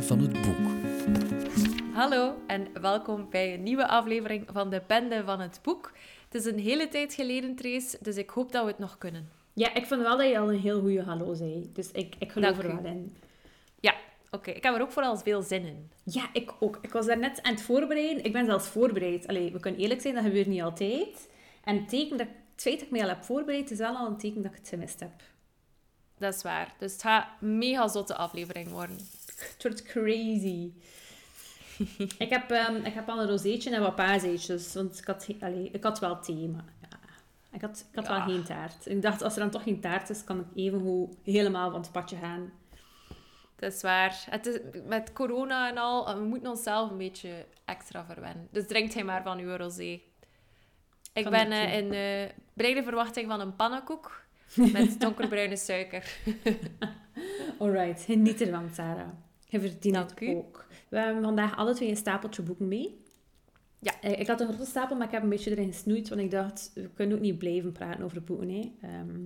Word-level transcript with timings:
Van 0.00 0.18
het 0.20 0.32
Boek. 0.32 0.56
Hallo 1.94 2.34
en 2.46 2.66
welkom 2.80 3.26
bij 3.30 3.54
een 3.54 3.62
nieuwe 3.62 3.88
aflevering 3.88 4.46
van 4.52 4.70
de 4.70 4.82
Bende 4.86 5.22
van 5.24 5.40
het 5.40 5.60
Boek. 5.62 5.92
Het 6.28 6.34
is 6.34 6.52
een 6.52 6.58
hele 6.58 6.88
tijd 6.88 7.14
geleden, 7.14 7.54
Trace, 7.56 7.98
dus 8.00 8.16
ik 8.16 8.30
hoop 8.30 8.52
dat 8.52 8.64
we 8.64 8.70
het 8.70 8.78
nog 8.78 8.98
kunnen. 8.98 9.28
Ja, 9.52 9.74
ik 9.74 9.86
vind 9.86 10.00
wel 10.00 10.16
dat 10.16 10.28
je 10.28 10.38
al 10.38 10.52
een 10.52 10.60
heel 10.60 10.80
goede 10.80 11.02
hallo 11.02 11.34
zei. 11.34 11.70
Dus 11.72 11.90
ik, 11.90 12.14
ik 12.18 12.32
geloof 12.32 12.50
Dank 12.50 12.62
er 12.62 12.70
u. 12.70 12.82
wel 12.82 12.92
in. 12.92 13.16
Ja, 13.80 13.94
oké. 14.30 14.50
Ik 14.50 14.62
heb 14.62 14.74
er 14.74 14.80
ook 14.80 14.92
vooral 14.92 15.16
veel 15.16 15.42
zin 15.42 15.64
in. 15.64 15.90
Ja, 16.04 16.28
ik 16.32 16.52
ook. 16.60 16.78
Ik 16.82 16.92
was 16.92 17.06
daar 17.06 17.18
net 17.18 17.42
aan 17.42 17.52
het 17.52 17.62
voorbereiden. 17.62 18.24
Ik 18.24 18.32
ben 18.32 18.46
zelfs 18.46 18.66
voorbereid. 18.68 19.26
Allee, 19.26 19.52
we 19.52 19.60
kunnen 19.60 19.80
eerlijk 19.80 20.00
zijn, 20.00 20.14
dat 20.14 20.24
gebeurt 20.24 20.46
niet 20.46 20.62
altijd. 20.62 21.28
En 21.64 21.76
het, 21.76 21.88
teken 21.88 22.16
dat, 22.16 22.26
het 22.52 22.62
feit 22.62 22.74
dat 22.78 22.84
ik 22.84 22.90
mij 22.90 23.02
al 23.02 23.08
heb 23.08 23.24
voorbereid, 23.24 23.70
is 23.70 23.78
wel 23.78 23.96
al 23.96 24.06
een 24.06 24.18
teken 24.18 24.42
dat 24.42 24.52
ik 24.52 24.58
het 24.58 24.68
gemist 24.68 25.00
heb. 25.00 25.12
Dat 26.18 26.34
is 26.34 26.42
waar. 26.42 26.74
Dus 26.78 26.92
het 26.92 27.02
gaat 27.02 27.26
een 27.40 27.58
mega 27.58 27.88
zotte 27.88 28.16
aflevering 28.16 28.68
worden. 28.68 28.98
Het 29.52 29.62
wordt 29.62 29.82
crazy. 29.82 30.70
ik, 32.24 32.30
heb, 32.30 32.50
ehm, 32.50 32.74
ik 32.84 32.94
heb 32.94 33.08
al 33.08 33.20
een 33.20 33.28
rozeetje 33.28 33.70
en 33.74 33.80
wat 33.80 33.94
paaseetjes. 33.94 34.74
Want 34.74 34.98
ik 34.98 35.04
had, 35.04 35.28
allee, 35.40 35.68
ik 35.72 35.82
had 35.84 35.98
wel 35.98 36.20
thema. 36.20 36.64
Ja. 36.80 36.98
Ik 37.52 37.60
had, 37.60 37.86
ik 37.90 37.94
had 37.96 38.06
Ja. 38.06 38.26
wel 38.26 38.34
geen 38.34 38.44
taart. 38.44 38.86
Ik 38.86 39.02
dacht, 39.02 39.22
als 39.22 39.34
er 39.34 39.40
dan 39.40 39.50
toch 39.50 39.62
geen 39.62 39.80
taart 39.80 40.10
is, 40.10 40.24
kan 40.24 40.38
ik 40.40 40.46
even 40.54 41.08
helemaal 41.24 41.70
van 41.70 41.80
het 41.80 41.92
padje 41.92 42.16
gaan. 42.16 42.52
Dat 43.56 43.72
is 43.72 43.82
waar. 43.82 44.24
Het 44.30 44.46
is, 44.46 44.58
met 44.86 45.12
corona 45.12 45.68
en 45.70 45.78
al, 45.78 46.14
we 46.18 46.24
moeten 46.24 46.50
onszelf 46.50 46.90
een 46.90 46.96
beetje 46.98 47.46
extra 47.64 48.04
verwennen. 48.04 48.48
Dus 48.50 48.66
drinkt 48.66 48.94
hij 48.94 49.04
maar 49.04 49.22
van 49.22 49.38
uw 49.38 49.56
rosé. 49.56 50.00
Ik 51.12 51.30
ben 51.30 51.52
eh, 51.52 51.76
in 51.78 51.92
eh 51.92 52.30
brede 52.54 52.82
verwachting 52.82 53.26
van 53.28 53.40
een 53.40 53.56
pannenkoek 53.56 54.22
met 54.72 55.00
donkerbruine 55.00 55.56
suiker. 55.56 56.18
Alright, 57.58 58.02
geniet 58.02 58.40
ervan, 58.40 58.70
Sarah. 58.74 59.08
Je 59.48 59.60
verdient 59.60 59.94
Dank 59.94 60.10
het 60.10 60.20
u. 60.20 60.28
ook. 60.34 60.66
We 60.88 60.98
hebben 60.98 61.22
vandaag 61.22 61.56
alle 61.56 61.74
twee 61.74 61.88
een 61.88 61.96
stapeltje 61.96 62.42
boeken 62.42 62.68
mee. 62.68 63.00
Ja. 63.78 64.00
Eh, 64.00 64.20
Ik 64.20 64.26
had 64.26 64.40
een 64.40 64.46
grote 64.48 64.64
stapel, 64.64 64.96
maar 64.96 65.06
ik 65.06 65.12
heb 65.12 65.22
een 65.22 65.28
beetje 65.28 65.50
erin 65.50 65.66
gesnoeid, 65.72 66.08
want 66.08 66.20
ik 66.20 66.30
dacht, 66.30 66.70
we 66.74 66.90
kunnen 66.94 67.16
ook 67.16 67.22
niet 67.22 67.38
blijven 67.38 67.72
praten 67.72 68.04
over 68.04 68.22
boeken. 68.22 68.48
Hè. 68.50 68.72
Ehm, 68.82 69.20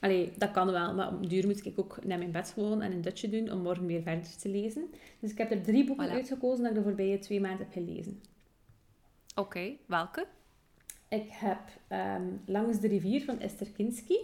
allee, 0.00 0.32
dat 0.38 0.50
kan 0.50 0.70
wel, 0.70 0.94
maar 0.94 1.08
op 1.08 1.28
duur 1.30 1.46
moet 1.46 1.66
ik 1.66 1.78
ook 1.78 2.04
naar 2.04 2.18
mijn 2.18 2.30
bed 2.30 2.48
gewoon 2.50 2.82
en 2.82 2.92
een 2.92 3.00
dutje 3.00 3.28
doen 3.28 3.50
om 3.52 3.58
morgen 3.62 3.86
weer 3.86 4.02
verder 4.02 4.36
te 4.36 4.48
lezen. 4.48 4.84
Dus 5.20 5.30
ik 5.30 5.38
heb 5.38 5.50
er 5.50 5.62
drie 5.62 5.84
boeken 5.84 6.08
Voilà. 6.08 6.12
uitgekozen 6.12 6.62
dat 6.62 6.70
ik 6.70 6.76
de 6.78 6.82
voorbije 6.84 7.18
twee 7.18 7.40
maanden 7.40 7.58
heb 7.58 7.72
gelezen. 7.72 8.20
Oké, 9.34 9.72
welke? 9.86 10.26
Ik 11.08 11.26
heb 11.30 11.58
ehm, 11.88 12.22
Langs 12.46 12.80
de 12.80 12.88
rivier 12.88 13.24
van 13.24 13.40
Esther 13.40 13.70
Kinski, 13.70 14.18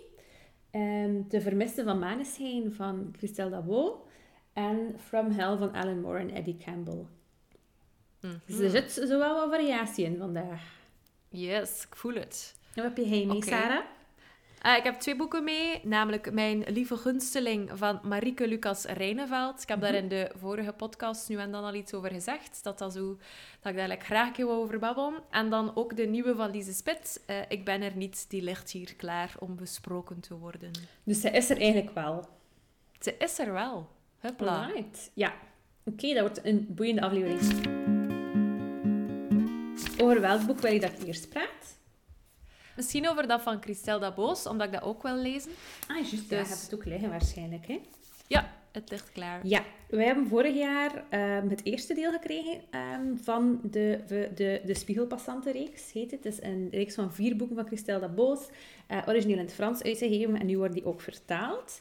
ehm, 0.71 1.23
De 1.29 1.41
Vermiste 1.41 1.83
van 1.85 1.99
Maneschijn 1.99 2.73
van 2.75 3.15
Christelle 3.17 3.51
Dabo 3.51 4.07
en 4.53 4.95
From 5.07 5.31
Hell 5.31 5.57
van 5.57 5.73
Alan 5.73 6.01
Moore 6.01 6.19
en 6.19 6.31
Eddie 6.31 6.57
Campbell. 6.57 7.07
Mhm. 8.21 8.35
Dus 8.47 8.59
er 8.59 8.71
zit 8.71 8.91
zowel 9.09 9.35
wat 9.35 9.51
variatie 9.51 10.05
in 10.05 10.19
vandaag. 10.19 10.63
Yes, 11.29 11.87
ik 11.91 11.97
voel 11.97 12.15
het. 12.15 12.57
En 12.75 12.83
wat 12.83 12.97
heb 12.97 13.07
je 13.07 13.27
mee, 13.27 13.37
Oké. 13.37 13.47
Sarah? 13.47 13.85
Eh, 14.63 14.77
ik 14.77 14.83
heb 14.83 15.01
twee 15.01 15.17
boeken 15.17 15.45
mee, 15.45 15.81
namelijk 15.85 16.33
Mijn 16.33 16.65
Lieve 16.67 16.97
Gunsteling 16.97 17.71
van 17.75 18.01
Marieke 18.03 18.49
Lucas 18.49 18.85
Rijneveld. 18.85 19.63
Ik 19.63 19.69
heb 19.69 19.81
daar 19.81 19.95
in 19.95 20.09
de 20.09 20.31
vorige 20.37 20.73
podcast 20.73 21.29
nu 21.29 21.37
en 21.37 21.53
dan 21.53 21.65
al 21.65 21.75
iets 21.75 21.95
over 21.95 22.11
gezegd, 22.11 22.65
dat, 22.65 22.79
dat, 22.79 22.93
zo, 22.93 23.19
dat 23.61 23.73
ik 23.73 23.79
daar 23.79 24.01
graag 24.01 24.27
een 24.27 24.33
keer 24.33 24.47
wou 24.47 24.59
over 24.59 24.79
babbelen. 24.79 25.23
En 25.31 25.51
dan 25.51 25.77
ook 25.77 25.97
de 25.97 26.07
nieuwe 26.07 26.35
van 26.35 26.51
Lise 26.51 26.73
Spit, 26.73 27.23
eh, 27.27 27.37
Ik 27.49 27.65
ben 27.65 27.83
er 27.83 27.97
niet, 27.97 28.31
die 28.31 28.43
ligt 28.43 28.71
hier 28.71 28.95
klaar 28.97 29.35
om 29.39 29.57
besproken 29.57 30.21
te 30.21 30.35
worden. 30.35 30.71
Dus 31.05 31.21
zij 31.21 31.31
is 31.31 31.51
er 31.51 31.61
eigenlijk 31.61 31.95
wel. 31.95 32.29
Ze 33.01 33.17
is 33.19 33.39
er 33.39 33.53
wel. 33.53 33.89
Alright. 34.23 35.11
Ja. 35.15 35.33
Oké, 35.85 36.13
dat 36.15 36.21
wordt 36.21 36.45
een 36.45 36.67
boeiende 36.71 37.01
aflevering. 37.03 37.41
Over 40.03 40.21
welk 40.21 40.47
boek 40.47 40.59
wil 40.61 40.73
je 40.73 40.81
dat 40.81 40.93
ik 40.93 41.07
eerst 41.07 41.29
praat? 41.29 41.79
Misschien 42.77 43.09
over 43.09 43.27
dat 43.27 43.43
van 43.43 43.63
Christelle 43.63 44.01
Daboos, 44.01 44.47
omdat 44.47 44.67
ik 44.67 44.73
dat 44.73 44.83
ook 44.83 45.03
wil 45.03 45.17
lezen. 45.17 45.51
Ah, 45.89 45.97
juist. 45.97 46.13
Ja, 46.13 46.19
Dus- 46.19 46.29
je 46.29 46.35
hebt 46.55 46.63
het 46.63 46.75
ook 46.75 46.85
liggen 46.85 47.11
waarschijnlijk, 47.11 47.67
hè? 47.67 47.81
Ja, 48.27 48.53
het 48.73 48.91
ligt 48.91 49.13
klaar. 49.13 49.47
Ja, 49.47 49.65
wij 49.89 50.05
hebben 50.05 50.27
vorig 50.27 50.55
jaar 50.55 51.05
ehm, 51.09 51.49
het 51.49 51.65
eerste 51.65 51.95
deel 51.95 52.11
gekregen 52.13 52.61
ehm, 52.71 53.17
van 53.23 53.61
de, 53.63 54.01
de, 54.07 54.31
de, 54.35 54.61
de 54.65 54.75
Spiegelpassantenreeks, 54.75 55.93
heet 55.93 56.11
het. 56.11 56.25
Het 56.25 56.33
is 56.33 56.43
een 56.43 56.69
reeks 56.71 56.95
van 56.95 57.13
vier 57.13 57.37
boeken 57.37 57.57
van 57.57 57.67
Christelle 57.67 58.01
Daboos, 58.01 58.49
eh 58.87 58.99
origineel 59.07 59.37
in 59.39 59.45
het 59.45 59.55
Frans 59.55 59.83
uitgegeven 59.83 60.37
en 60.41 60.47
nu 60.47 60.59
wordt 60.59 60.75
die 60.75 60.85
ook 60.85 61.01
vertaald. 61.01 61.81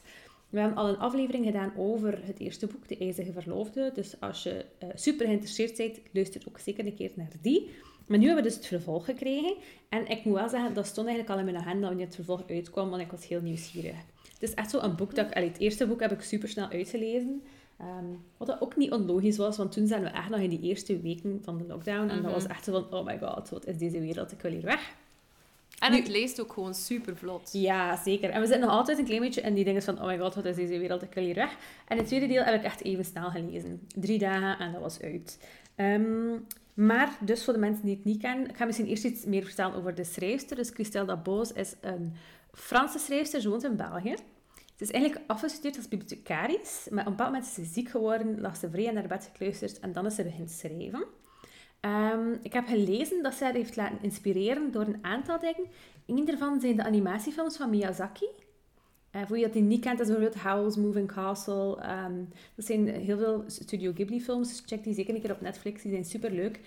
We 0.52 0.60
hebben 0.60 0.78
al 0.78 0.88
een 0.88 0.98
aflevering 0.98 1.44
gedaan 1.44 1.72
over 1.76 2.18
het 2.24 2.38
eerste 2.38 2.66
boek, 2.66 2.88
De 2.88 2.96
IJzige 2.98 3.32
Verloofde. 3.32 3.90
Dus 3.94 4.20
als 4.20 4.42
je 4.42 4.64
eh, 4.78 4.88
super 4.94 5.26
geïnteresseerd 5.26 5.76
bent, 5.76 6.00
luister 6.12 6.42
ook 6.48 6.58
zeker 6.58 6.86
een 6.86 6.94
keer 6.94 7.10
naar 7.14 7.30
die. 7.40 7.70
Maar 8.06 8.18
nu 8.18 8.26
hebben 8.26 8.42
we 8.44 8.48
dus 8.48 8.58
het 8.58 8.66
vervolg 8.68 9.04
gekregen. 9.04 9.54
En 9.88 10.06
ik 10.08 10.24
moet 10.24 10.34
wel 10.34 10.48
zeggen, 10.48 10.74
dat 10.74 10.86
stond 10.86 11.06
eigenlijk 11.08 11.38
al 11.38 11.46
in 11.46 11.52
mijn 11.52 11.64
agenda 11.64 11.86
wanneer 11.86 12.06
het 12.06 12.14
vervolg 12.14 12.42
uitkwam, 12.48 12.90
want 12.90 13.02
ik 13.02 13.10
was 13.10 13.28
heel 13.28 13.40
nieuwsgierig. 13.40 13.96
Het 14.32 14.42
is 14.42 14.54
echt 14.54 14.70
zo 14.70 14.78
een 14.78 14.96
boek 14.96 15.14
dat 15.14 15.26
ik... 15.26 15.34
allee, 15.36 15.48
het 15.48 15.58
eerste 15.58 15.86
boek 15.86 16.00
heb 16.00 16.12
ik 16.12 16.20
super 16.22 16.48
snel 16.48 16.68
uitgelezen. 16.68 17.42
Ehm, 17.78 18.04
wat 18.36 18.48
dat 18.48 18.60
ook 18.60 18.76
niet 18.76 18.92
onlogisch 18.92 19.36
was, 19.36 19.56
want 19.56 19.72
toen 19.72 19.86
zaten 19.86 20.04
we 20.04 20.10
echt 20.10 20.28
nog 20.28 20.40
in 20.40 20.50
die 20.50 20.60
eerste 20.60 21.00
weken 21.00 21.38
van 21.42 21.58
de 21.58 21.64
lockdown. 21.66 22.00
En 22.08 22.16
dat 22.16 22.22
Mhm. 22.22 22.32
was 22.32 22.46
echt 22.46 22.64
zo 22.64 22.72
van, 22.72 22.98
oh 22.98 23.06
my 23.06 23.18
god, 23.18 23.48
wat 23.50 23.66
is 23.66 23.76
deze 23.78 24.00
wereld? 24.00 24.32
Ik 24.32 24.40
wil 24.40 24.50
hier 24.50 24.62
weg. 24.62 24.94
En 25.82 25.90
Nu- 25.90 25.96
het 25.98 26.08
leest 26.08 26.40
ook 26.40 26.52
gewoon 26.52 26.74
super 26.74 27.16
vlot. 27.16 27.48
Ja, 27.52 27.96
zeker. 27.96 28.30
En 28.30 28.40
we 28.40 28.46
zitten 28.46 28.66
nog 28.66 28.76
altijd 28.76 28.98
een 28.98 29.04
klein 29.04 29.20
beetje 29.20 29.40
in 29.40 29.54
die 29.54 29.64
dingen 29.64 29.82
van, 29.82 30.00
oh 30.00 30.06
my 30.06 30.18
god, 30.18 30.34
wat 30.34 30.44
is 30.44 30.56
deze 30.56 30.78
wereld? 30.78 31.02
Ik 31.02 31.14
wil 31.14 31.24
hier 31.24 31.34
weg. 31.34 31.56
En 31.88 31.96
het 31.96 32.06
tweede 32.06 32.26
deel 32.26 32.42
heb 32.42 32.54
ik 32.54 32.62
echt 32.62 32.82
even 32.82 33.04
snel 33.04 33.30
gelezen. 33.30 33.80
Drie 33.94 34.18
dagen 34.18 34.58
en 34.58 34.72
dat 34.72 34.80
was 34.80 35.00
uit. 35.00 35.38
Ehm, 35.74 36.36
maar, 36.74 37.16
dus 37.20 37.44
voor 37.44 37.52
de 37.52 37.58
mensen 37.58 37.84
die 37.84 37.94
het 37.94 38.04
niet 38.04 38.20
kennen, 38.20 38.48
ik 38.48 38.56
ga 38.56 38.64
misschien 38.64 38.86
eerst 38.86 39.04
iets 39.04 39.24
meer 39.24 39.44
vertellen 39.44 39.74
over 39.74 39.94
de 39.94 40.04
schrijfster. 40.04 40.56
Dus 40.56 40.70
Christelle 40.70 41.06
Daboos 41.06 41.52
is 41.52 41.74
een 41.80 42.12
Franse 42.52 42.98
schrijfster, 42.98 43.40
ze 43.40 43.48
woont 43.48 43.64
in 43.64 43.76
België. 43.76 44.14
Ze 44.76 44.88
is 44.88 44.90
eigenlijk 44.90 45.24
afgestudeerd 45.26 45.76
als 45.76 45.88
bibliothecaris, 45.88 46.86
maar 46.90 47.00
op 47.00 47.06
een 47.06 47.16
bepaald 47.16 47.32
moment 47.32 47.44
is 47.46 47.54
ze 47.54 47.64
ziek 47.64 47.88
geworden, 47.88 48.40
lag 48.40 48.56
ze 48.56 48.70
vrij 48.70 48.84
in 48.84 48.96
haar 48.96 49.06
bed 49.06 49.28
gekluisterd 49.32 49.80
en 49.80 49.92
dan 49.92 50.06
is 50.06 50.14
ze 50.14 50.22
beginnen 50.22 50.48
schrijven. 50.48 51.04
Ehm, 51.82 52.32
ik 52.42 52.52
heb 52.52 52.66
gelezen 52.66 53.22
dat 53.22 53.34
zij 53.34 53.52
heeft 53.52 53.76
laten 53.76 53.98
inspireren 54.02 54.72
door 54.72 54.82
een 54.82 54.98
aantal 55.04 55.38
dingen. 55.38 55.66
Een 56.06 56.24
daarvan 56.24 56.60
zijn 56.60 56.76
de 56.76 56.84
animatiefilms 56.84 57.56
van 57.56 57.70
Miyazaki. 57.70 58.26
Eh, 59.10 59.22
voor 59.26 59.36
je 59.36 59.44
dat 59.44 59.52
die 59.52 59.62
niet 59.62 59.80
kent, 59.80 59.98
dat 59.98 60.08
is 60.08 60.14
bijvoorbeeld 60.14 60.42
Howl's 60.42 60.76
Moving 60.76 61.12
Castle. 61.12 61.80
Ehm, 61.80 62.24
dat 62.54 62.66
zijn 62.66 62.86
heel 62.88 63.18
veel 63.18 63.44
Studio 63.46 63.92
Ghibli-films, 63.92 64.48
dus 64.48 64.62
check 64.66 64.84
die 64.84 64.94
zeker 64.94 65.14
een 65.14 65.20
keer 65.20 65.32
op 65.32 65.40
Netflix. 65.40 65.82
Die 65.82 65.90
zijn 65.92 66.04
superleuk. 66.04 66.60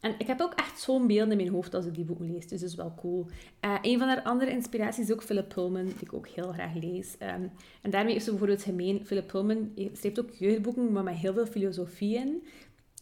En 0.00 0.14
ik 0.18 0.26
heb 0.26 0.40
ook 0.40 0.52
echt 0.54 0.80
zo'n 0.80 1.06
beeld 1.06 1.30
in 1.30 1.36
mijn 1.36 1.48
hoofd 1.48 1.74
als 1.74 1.86
ik 1.86 1.94
die 1.94 2.04
boeken 2.04 2.32
lees, 2.32 2.48
dus 2.48 2.60
dat 2.60 2.68
is 2.68 2.74
wel 2.74 2.94
cool. 2.96 3.26
Eh, 3.60 3.74
een 3.82 3.98
van 3.98 4.08
haar 4.08 4.22
andere 4.22 4.50
inspiraties 4.50 5.04
is 5.04 5.12
ook 5.12 5.22
Philip 5.22 5.48
Pullman, 5.48 5.84
die 5.84 5.94
ik 6.00 6.12
ook 6.12 6.28
heel 6.28 6.52
graag 6.52 6.74
lees. 6.74 7.18
Ehm, 7.18 7.46
en 7.82 7.90
daarmee 7.90 8.12
heeft 8.12 8.24
ze 8.24 8.30
bijvoorbeeld 8.30 8.62
gemeen, 8.62 9.06
Philip 9.06 9.26
Pullman 9.26 9.72
schrijft 9.92 10.20
ook 10.20 10.30
jeugdboeken, 10.30 10.92
maar 10.92 11.02
met 11.02 11.14
heel 11.14 11.32
veel 11.32 11.46
filosofie 11.46 12.16
in. 12.16 12.42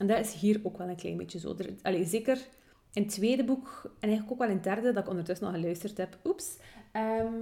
En 0.01 0.07
dat 0.07 0.19
is 0.19 0.33
hier 0.35 0.61
ook 0.63 0.79
wel 0.79 0.89
een 0.89 0.97
klein 0.97 1.17
beetje 1.17 1.39
zo. 1.39 1.55
Er, 1.83 2.07
zeker 2.07 2.39
in 2.93 3.03
het 3.03 3.11
tweede 3.11 3.45
boek, 3.45 3.81
en 3.85 4.09
eigenlijk 4.09 4.33
ook 4.33 4.39
wel 4.39 4.49
in 4.49 4.55
het 4.55 4.65
derde, 4.65 4.93
dat 4.93 5.03
ik 5.03 5.11
ondertussen 5.11 5.47
al 5.47 5.53
geluisterd 5.53 5.97
heb, 5.97 6.19
oeps, 6.25 6.57
ehm, 6.93 7.35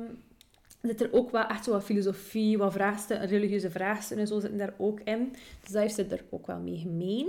zit 0.83 1.01
er 1.01 1.13
ook 1.13 1.31
wel 1.31 1.47
echt 1.47 1.65
zo 1.65 1.71
wat 1.71 1.85
filosofie, 1.85 2.59
wat 2.59 2.73
vraagstukken, 2.73 3.29
religieuze 3.29 3.71
vraagstukken 3.71 4.19
en 4.19 4.27
zo 4.27 4.41
zitten 4.41 4.59
daar 4.59 4.75
ook 4.79 5.01
in. 5.01 5.33
Dus 5.63 5.71
dat 5.71 5.83
heeft 5.83 5.95
ze 5.95 6.05
er 6.05 6.25
ook 6.31 6.47
wel 6.47 6.59
mee 6.59 6.79
gemeen. 6.79 7.29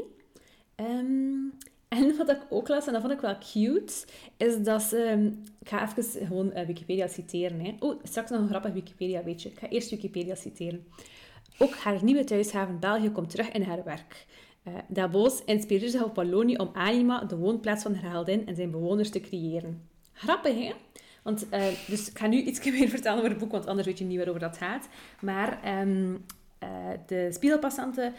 Ehm, 0.75 1.43
en 1.87 2.15
wat 2.17 2.29
ik 2.29 2.41
ook 2.49 2.67
las, 2.67 2.87
en 2.87 2.93
dat 2.93 3.01
vond 3.01 3.13
ik 3.13 3.19
wel 3.21 3.37
cute, 3.37 3.93
is 4.37 4.63
dat 4.63 4.81
ze... 4.81 5.03
ehm, 5.03 5.25
Ik 5.61 5.67
ga 5.69 5.89
even 5.97 6.27
gewoon 6.27 6.51
eh, 6.51 6.65
Wikipedia 6.65 7.07
citeren. 7.07 7.75
Oh, 7.79 7.99
straks 8.03 8.29
nog 8.29 8.39
een 8.39 8.47
grappig 8.47 8.73
Wikipedia, 8.73 9.23
weet 9.23 9.41
je. 9.41 9.49
Ik 9.49 9.59
ga 9.59 9.69
eerst 9.69 9.89
Wikipedia 9.89 10.35
citeren. 10.35 10.85
Ook 11.57 11.73
haar 11.75 12.03
nieuwe 12.03 12.23
thuishaven 12.23 12.79
België 12.79 13.09
komt 13.11 13.29
terug 13.29 13.51
in 13.51 13.61
haar 13.61 13.83
werk. 13.83 14.25
Eh 14.63 14.73
Daboos 14.87 15.43
inspireerde 15.45 15.89
zich 15.89 16.03
op 16.03 16.15
Wallonië 16.15 16.55
om 16.55 16.69
Anima, 16.73 17.23
de 17.23 17.37
woonplaats 17.37 17.83
van 17.83 17.95
haar 17.95 18.11
heldin, 18.11 18.47
en 18.47 18.55
zijn 18.55 18.71
bewoners 18.71 19.09
te 19.09 19.19
creëren. 19.19 19.89
Grappig, 20.13 20.55
hè? 20.55 20.73
Want, 21.23 21.49
eh, 21.49 21.67
dus 21.87 22.09
ik 22.09 22.17
ga 22.17 22.27
nu 22.27 22.41
iets 22.41 22.65
meer 22.71 22.89
vertellen 22.89 23.17
over 23.17 23.29
het 23.29 23.39
boek, 23.39 23.51
want 23.51 23.67
anders 23.67 23.87
weet 23.87 23.97
je 23.97 24.05
niet 24.05 24.17
waarover 24.17 24.41
dat 24.41 24.57
gaat. 24.57 24.87
Maar 25.21 25.63
ehm, 25.63 26.15
eh, 26.59 26.69
de 27.07 27.27
spiegelpassanten 27.31 28.13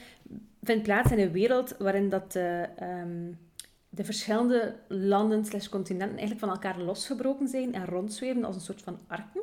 vindt 0.63 0.83
plaats 0.83 1.13
in 1.13 1.19
een 1.19 1.33
wereld 1.33 1.75
waarin 1.79 2.09
dat 2.09 2.37
ehm, 2.37 3.33
de 3.89 4.05
verschillende 4.05 4.77
landen 4.89 5.45
slash 5.45 5.69
continenten 5.69 6.19
eigenlijk 6.19 6.41
van 6.41 6.51
elkaar 6.51 6.81
losgebroken 6.81 7.49
zijn 7.49 7.75
en 7.75 7.87
rondzweven 7.87 8.45
als 8.45 8.55
een 8.55 8.61
soort 8.61 8.83
van 8.83 8.99
arken. 9.07 9.43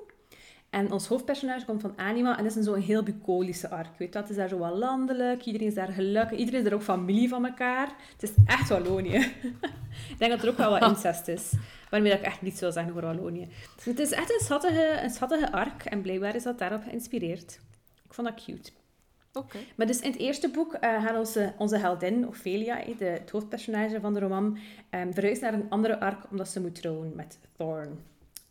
En 0.69 0.91
ons 0.91 1.07
hoofdpersonage 1.07 1.65
komt 1.65 1.81
van 1.81 1.93
Anima 1.95 2.37
en 2.37 2.43
dat 2.43 2.51
is 2.51 2.57
een 2.57 2.63
zo'n 2.63 2.81
heel 2.81 3.03
bucolische 3.03 3.69
ark. 3.69 3.97
Weet 3.97 4.13
je, 4.13 4.19
het 4.19 4.29
is 4.29 4.35
daar 4.35 4.47
zo 4.47 4.57
wat 4.57 4.77
landelijk, 4.77 5.45
iedereen 5.45 5.67
is 5.67 5.73
daar 5.73 5.87
gelukkig, 5.87 6.37
iedereen 6.37 6.59
is 6.59 6.65
er 6.65 6.73
ook 6.73 6.81
familie 6.81 7.29
van 7.29 7.45
elkaar. 7.45 7.87
Het 8.11 8.23
is 8.23 8.31
echt 8.45 8.69
Wallonië. 8.69 9.17
ik 10.11 10.15
denk 10.17 10.31
dat 10.31 10.43
er 10.43 10.49
ook 10.49 10.57
wel 10.57 10.69
wat 10.79 10.89
incest 10.91 11.27
is, 11.27 11.53
waarmee 11.89 12.13
ik 12.13 12.21
echt 12.21 12.41
niets 12.41 12.59
wil 12.59 12.71
zeggen 12.71 12.91
over 12.91 13.05
Wallonië. 13.05 13.47
Dus 13.75 13.85
het 13.85 13.99
is 13.99 14.11
echt 14.11 14.29
een 14.29 14.45
schattige, 14.45 14.99
een 15.03 15.09
schattige 15.09 15.51
ark 15.51 15.85
en 15.85 16.01
blijkbaar 16.01 16.35
is 16.35 16.43
dat 16.43 16.59
daarop 16.59 16.83
geïnspireerd. 16.83 17.59
Ik 18.05 18.13
vond 18.13 18.27
dat 18.27 18.43
cute. 18.43 18.71
Oké. 19.33 19.57
Maar 19.75 19.87
dus 19.87 19.99
in 19.99 20.11
het 20.11 20.19
eerste 20.19 20.49
boek 20.49 20.73
uh, 20.73 20.79
gaat 20.79 21.17
onze, 21.17 21.53
onze 21.57 21.77
heldin, 21.77 22.27
Ophelia, 22.27 22.83
de, 22.97 23.05
het 23.05 23.29
hoofdpersonage 23.29 23.99
van 23.99 24.13
de 24.13 24.19
roman, 24.19 24.57
um, 24.91 25.13
verhuist 25.13 25.41
naar 25.41 25.53
een 25.53 25.69
andere 25.69 25.99
ark 25.99 26.23
omdat 26.31 26.47
ze 26.47 26.61
moet 26.61 26.75
trouwen 26.75 27.11
met 27.15 27.39
Thorn. 27.57 27.99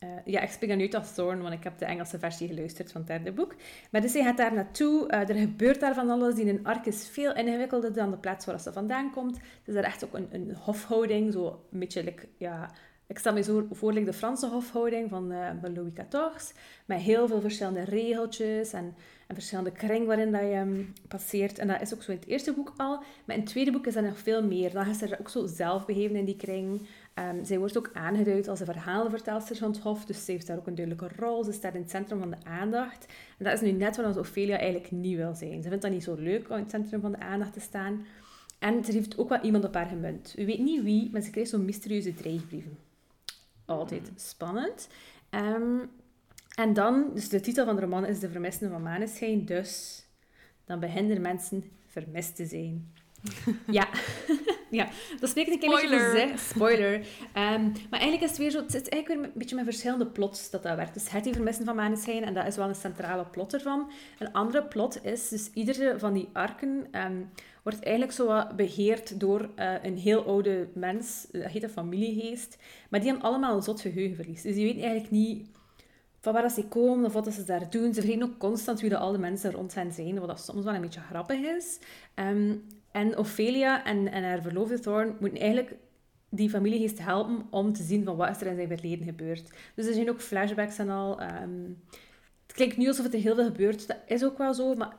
Uh, 0.06 0.32
ja, 0.32 0.40
ik 0.40 0.50
spreek 0.50 0.70
dan 0.70 0.80
uit 0.80 0.94
als 0.94 1.14
Thorn, 1.14 1.42
want 1.42 1.54
ik 1.54 1.64
heb 1.64 1.78
de 1.78 1.84
Engelse 1.84 2.18
versie 2.18 2.48
geluisterd 2.48 2.92
van 2.92 3.00
het 3.00 3.10
derde 3.10 3.32
boek. 3.32 3.54
Maar 3.90 4.00
dus 4.00 4.12
hij 4.12 4.22
gaat 4.22 4.36
daar 4.36 4.54
naartoe. 4.54 5.08
Uh, 5.10 5.28
er 5.28 5.34
gebeurt 5.34 5.80
daar 5.80 5.94
van 5.94 6.10
alles. 6.10 6.34
Die 6.34 6.48
een 6.48 6.66
ark 6.66 6.86
is 6.86 7.08
veel 7.08 7.34
ingewikkelder 7.34 7.92
dan 7.92 8.10
de 8.10 8.16
plaats 8.16 8.44
waar 8.44 8.60
ze 8.60 8.72
vandaan 8.72 9.10
komt. 9.10 9.36
Het 9.36 9.66
is 9.66 9.74
daar 9.74 9.84
echt 9.84 10.04
ook 10.04 10.14
een, 10.14 10.28
een 10.30 10.54
hofhouding, 10.54 11.32
zo 11.32 11.64
beetje 11.70 12.14
ja, 12.38 12.70
ik 13.08 13.18
stel 13.18 13.32
me 13.32 13.42
zo 13.42 13.66
voor 13.70 13.94
de 13.94 14.12
Franse 14.12 14.46
hofhouding 14.46 15.10
van, 15.10 15.32
uh, 15.32 15.50
Louis 15.74 15.92
XIV, 15.92 16.56
met 16.84 17.00
heel 17.00 17.28
veel 17.28 17.40
verschillende 17.40 17.82
regeltjes 17.82 18.72
en, 18.72 18.94
en 19.26 19.34
verschillende 19.34 19.70
kring 19.70 20.06
waarin 20.06 20.32
dat 20.32 20.40
je 20.40 20.56
um, 20.56 20.92
passeert. 21.08 21.58
En 21.58 21.68
dat 21.68 21.80
is 21.80 21.94
ook 21.94 22.02
zo 22.02 22.10
in 22.10 22.18
het 22.18 22.26
eerste 22.26 22.52
boek 22.52 22.72
al. 22.76 23.02
Maar 23.24 23.36
in 23.36 23.42
het 23.42 23.50
tweede 23.50 23.72
boek 23.72 23.86
is 23.86 23.94
dat 23.94 24.04
nog 24.04 24.18
veel 24.18 24.42
meer. 24.42 24.72
Dan 24.72 24.88
is 24.88 24.98
ze 24.98 25.16
ook 25.20 25.28
zo 25.28 25.46
zelf 25.46 25.86
begeven 25.86 26.16
in 26.16 26.24
die 26.24 26.36
kring. 26.36 26.86
Um, 27.18 27.44
zij 27.44 27.58
wordt 27.58 27.78
ook 27.78 27.90
aangeduid 27.92 28.48
als 28.48 28.60
een 28.60 28.66
verhalenvertelster 28.66 29.56
van 29.56 29.70
het 29.70 29.80
hof, 29.80 30.04
dus 30.04 30.24
ze 30.24 30.32
heeft 30.32 30.46
daar 30.46 30.56
ook 30.56 30.66
een 30.66 30.74
duidelijke 30.74 31.14
rol. 31.20 31.44
Ze 31.44 31.52
staat 31.52 31.74
in 31.74 31.80
het 31.80 31.90
centrum 31.90 32.18
van 32.18 32.30
de 32.30 32.44
aandacht. 32.44 33.06
En 33.38 33.44
dat 33.44 33.52
is 33.52 33.60
nu 33.60 33.70
net 33.70 33.96
wat 33.96 34.16
Ophelia 34.16 34.58
eigenlijk 34.58 34.90
niet 34.90 35.16
wil 35.16 35.34
zijn. 35.34 35.62
Ze 35.62 35.68
vindt 35.68 35.82
dat 35.82 35.92
niet 35.92 36.04
zo 36.04 36.14
leuk 36.14 36.48
om 36.48 36.56
in 36.56 36.62
het 36.62 36.70
centrum 36.70 37.00
van 37.00 37.12
de 37.12 37.18
aandacht 37.18 37.52
te 37.52 37.60
staan. 37.60 38.06
En 38.58 38.84
er 38.86 38.92
heeft 38.92 39.18
ook 39.18 39.28
wel 39.28 39.40
iemand 39.40 39.64
op 39.64 39.74
haar 39.74 39.86
gemunt. 39.86 40.34
U 40.38 40.46
weet 40.46 40.58
niet 40.58 40.82
wie, 40.82 41.10
maar 41.12 41.20
ze 41.20 41.30
krijgt 41.30 41.50
zo'n 41.50 41.64
mysterieuze 41.64 42.14
dreigbrieven 42.14 42.78
altijd 43.66 44.10
spannend. 44.16 44.88
Um, 45.30 45.90
en 46.54 46.72
dan, 46.72 47.10
dus 47.14 47.28
de 47.28 47.40
titel 47.40 47.64
van 47.64 47.74
de 47.74 47.80
roman 47.80 48.06
is 48.06 48.18
De 48.18 48.30
Vermisten 48.30 48.70
van 48.70 48.82
Maneschijn, 48.82 49.44
dus 49.44 50.02
dan 50.64 50.80
beginnen 50.80 51.20
mensen 51.20 51.64
vermist 51.86 52.36
te 52.36 52.46
zijn. 52.46 52.92
Ja. 53.66 53.88
ja, 54.70 54.88
dat 55.20 55.30
spreekt 55.30 55.50
een 55.50 55.58
klein 55.58 55.90
beetje 55.90 56.28
voor 56.28 56.38
Spoiler. 56.38 56.94
Um, 56.94 57.72
maar 57.90 58.00
eigenlijk 58.00 58.22
is 58.22 58.28
het 58.28 58.38
weer 58.38 58.50
zo... 58.50 58.58
Het 58.58 58.74
is 58.74 58.88
eigenlijk 58.88 59.06
weer 59.06 59.24
een 59.24 59.30
beetje 59.34 59.56
met 59.56 59.64
verschillende 59.64 60.06
plots 60.06 60.50
dat 60.50 60.62
dat 60.62 60.76
werkt. 60.76 60.94
Dus 60.94 61.10
het 61.10 61.24
die 61.24 61.32
vermissen 61.32 61.64
van 61.64 61.76
Maneschijn, 61.76 62.24
en 62.24 62.34
dat 62.34 62.46
is 62.46 62.56
wel 62.56 62.68
een 62.68 62.74
centrale 62.74 63.24
plot 63.24 63.54
ervan. 63.54 63.90
Een 64.18 64.32
andere 64.32 64.62
plot 64.64 65.04
is, 65.04 65.28
dus 65.28 65.50
iedere 65.54 65.98
van 65.98 66.12
die 66.12 66.28
arken 66.32 66.86
um, 66.92 67.30
wordt 67.62 67.82
eigenlijk 67.82 68.16
zo 68.16 68.26
wat 68.26 68.56
beheerd 68.56 69.20
door 69.20 69.50
uh, 69.56 69.74
een 69.82 69.96
heel 69.96 70.24
oude 70.24 70.68
mens. 70.74 71.26
Dat 71.32 71.42
heet 71.42 71.62
een 71.62 71.68
familiegeest. 71.68 72.56
Maar 72.88 73.00
die 73.00 73.08
hebben 73.08 73.28
allemaal 73.28 73.56
een 73.56 73.62
zot 73.62 73.80
geheugenverlies. 73.80 74.42
Dus 74.42 74.54
die 74.54 74.64
weten 74.64 74.82
eigenlijk 74.82 75.10
niet 75.10 75.46
van 76.20 76.32
waar 76.32 76.50
ze 76.50 76.64
komen 76.64 77.04
of 77.04 77.12
wat 77.12 77.32
ze 77.32 77.44
daar 77.44 77.70
doen. 77.70 77.94
Ze 77.94 78.00
vergeten 78.00 78.22
ook 78.22 78.38
constant 78.38 78.80
wie 78.80 78.90
de 78.90 78.96
alle 78.96 79.18
mensen 79.18 79.52
rond 79.52 79.74
hen 79.74 79.92
zijn, 79.92 80.18
wat 80.18 80.28
dat 80.28 80.44
soms 80.44 80.64
wel 80.64 80.74
een 80.74 80.80
beetje 80.80 81.00
grappig 81.00 81.40
is. 81.40 81.78
Um, 82.14 82.66
en 82.96 83.18
Ophelia 83.18 83.84
en, 83.84 84.12
en 84.12 84.24
haar 84.24 84.42
verloofde 84.42 84.78
Thorn 84.78 85.16
moeten 85.20 85.40
eigenlijk 85.40 85.74
die 86.30 86.50
familiegeest 86.50 86.98
helpen 86.98 87.46
om 87.50 87.72
te 87.72 87.82
zien 87.82 88.04
van 88.04 88.16
wat 88.16 88.30
is 88.30 88.40
er 88.40 88.46
in 88.46 88.56
zijn 88.56 88.68
verleden 88.68 89.04
gebeurd. 89.04 89.50
Dus 89.74 89.86
er 89.86 89.94
zijn 89.94 90.10
ook 90.10 90.20
flashbacks 90.20 90.78
en 90.78 90.88
al. 90.88 91.22
Um, 91.22 91.82
het 92.46 92.56
klinkt 92.56 92.76
nu 92.76 92.88
alsof 92.88 93.12
er 93.12 93.18
heel 93.18 93.34
veel 93.34 93.44
gebeurt. 93.44 93.86
Dat 93.86 93.96
is 94.06 94.24
ook 94.24 94.38
wel 94.38 94.54
zo, 94.54 94.74
maar 94.74 94.96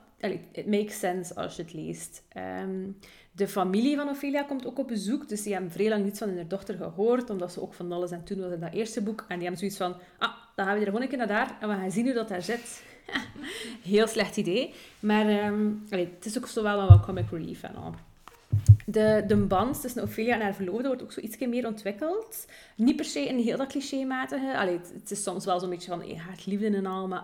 it 0.52 0.66
makes 0.66 1.00
sense 1.00 1.36
als 1.36 1.56
je 1.56 1.62
het 1.62 1.74
leest. 1.74 2.24
Um, 2.64 2.98
de 3.32 3.48
familie 3.48 3.96
van 3.96 4.10
Ophelia 4.10 4.44
komt 4.44 4.68
ook 4.68 4.80
op 4.80 4.88
bezoek, 4.88 5.28
dus 5.30 5.44
die 5.44 5.54
hebben 5.54 5.72
vrij 5.72 5.90
lang 5.90 6.04
niets 6.04 6.20
van 6.20 6.30
hun 6.30 6.48
dochter 6.48 6.76
gehoord, 6.76 7.30
omdat 7.30 7.52
ze 7.52 7.62
ook 7.62 7.74
van 7.74 7.92
alles 7.92 8.12
aan 8.12 8.24
toen 8.24 8.40
was 8.40 8.52
in 8.52 8.60
dat 8.60 8.74
eerste 8.74 9.02
boek. 9.02 9.26
En 9.28 9.40
die 9.40 9.48
hebben 9.48 9.58
zoiets 9.58 9.78
van, 9.78 9.96
ah, 10.18 10.34
dan 10.56 10.66
gaan 10.66 10.80
we 10.80 10.86
er 10.86 10.92
gewoon 10.92 11.18
naar 11.18 11.28
daar 11.28 11.58
en 11.62 11.70
we 11.70 11.76
gaan 11.76 11.92
zien 11.92 12.06
hoe 12.06 12.14
dat 12.14 12.30
daar 12.30 12.42
zit. 12.42 12.84
Heel 13.94 14.08
slecht 14.08 14.38
idee. 14.38 14.74
Maar 15.00 15.26
allee, 15.90 16.10
het 16.16 16.26
is 16.26 16.38
ook 16.38 16.48
zo 16.48 16.64
wel 16.64 16.92
een 16.92 17.02
comic 17.02 17.26
relief 17.32 17.64
en 17.64 17.76
al. 17.76 17.94
De, 18.86 19.24
de 19.28 19.36
band 19.36 19.82
tussen 19.82 20.04
Ophelia 20.04 20.34
en 20.34 20.42
haar 20.42 20.56
verloofde 20.56 20.88
wordt 20.88 21.02
ook 21.02 21.12
zo 21.12 21.20
iets 21.20 21.38
meer 21.38 21.68
ontwikkeld. 21.68 22.46
Niet 22.76 22.96
per 22.96 23.06
se 23.06 23.30
een 23.30 23.40
heel 23.40 23.58
dat 23.58 23.68
clichématige. 23.68 24.58
Allee, 24.58 24.80
het, 24.94 25.12
is 25.12 25.24
soms 25.24 25.46
wel 25.46 25.60
zo'n 25.60 25.70
beetje 25.70 25.90
van 25.90 26.00
hey, 26.00 26.20
liefde 26.46 26.76
en 26.76 26.86
al, 26.86 27.08
maar 27.08 27.24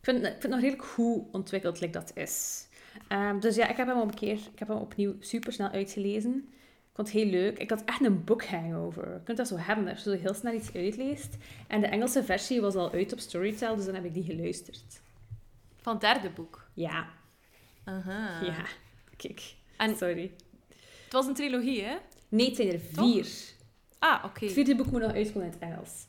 ik 0.00 0.04
vind, 0.04 0.18
ik 0.18 0.24
vind 0.24 0.42
het 0.42 0.50
nog 0.50 0.60
redelijk 0.60 0.84
goed 0.84 1.22
ontwikkeld, 1.32 1.80
like 1.80 1.92
dat 1.92 2.10
is. 2.14 2.66
Um, 3.12 3.40
dus 3.40 3.56
ja, 3.56 3.68
ik 3.68 3.76
heb 3.76 3.86
hem 3.86 3.98
een 3.98 4.14
keer, 4.14 4.38
ik 4.52 4.58
heb 4.58 4.68
hem 4.68 4.76
opnieuw 4.76 5.14
super 5.20 5.52
snel 5.52 5.68
uitgelezen. 5.68 6.34
Ik 6.34 7.04
vond 7.04 7.12
het 7.12 7.16
heel 7.16 7.30
leuk. 7.30 7.58
Ik 7.58 7.70
had 7.70 7.84
echt 7.84 8.04
een 8.04 8.24
book 8.24 8.44
hangover. 8.44 9.12
Je 9.12 9.20
kunt 9.24 9.38
dat 9.38 9.48
zo 9.48 9.56
hebben, 9.56 9.88
als 9.88 10.04
je 10.04 10.10
zo 10.10 10.16
heel 10.16 10.34
snel 10.34 10.52
iets 10.52 10.74
uitleest. 10.74 11.36
En 11.66 11.80
de 11.80 11.86
Engelse 11.86 12.24
versie 12.24 12.60
was 12.60 12.74
al 12.74 12.92
uit 12.92 13.12
op 13.12 13.18
Storytel, 13.18 13.76
dus 13.76 13.84
dan 13.84 13.94
heb 13.94 14.04
ik 14.04 14.14
die 14.14 14.24
geluisterd. 14.24 15.00
Van 15.80 15.92
het 15.92 16.00
derde 16.00 16.30
boek? 16.30 16.68
Ja. 16.74 17.06
Aha. 17.84 18.40
Ja. 18.42 18.64
Kijk. 19.16 19.54
En 19.76 19.96
Sorry. 19.96 20.32
Het 21.04 21.12
was 21.12 21.26
een 21.26 21.34
trilogie, 21.34 21.82
hè? 21.82 21.96
Nee, 22.28 22.46
het 22.46 22.56
zijn 22.56 22.68
er 22.68 22.80
vier. 22.80 23.28
Ah, 23.98 24.24
oké. 24.24 24.44
Het 24.44 24.54
vierde 24.54 24.76
boek 24.76 24.90
moet 24.90 25.00
nog 25.00 25.12
uitkomen 25.12 25.46
in 25.46 25.52
het 25.52 25.62
Engels. 25.62 26.06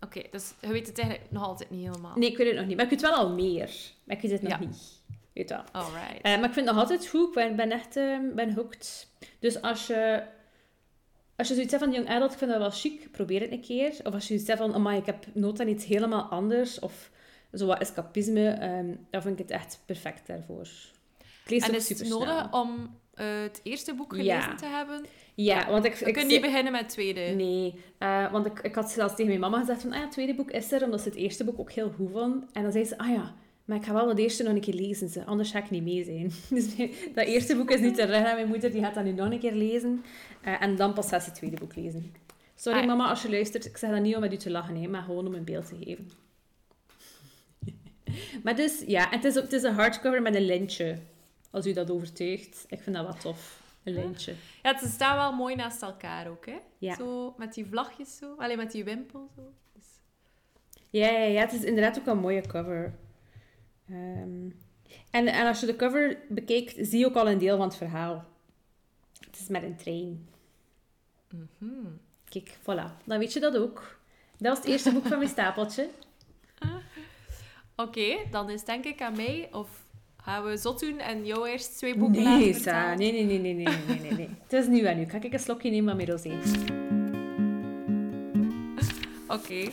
Oké, 0.00 0.22
dus 0.30 0.52
je 0.60 0.68
weet 0.68 0.86
het 0.86 0.98
eigenlijk 0.98 1.30
nog 1.30 1.42
altijd 1.42 1.70
niet 1.70 1.86
helemaal. 1.86 2.16
Nee, 2.16 2.30
ik 2.30 2.36
weet 2.36 2.46
het 2.46 2.56
nog 2.56 2.66
niet. 2.66 2.76
Maar 2.76 2.84
ik 2.84 2.90
weet 2.90 3.00
wel 3.00 3.14
al 3.14 3.32
meer. 3.32 3.70
Maar 4.04 4.16
ik 4.16 4.22
weet 4.22 4.30
het 4.30 4.42
nog 4.42 4.60
niet. 4.60 5.00
Weet 5.32 5.48
wel. 5.50 5.64
Alright. 5.72 6.16
Uh, 6.16 6.22
maar 6.22 6.44
ik 6.44 6.52
vind 6.52 6.54
het 6.54 6.64
nog 6.64 6.76
altijd 6.76 7.06
goed. 7.08 7.28
Ik 7.28 7.34
ben, 7.34 7.56
ben 7.56 7.70
echt 7.70 7.96
uh, 7.96 8.18
ben 8.34 8.54
hooked. 8.54 9.08
Dus 9.38 9.62
als 9.62 9.86
je... 9.86 10.22
Als 11.36 11.48
je 11.48 11.54
zoiets 11.54 11.72
hebt 11.72 11.84
van 11.84 11.92
young 11.92 12.08
adult, 12.08 12.32
ik 12.32 12.38
vind 12.38 12.50
dat 12.50 12.60
wel 12.60 12.70
chic, 12.70 13.10
probeer 13.10 13.40
het 13.40 13.50
een 13.50 13.60
keer. 13.60 13.90
Of 13.90 14.12
als 14.14 14.22
je 14.22 14.28
zoiets 14.28 14.46
hebt 14.46 14.60
van, 14.60 14.74
amai, 14.74 14.98
ik 14.98 15.06
heb 15.06 15.26
nood 15.34 15.60
aan 15.60 15.68
iets 15.68 15.84
helemaal 15.84 16.22
anders. 16.22 16.78
Of 16.78 17.10
zo 17.52 17.66
wat 17.66 17.80
escapisme. 17.80 18.76
Um, 18.78 19.06
dan 19.10 19.22
vind 19.22 19.38
ik 19.38 19.48
het 19.48 19.50
echt 19.50 19.82
perfect 19.86 20.26
daarvoor. 20.26 20.68
Ik 21.44 21.50
lees 21.50 21.68
en 21.68 21.74
is 21.74 21.88
het 21.88 22.08
nodig 22.08 22.52
om 22.52 22.96
uh, 23.14 23.42
het 23.42 23.60
eerste 23.62 23.94
boek 23.94 24.14
gelezen 24.14 24.50
ja. 24.50 24.54
te 24.54 24.66
hebben? 24.66 25.04
Ja, 25.34 25.70
want 25.70 25.84
ik... 25.84 25.94
Je 25.94 26.10
kunt 26.10 26.26
niet 26.26 26.40
beginnen 26.40 26.72
met 26.72 26.80
het 26.80 26.90
tweede. 26.90 27.20
Nee, 27.20 27.74
uh, 27.98 28.32
want 28.32 28.46
ik, 28.46 28.60
ik 28.60 28.74
had 28.74 28.90
zelfs 28.90 29.14
tegen 29.14 29.26
mijn 29.26 29.40
mama 29.40 29.58
gezegd 29.58 29.80
van, 29.80 29.90
ah 29.90 29.96
ja, 29.96 30.02
het 30.02 30.12
tweede 30.12 30.34
boek 30.34 30.50
is 30.50 30.72
er, 30.72 30.84
omdat 30.84 31.00
ze 31.00 31.08
het 31.08 31.18
eerste 31.18 31.44
boek 31.44 31.58
ook 31.58 31.72
heel 31.72 31.92
goed 31.96 32.10
vond. 32.12 32.44
En 32.52 32.62
dan 32.62 32.72
zei 32.72 32.84
ze, 32.84 32.98
ah 32.98 33.08
ja, 33.08 33.34
maar 33.64 33.76
ik 33.76 33.84
ga 33.84 33.92
wel 33.92 34.08
het 34.08 34.18
eerste 34.18 34.42
nog 34.42 34.52
een 34.52 34.60
keer 34.60 34.74
lezen, 34.74 35.08
ze, 35.08 35.24
anders 35.24 35.50
ga 35.50 35.58
ik 35.58 35.70
niet 35.70 35.82
mee 35.82 36.04
zijn. 36.04 36.32
Dus 36.56 36.76
dat 37.14 37.26
eerste 37.26 37.56
boek 37.56 37.70
is 37.70 37.80
niet 37.80 37.94
te 37.94 38.04
redden. 38.04 38.34
Mijn 38.34 38.48
moeder 38.48 38.70
die 38.70 38.82
gaat 38.82 38.94
dat 38.94 39.04
nu 39.04 39.12
nog 39.12 39.30
een 39.30 39.38
keer 39.38 39.54
lezen. 39.54 40.04
Uh, 40.46 40.62
en 40.62 40.76
dan 40.76 40.92
pas 40.92 41.08
gaat 41.08 41.22
ze 41.22 41.28
het 41.28 41.38
tweede 41.38 41.56
boek 41.56 41.76
lezen. 41.76 42.14
Sorry 42.54 42.80
ah. 42.80 42.86
mama 42.86 43.08
als 43.08 43.22
je 43.22 43.30
luistert, 43.30 43.64
ik 43.64 43.76
zeg 43.76 43.90
dat 43.90 44.00
niet 44.00 44.14
om 44.14 44.20
met 44.20 44.32
u 44.32 44.36
te 44.36 44.50
lachen, 44.50 44.76
hè, 44.76 44.88
maar 44.88 45.02
gewoon 45.02 45.26
om 45.26 45.34
een 45.34 45.44
beeld 45.44 45.68
te 45.68 45.76
geven. 45.84 46.10
maar 48.44 48.56
dus, 48.56 48.82
ja, 48.86 49.08
het 49.10 49.24
is, 49.24 49.34
het 49.34 49.52
is 49.52 49.62
een 49.62 49.74
hardcover 49.74 50.22
met 50.22 50.34
een 50.34 50.46
lintje. 50.46 50.98
Als 51.50 51.66
u 51.66 51.72
dat 51.72 51.90
overtuigt. 51.90 52.64
Ik 52.68 52.80
vind 52.80 52.96
dat 52.96 53.04
wel 53.04 53.14
tof. 53.14 53.60
Een 53.82 53.94
lintje. 53.94 54.34
Ja, 54.62 54.74
het 54.74 54.90
staat 54.90 55.16
wel 55.16 55.32
mooi 55.32 55.54
naast 55.54 55.82
elkaar 55.82 56.28
ook, 56.28 56.46
hè? 56.46 56.58
Ja. 56.78 56.94
Zo, 56.94 57.34
met 57.36 57.54
die 57.54 57.66
vlagjes 57.66 58.16
zo. 58.16 58.34
Alleen 58.38 58.56
met 58.56 58.72
die 58.72 58.84
wimpel 58.84 59.30
zo. 59.36 59.42
Dus... 59.72 59.84
Ja, 60.90 61.08
ja, 61.08 61.24
ja, 61.24 61.40
het 61.40 61.52
is 61.52 61.64
inderdaad 61.64 61.98
ook 61.98 62.06
een 62.06 62.18
mooie 62.18 62.46
cover. 62.46 62.94
Um, 63.90 64.60
en, 65.10 65.26
en 65.26 65.46
als 65.46 65.60
je 65.60 65.66
de 65.66 65.76
cover 65.76 66.18
bekijkt, 66.28 66.74
zie 66.78 66.98
je 66.98 67.06
ook 67.06 67.14
al 67.14 67.28
een 67.28 67.38
deel 67.38 67.56
van 67.56 67.66
het 67.66 67.76
verhaal. 67.76 68.24
Het 69.20 69.40
is 69.40 69.48
met 69.48 69.62
een 69.62 69.76
trein. 69.76 70.28
Mm 71.30 71.48
-hmm. 71.58 72.00
Kijk, 72.28 72.56
voilà. 72.60 73.04
Dan 73.04 73.18
weet 73.18 73.32
je 73.32 73.40
dat 73.40 73.56
ook. 73.56 74.00
Dat 74.38 74.48
was 74.48 74.58
het 74.58 74.66
eerste 74.66 74.92
boek 74.92 75.06
van 75.06 75.18
mijn 75.18 75.30
stapeltje. 75.30 75.88
Oké, 77.82 78.00
okay, 78.00 78.26
dan 78.30 78.50
is 78.50 78.64
denk 78.64 78.84
ik 78.84 79.00
aan 79.00 79.16
mij. 79.16 79.48
Of 79.52 79.68
gaan 80.16 80.44
we 80.44 80.56
zot 80.56 80.80
doen 80.80 80.98
en 80.98 81.26
jou 81.26 81.48
eerst 81.48 81.76
twee 81.76 81.96
boeken 81.96 82.22
nee, 82.22 82.54
Sa, 82.54 82.94
nee, 82.94 83.12
nee, 83.12 83.24
nee, 83.24 83.38
nee, 83.38 83.54
nee, 83.54 83.64
nee, 83.86 84.00
nee, 84.00 84.12
nee. 84.12 84.28
Het 84.42 84.52
is 84.52 84.66
nu 84.66 84.86
aan 84.86 84.98
u. 84.98 85.04
Ga 85.04 85.16
ik 85.20 85.32
een 85.32 85.38
slokje 85.38 85.70
nemen 85.70 85.96
mijn 85.96 86.08
rosé. 86.08 86.38
Oké. 89.28 89.68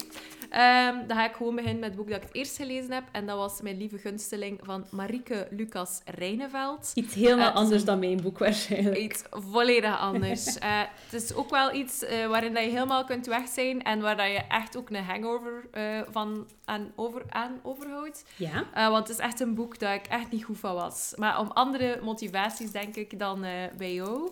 Um, 0.51 1.07
dan 1.07 1.17
ga 1.17 1.25
ik 1.25 1.35
gewoon 1.35 1.55
beginnen 1.55 1.79
met 1.79 1.89
het 1.89 1.97
boek 1.97 2.09
dat 2.09 2.17
ik 2.17 2.23
het 2.23 2.35
eerst 2.35 2.55
gelezen 2.55 2.91
heb. 2.91 3.03
En 3.11 3.25
dat 3.25 3.37
was 3.37 3.61
Mijn 3.61 3.77
Lieve 3.77 3.97
Gunsteling 3.97 4.59
van 4.61 4.85
Marieke 4.91 5.47
Lucas 5.51 6.01
Reineveld. 6.05 6.91
Iets 6.93 7.13
helemaal 7.13 7.49
uh, 7.49 7.55
anders 7.55 7.85
dan 7.85 7.99
mijn 7.99 8.21
boek 8.21 8.37
waarschijnlijk. 8.37 8.97
Iets 8.97 9.23
volledig 9.29 9.99
anders. 9.99 10.57
uh, 10.57 10.81
het 11.09 11.23
is 11.23 11.33
ook 11.33 11.49
wel 11.49 11.73
iets 11.73 12.03
uh, 12.03 12.27
waarin 12.27 12.53
dat 12.53 12.63
je 12.63 12.69
helemaal 12.69 13.05
kunt 13.05 13.25
weg 13.25 13.47
zijn. 13.47 13.83
En 13.83 14.01
waar 14.01 14.17
dat 14.17 14.27
je 14.27 14.41
echt 14.49 14.77
ook 14.77 14.89
een 14.89 15.03
hangover 15.03 15.63
van 16.11 16.47
aan, 16.65 16.91
over, 16.95 17.21
aan 17.29 17.59
overhoudt. 17.63 18.23
Ja. 18.35 18.65
want 18.73 19.07
het 19.07 19.17
is 19.17 19.23
echt 19.23 19.39
een 19.39 19.55
boek 19.55 19.79
dat 19.79 19.93
ik 19.93 20.07
echt 20.07 20.31
niet 20.31 20.43
goed 20.43 20.59
van 20.59 20.73
was. 20.73 21.13
Maar 21.15 21.39
om 21.39 21.51
andere 21.51 21.99
motivaties 22.03 22.71
denk 22.71 22.95
ik 22.95 23.19
dan 23.19 23.45
bij 23.77 23.93
jou. 23.93 24.31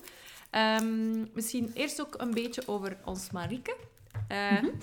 Um, 0.82 1.30
misschien 1.34 1.72
eerst 1.74 2.02
ook 2.02 2.16
een 2.18 2.34
beetje 2.34 2.68
over 2.68 2.98
ons 3.06 3.32
Marieke. 3.32 3.76
Uh, 4.32 4.52
mm 4.52 4.58
-hmm. 4.58 4.78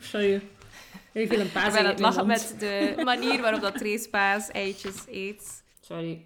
Sorry. 0.00 0.42
Ik 1.14 1.28
wil 1.28 1.40
een 1.40 1.52
paas 1.52 1.66
Ik 1.66 1.72
ben 1.72 1.86
het 1.86 1.98
lachen 1.98 2.26
met 2.26 2.54
de 2.58 2.94
manier 3.04 3.40
waarop 3.40 3.60
dat 3.60 3.78
Trace 3.78 4.08
paas 4.10 4.48
eitjes 4.50 5.04
eet. 5.06 5.62
Sorry. 5.80 6.24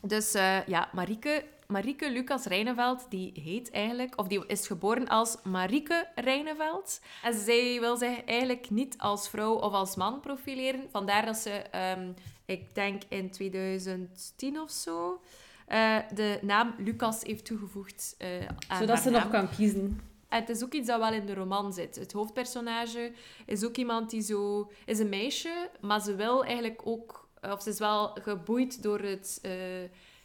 Dus 0.00 0.34
uh, 0.34 0.66
ja, 0.66 0.88
Marieke. 0.92 1.44
Marieke 1.66 2.10
Lucas 2.10 2.44
Reineveld, 2.44 3.06
die 3.08 3.40
heet 3.44 3.70
eigenlijk, 3.70 4.18
of 4.18 4.26
die 4.26 4.46
is 4.46 4.66
geboren 4.66 5.08
als 5.08 5.36
Marieke 5.44 6.08
Reineveld. 6.14 7.00
En 7.22 7.34
zij 7.34 7.80
wil 7.80 7.96
zich 7.96 8.24
eigenlijk 8.24 8.70
niet 8.70 8.98
als 8.98 9.28
vrouw 9.28 9.54
of 9.54 9.72
als 9.72 9.96
man 9.96 10.20
profileren. 10.20 10.88
Vandaar 10.90 11.26
dat 11.26 11.36
ze, 11.36 11.50
ehm, 11.50 12.12
ik 12.44 12.74
denk 12.74 13.02
in 13.08 13.30
2010 13.30 14.60
of 14.60 14.70
zo, 14.70 15.20
eh, 15.66 15.96
de 16.14 16.38
naam 16.42 16.74
Lucas 16.78 17.22
heeft 17.22 17.44
toegevoegd 17.44 18.14
uh, 18.18 18.28
aan 18.68 18.78
Zodat 18.78 18.98
ze 18.98 19.10
naam. 19.10 19.22
nog 19.22 19.30
kan 19.30 19.48
kiezen. 19.56 20.00
En 20.32 20.40
het 20.40 20.48
is 20.48 20.62
ook 20.64 20.72
iets 20.72 20.86
dat 20.86 20.98
wel 20.98 21.12
in 21.12 21.26
de 21.26 21.34
roman 21.34 21.72
zit. 21.72 21.94
Het 21.96 22.12
hoofdpersonage 22.12 23.12
is 23.46 23.64
ook 23.64 23.76
iemand 23.76 24.10
die 24.10 24.22
zo... 24.22 24.70
is 24.86 24.98
een 24.98 25.08
meisje, 25.08 25.70
maar 25.80 26.00
ze 26.00 26.14
wil 26.14 26.44
eigenlijk 26.44 26.80
ook... 26.84 27.28
Of 27.50 27.62
ze 27.62 27.68
is 27.70 27.78
wel 27.78 28.08
geboeid 28.08 28.82
door 28.82 29.00
het... 29.00 29.38
Uh, 29.42 29.52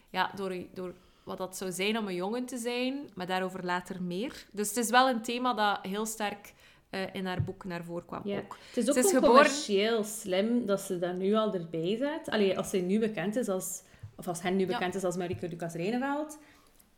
ja, 0.09 0.31
door, 0.35 0.55
door 0.73 0.93
wat 1.23 1.37
dat 1.37 1.57
zou 1.57 1.71
zijn 1.71 1.97
om 1.97 2.07
een 2.07 2.15
jongen 2.15 2.45
te 2.45 2.57
zijn. 2.57 3.09
Maar 3.15 3.27
daarover 3.27 3.65
later 3.65 4.03
meer. 4.03 4.45
Dus 4.51 4.67
het 4.67 4.77
is 4.77 4.89
wel 4.89 5.09
een 5.09 5.21
thema 5.21 5.53
dat 5.53 5.91
heel 5.91 6.05
sterk 6.05 6.53
uh, 6.91 7.01
in 7.13 7.25
haar 7.25 7.43
boek 7.43 7.63
naar 7.65 7.83
voren 7.83 8.05
kwam. 8.05 8.21
Ja. 8.23 8.37
Ook. 8.37 8.57
Het 8.67 8.77
is 8.77 8.87
ook 8.87 8.93
Ze 8.93 8.99
is 8.99 9.05
gewoon 9.05 9.23
geboren- 9.23 9.43
commercieel 9.45 10.03
slim 10.03 10.65
dat 10.65 10.79
ze 10.81 10.99
dat 10.99 11.15
nu 11.15 11.33
al 11.33 11.53
erbij 11.53 11.95
zet. 11.97 12.29
Allee, 12.29 12.57
als 12.57 12.69
zij 12.69 12.81
nu 12.81 12.99
bekend 12.99 13.35
is 13.35 13.47
als... 13.49 13.81
Of 14.15 14.27
als 14.27 14.41
hen 14.41 14.55
nu 14.55 14.65
Ja. 14.67 14.67
bekend 14.67 14.95
is 14.95 15.03
als 15.03 15.17
Marieke 15.17 15.47
Lucas 15.47 15.73
Reineveld. 15.73 16.37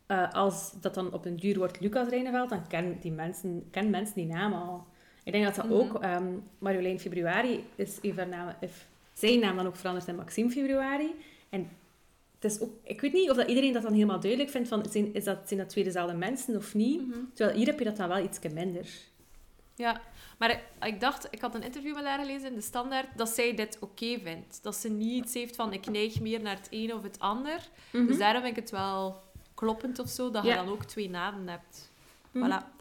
Eh, 0.10 0.32
als 0.34 0.72
dat 0.82 0.94
dan 0.94 1.14
op 1.14 1.26
een 1.26 1.36
duur 1.36 1.58
wordt 1.58 1.80
Lucas 1.80 2.08
Reineveld, 2.08 2.50
dan 2.50 2.68
kennen 2.68 2.98
die 3.02 3.12
mensen, 3.12 3.68
kennen 3.72 3.92
mensen 3.92 4.16
die 4.16 4.26
naam 4.26 4.54
al. 4.54 4.86
Ik 5.24 5.32
denk 5.32 5.46
dat 5.46 5.56
dat 5.56 5.66
Mhm. 5.66 5.74
ook... 5.74 6.02
ehm 6.04 6.28
Marjolein 6.58 7.00
Februari 7.00 7.64
is 7.76 7.98
een 8.02 8.14
van 8.14 8.30
naam... 8.30 8.54
Zijn 9.14 9.40
naam 9.40 9.56
dan 9.56 9.68
ook 9.68 9.76
veranderd 9.76 10.08
in 10.08 10.16
Maxime 10.16 10.50
Februari. 10.50 11.16
En 11.50 11.70
het 12.40 12.52
is 12.52 12.62
ook... 12.62 12.70
Ik 12.84 13.02
weet 13.02 13.14
niet 13.14 13.30
of 13.30 13.36
dat 13.38 13.48
iedereen 13.48 13.74
dat 13.74 13.84
dan 13.84 13.94
helemaal 13.94 14.20
duidelijk 14.20 14.52
vindt 14.52 14.68
van... 14.68 14.86
Zijn, 14.90 15.14
is 15.14 15.24
dat, 15.24 15.38
zijn 15.46 15.60
dat 15.60 15.70
twee 15.70 15.84
dezelfde 15.84 16.16
mensen 16.18 16.56
of 16.56 16.74
niet? 16.74 17.08
Mhm. 17.08 17.18
Terwijl 17.34 17.58
hier 17.58 17.68
heb 17.68 17.80
je 17.80 17.86
dat 17.86 17.98
dan 17.98 18.08
wel 18.08 18.24
iets 18.24 18.40
minder. 18.54 18.88
Ja, 19.76 20.02
maar 20.38 20.50
ik, 20.50 20.64
ik 20.82 21.00
dacht, 21.00 21.28
ik 21.32 21.42
had 21.42 21.56
een 21.56 21.64
interview 21.64 21.96
met 21.96 22.06
haar 22.06 22.20
gelezen 22.20 22.50
in 22.50 22.56
de 22.56 22.62
Standaard, 22.62 23.08
dat 23.16 23.30
zij 23.30 23.56
dit 23.56 23.78
oké 23.80 24.20
vindt. 24.24 24.64
Dat 24.64 24.76
ze 24.76 24.90
niet 24.90 25.24
iets 25.24 25.34
heeft 25.34 25.56
van, 25.56 25.74
ik 25.74 25.90
neig 25.90 26.20
meer 26.22 26.42
naar 26.42 26.56
het 26.56 26.68
een 26.72 26.94
of 26.94 27.04
het 27.04 27.20
ander. 27.20 27.60
Dus 27.92 28.18
daarom 28.18 28.42
vind 28.44 28.58
ik 28.58 28.62
het 28.64 28.72
wel 28.72 29.22
kloppend 29.60 30.00
of 30.00 30.10
zo, 30.10 30.32
dat 30.32 30.44
Ja. 30.44 30.50
je 30.50 30.56
dan 30.56 30.70
ook 30.70 30.84
twee 30.84 31.10
namen 31.10 31.48
hebt. 31.48 31.92
Mhm. 32.32 32.46
Voilà. 32.46 32.78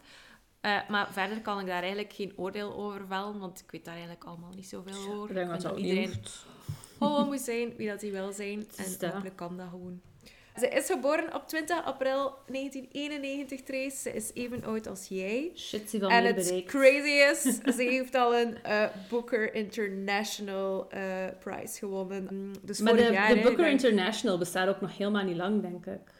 Eh, 0.61 0.89
maar 0.89 1.13
verder 1.13 1.41
kan 1.41 1.59
ik 1.59 1.65
daar 1.65 1.81
eigenlijk 1.81 2.13
geen 2.13 2.33
oordeel 2.35 2.73
over 2.75 3.01
vellen, 3.07 3.39
want 3.39 3.59
ik 3.59 3.71
weet 3.71 3.85
daar 3.85 3.93
eigenlijk 3.93 4.23
allemaal 4.23 4.53
niet 4.55 4.67
zoveel 4.67 5.13
over. 5.13 5.29
Ik 5.29 5.35
denk 5.35 5.49
dat 5.49 5.61
dat 5.61 5.77
iedereen 5.77 6.13
gewoon 6.97 7.25
moet 7.25 7.39
zijn 7.39 7.75
wie 7.75 7.87
dat 7.89 8.01
hij 8.01 8.11
wil 8.11 8.31
zijn. 8.31 8.67
En 8.77 9.11
hopelijk 9.11 9.35
kan 9.35 9.57
dat 9.57 9.67
gewoon. 9.69 10.01
Ze 10.57 10.67
is 10.69 10.85
geboren 10.85 11.35
op 11.35 11.47
20 11.47 11.83
april 11.83 12.33
1991, 12.47 13.61
Trace. 13.61 13.97
Ze 13.97 14.13
is 14.13 14.31
even 14.33 14.63
oud 14.63 14.87
als 14.87 15.07
jij. 15.07 15.51
Shit, 15.55 15.89
ze 15.89 15.99
van 15.99 16.09
En 16.09 16.25
het 16.25 16.63
crazy 16.65 17.09
is, 17.31 17.41
ze 17.75 17.83
heeft 17.83 18.15
al 18.15 18.35
een 18.35 18.63
eh, 18.63 18.85
Booker 19.09 19.53
International 19.53 20.89
eh, 20.89 21.25
Prize 21.39 21.77
gewonnen. 21.77 22.27
Mm, 22.31 22.51
Dus 22.61 22.79
Maar 22.79 22.95
de, 22.95 23.01
jaar, 23.11 23.33
de 23.33 23.41
Booker 23.41 23.67
International 23.69 24.37
bestaat 24.37 24.67
ook 24.67 24.81
nog 24.81 24.97
helemaal 24.97 25.23
niet 25.23 25.37
lang, 25.37 25.61
denk 25.61 25.85
ik. 25.85 26.11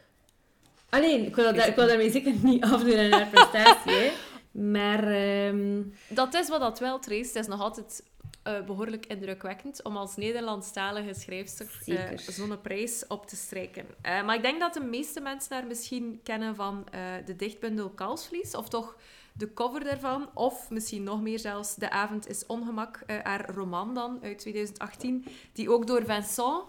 Alleen, 0.90 1.26
ik 1.26 1.36
wil, 1.36 1.54
dat, 1.54 1.66
ik 1.66 1.74
wil 1.74 1.86
daarmee 1.86 2.10
zeker 2.10 2.34
niet 2.42 2.64
afdoen 2.72 2.98
aan 2.98 3.12
haar 3.12 3.26
prestatie, 3.26 3.92
hè. 3.92 4.10
Maar... 4.50 5.04
ehm, 5.04 5.82
Dat 6.08 6.34
is 6.34 6.48
wat 6.48 6.60
dat 6.60 6.78
wel, 6.78 6.98
Trace. 6.98 7.26
Het 7.26 7.36
is 7.36 7.46
nog 7.46 7.60
altijd 7.60 8.02
eh, 8.42 8.60
behoorlijk 8.64 9.06
indrukwekkend 9.06 9.82
om 9.82 9.96
als 9.96 10.16
Nederlandstalige 10.16 11.14
schrijfster 11.14 11.80
eh, 11.86 12.18
zo'n 12.18 12.60
prijs 12.60 13.04
op 13.08 13.26
te 13.26 13.36
strijken. 13.36 13.86
Eh, 14.02 14.24
maar 14.24 14.36
ik 14.36 14.42
denk 14.42 14.60
dat 14.60 14.74
de 14.74 14.84
meeste 14.84 15.20
mensen 15.20 15.54
haar 15.54 15.66
misschien 15.66 16.20
kennen 16.22 16.54
van 16.54 16.86
de 17.24 17.36
dichtbundel 17.36 17.90
Kalsvlies, 17.90 18.54
of 18.54 18.68
toch 18.68 18.96
de 19.32 19.52
cover 19.52 19.84
daarvan, 19.84 20.30
of 20.34 20.70
misschien 20.70 21.02
nog 21.02 21.20
meer 21.20 21.38
zelfs 21.38 21.74
De 21.74 21.90
Avond 21.90 22.28
is 22.28 22.46
Ongemak, 22.46 23.02
haar 23.22 23.50
roman 23.54 23.94
dan, 23.94 24.18
uit 24.22 24.38
2018, 24.38 25.24
die 25.52 25.70
ook 25.70 25.86
door 25.86 26.04
Vincent 26.04 26.64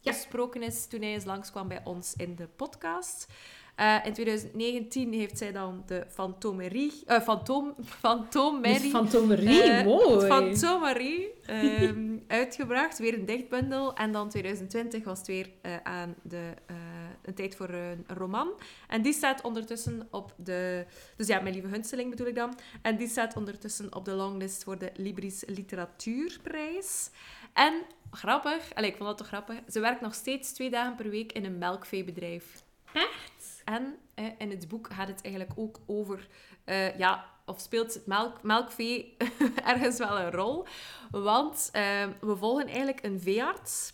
Ja. 0.00 0.12
besproken 0.12 0.62
is 0.62 0.86
toen 0.86 1.00
hij 1.00 1.12
eens 1.12 1.24
langskwam 1.24 1.68
bij 1.68 1.80
ons 1.84 2.14
in 2.16 2.36
de 2.36 2.46
podcast. 2.56 3.26
Eh, 3.78 3.96
in 4.04 4.12
2019 4.12 5.12
heeft 5.12 5.38
zij 5.38 5.52
dan 5.52 5.82
de 5.86 6.04
Fantomerie... 6.08 7.02
Fantoom, 7.06 7.74
Fantomerie... 7.84 8.90
Fantomerie, 8.90 9.62
Eh, 9.62 9.84
mooi. 9.84 10.26
Fantomerie 10.26 11.30
ehm, 11.42 12.16
uitgebracht. 12.26 12.98
Weer 12.98 13.14
een 13.14 13.26
dichtbundel. 13.26 13.94
En 13.94 14.12
dan 14.12 14.28
2020 14.28 15.04
was 15.04 15.18
het 15.18 15.26
weer 15.26 15.50
aan 15.82 16.14
de, 16.22 16.54
een 17.22 17.34
tijd 17.34 17.56
voor 17.56 17.68
een 17.68 18.04
roman. 18.06 18.48
En 18.88 19.02
die 19.02 19.12
staat 19.12 19.42
ondertussen 19.42 20.08
op 20.10 20.34
de... 20.36 20.86
Dus 21.16 21.26
ja, 21.26 21.40
Mijn 21.40 21.54
Lieve 21.54 21.68
Hunsteling 21.68 22.10
bedoel 22.10 22.26
ik 22.26 22.34
dan. 22.34 22.58
En 22.82 22.96
die 22.96 23.08
staat 23.08 23.36
ondertussen 23.36 23.94
op 23.94 24.04
de 24.04 24.12
longlist 24.12 24.64
voor 24.64 24.78
de 24.78 24.90
Libris 24.94 25.44
Literatuurprijs. 25.46 27.10
En 27.58 27.82
grappig, 28.10 28.74
allee, 28.74 28.90
ik 28.90 28.96
vond 28.96 29.08
dat 29.08 29.18
toch 29.18 29.26
grappig, 29.26 29.56
ze 29.68 29.80
werkt 29.80 30.00
nog 30.00 30.14
steeds 30.14 30.52
twee 30.52 30.70
dagen 30.70 30.94
per 30.94 31.10
week 31.10 31.32
in 31.32 31.44
een 31.44 31.58
melkveebedrijf. 31.58 32.62
Echt? 32.92 33.62
En 33.64 33.96
eh, 34.14 34.24
in 34.38 34.50
het 34.50 34.68
boek 34.68 34.88
gaat 34.92 35.08
het 35.08 35.22
eigenlijk 35.22 35.54
ook 35.58 35.80
over, 35.86 36.28
eh, 36.64 36.98
ja, 36.98 37.24
of 37.46 37.60
speelt 37.60 37.94
het 37.94 38.06
melk, 38.06 38.42
melkvee 38.42 39.16
ergens 39.72 39.98
wel 39.98 40.18
een 40.18 40.30
rol? 40.30 40.66
Want 41.10 41.68
eh, 41.72 42.06
we 42.20 42.36
volgen 42.36 42.66
eigenlijk 42.66 43.02
een 43.02 43.20
veearts. 43.20 43.92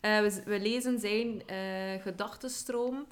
Eh, 0.00 0.20
we, 0.20 0.42
we 0.44 0.60
lezen 0.60 0.98
zijn 0.98 1.46
eh 1.46 2.02
gedachtenstroom, 2.02 3.06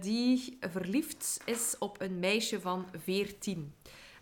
die 0.00 0.58
verliefd 0.60 1.40
is 1.44 1.76
op 1.78 2.00
een 2.00 2.18
meisje 2.18 2.60
van 2.60 2.86
14. 2.96 3.74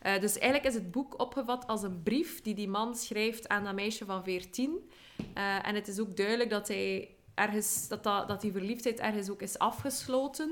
Eh, 0.07 0.21
dus 0.21 0.39
eigenlijk 0.39 0.65
is 0.65 0.75
het 0.75 0.91
boek 0.91 1.21
opgevat 1.21 1.67
als 1.67 1.83
een 1.83 2.03
brief 2.03 2.43
die 2.43 2.55
die 2.55 2.69
man 2.69 2.95
schrijft 2.95 3.49
aan 3.49 3.65
dat 3.65 3.75
meisje 3.75 4.05
van 4.05 4.25
14. 4.25 4.91
Eh, 5.35 5.67
en 5.69 5.75
het 5.75 5.89
is 5.89 6.01
ook 6.01 6.17
duidelijk 6.17 6.51
dat, 6.51 6.69
hij 6.69 7.09
ergens, 7.35 7.89
dat, 7.89 8.03
dat, 8.03 8.29
dat 8.29 8.41
die 8.41 8.53
verliefdheid 8.53 9.01
ergens 9.01 9.31
ook 9.31 9.43
is 9.43 9.59
afgesloten. 9.59 10.51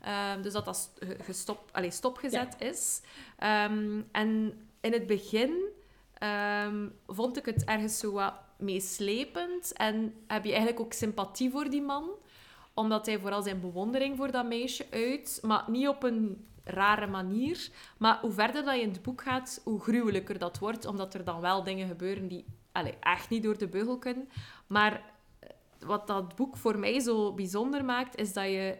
Ehm, 0.00 0.42
dus 0.42 0.52
dat 0.52 0.64
dat 0.64 0.76
st- 0.76 1.04
ge- 1.06 1.16
gestop, 1.22 1.68
allee, 1.72 1.90
stopgezet 1.90 2.54
is. 2.58 3.00
Ehm, 3.38 4.00
en 4.12 4.52
in 4.80 4.92
het 4.92 5.06
begin 5.06 5.54
ehm, 6.18 6.88
vond 7.06 7.36
ik 7.36 7.44
het 7.44 7.64
ergens 7.64 7.98
zo 7.98 8.12
wat 8.12 8.34
meeslepend. 8.58 9.72
En 9.72 10.14
heb 10.26 10.44
je 10.44 10.50
eigenlijk 10.50 10.80
ook 10.80 10.92
sympathie 10.92 11.50
voor 11.50 11.70
die 11.70 11.82
man. 11.82 12.10
Omdat 12.74 13.06
hij 13.06 13.18
vooral 13.18 13.42
zijn 13.42 13.60
bewondering 13.60 14.16
voor 14.16 14.30
dat 14.30 14.46
meisje 14.46 14.86
uit. 14.90 15.38
Maar 15.42 15.64
niet 15.66 15.88
op 15.88 16.02
een 16.02 16.46
rare 16.64 17.06
manier. 17.06 17.70
Maar 17.98 18.18
hoe 18.20 18.30
verder 18.32 18.64
dat 18.64 18.74
je 18.74 18.80
in 18.80 18.88
het 18.90 19.02
boek 19.02 19.22
gaat, 19.22 19.60
hoe 19.64 19.80
gruwelijker 19.80 20.38
dat 20.38 20.58
wordt. 20.58 20.84
Omdat 20.86 21.14
er 21.14 21.24
dan 21.24 21.40
wel 21.40 21.62
dingen 21.64 21.88
gebeuren 21.88 22.28
die 22.28 22.44
allee, 22.72 22.96
echt 23.00 23.28
niet 23.28 23.42
door 23.42 23.58
de 23.58 23.68
beugel 23.68 23.98
kunnen. 23.98 24.28
Maar 24.66 24.92
eh, 24.92 25.48
wat 25.78 26.06
dat 26.06 26.36
boek 26.36 26.56
voor 26.56 26.78
mij 26.78 27.00
zo 27.00 27.32
bijzonder 27.32 27.84
maakt, 27.84 28.16
is 28.16 28.32
dat 28.32 28.44
je 28.44 28.78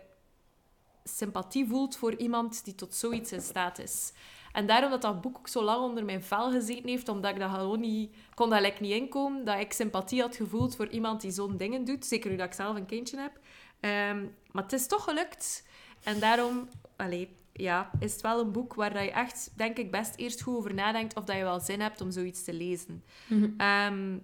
sympathie 1.05 1.67
voelt 1.67 1.97
voor 1.97 2.15
iemand 2.15 2.65
die 2.65 2.75
tot 2.75 2.95
zoiets 2.95 3.33
in 3.33 3.41
staat 3.41 3.79
is. 3.79 4.13
En 4.53 4.67
daarom 4.67 4.91
dat 4.91 5.03
dat 5.03 5.21
boek 5.21 5.39
ook 5.39 5.49
zo 5.49 5.63
lang 5.63 5.83
onder 5.83 6.05
mijn 6.05 6.23
vel 6.23 6.51
gezeten 6.51 6.89
heeft, 6.89 7.09
omdat 7.09 7.31
ik 7.31 7.41
dat 7.41 7.51
gewoon 7.51 7.81
niet... 7.81 8.15
kon 8.35 8.51
dat 8.51 8.81
niet 8.81 8.93
inkomen, 8.93 9.45
dat 9.45 9.59
ik 9.59 9.73
sympathie 9.73 10.21
had 10.21 10.37
gevoeld 10.37 10.77
voor 10.77 10.89
iemand 10.89 11.21
die 11.21 11.31
zo'n 11.31 11.57
dingen 11.57 11.85
doet. 11.85 12.07
Zeker 12.07 12.31
nu 12.31 12.37
dat 12.37 12.47
ik 12.47 12.53
zelf 12.53 12.77
een 12.77 12.87
kindje 12.87 13.19
heb. 13.21 13.39
Ehm, 13.81 14.27
maar 14.51 14.63
het 14.63 14.73
is 14.73 14.87
toch 14.87 15.05
gelukt. 15.05 15.67
En 16.03 16.21
daarom... 16.21 16.69
Allee, 16.97 17.37
ja, 17.53 17.91
is 17.99 18.13
het 18.13 18.21
wel 18.21 18.41
een 18.41 18.53
boek 18.53 18.75
waar 18.75 18.93
dat 18.93 19.03
je 19.03 19.11
echt, 19.11 19.53
denk 19.57 19.77
ik, 19.79 19.91
best 19.91 20.17
eerst 20.17 20.43
goed 20.43 20.57
over 20.57 20.75
nadenkt 20.75 21.17
of 21.17 21.25
dat 21.25 21.37
je 21.37 21.43
wel 21.43 21.61
zin 21.61 21.81
hebt 21.81 22.01
om 22.01 22.11
zoiets 22.11 22.45
te 22.45 22.53
lezen. 22.53 23.05
Mhm. 23.29 23.51
Ehm, 23.57 24.19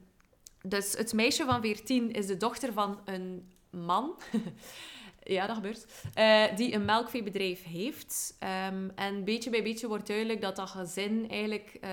dus 0.62 0.92
het 0.92 1.12
meisje 1.12 1.44
van 1.44 1.60
14 1.60 2.12
is 2.12 2.26
de 2.26 2.36
dochter 2.36 2.72
van 2.72 3.00
een 3.04 3.52
man. 3.70 4.18
ja, 5.22 5.46
dat 5.46 5.56
gebeurt. 5.56 5.86
eh, 6.14 6.56
die 6.56 6.74
een 6.74 6.84
melkveebedrijf 6.84 7.64
heeft. 7.64 8.36
Ehm, 8.38 8.88
en 8.94 9.24
beetje 9.24 9.50
bij 9.50 9.62
beetje 9.62 9.88
wordt 9.88 10.06
duidelijk 10.06 10.40
dat 10.40 10.56
dat 10.56 10.70
gezin 10.70 11.30
eigenlijk 11.30 11.76
eh, 11.80 11.90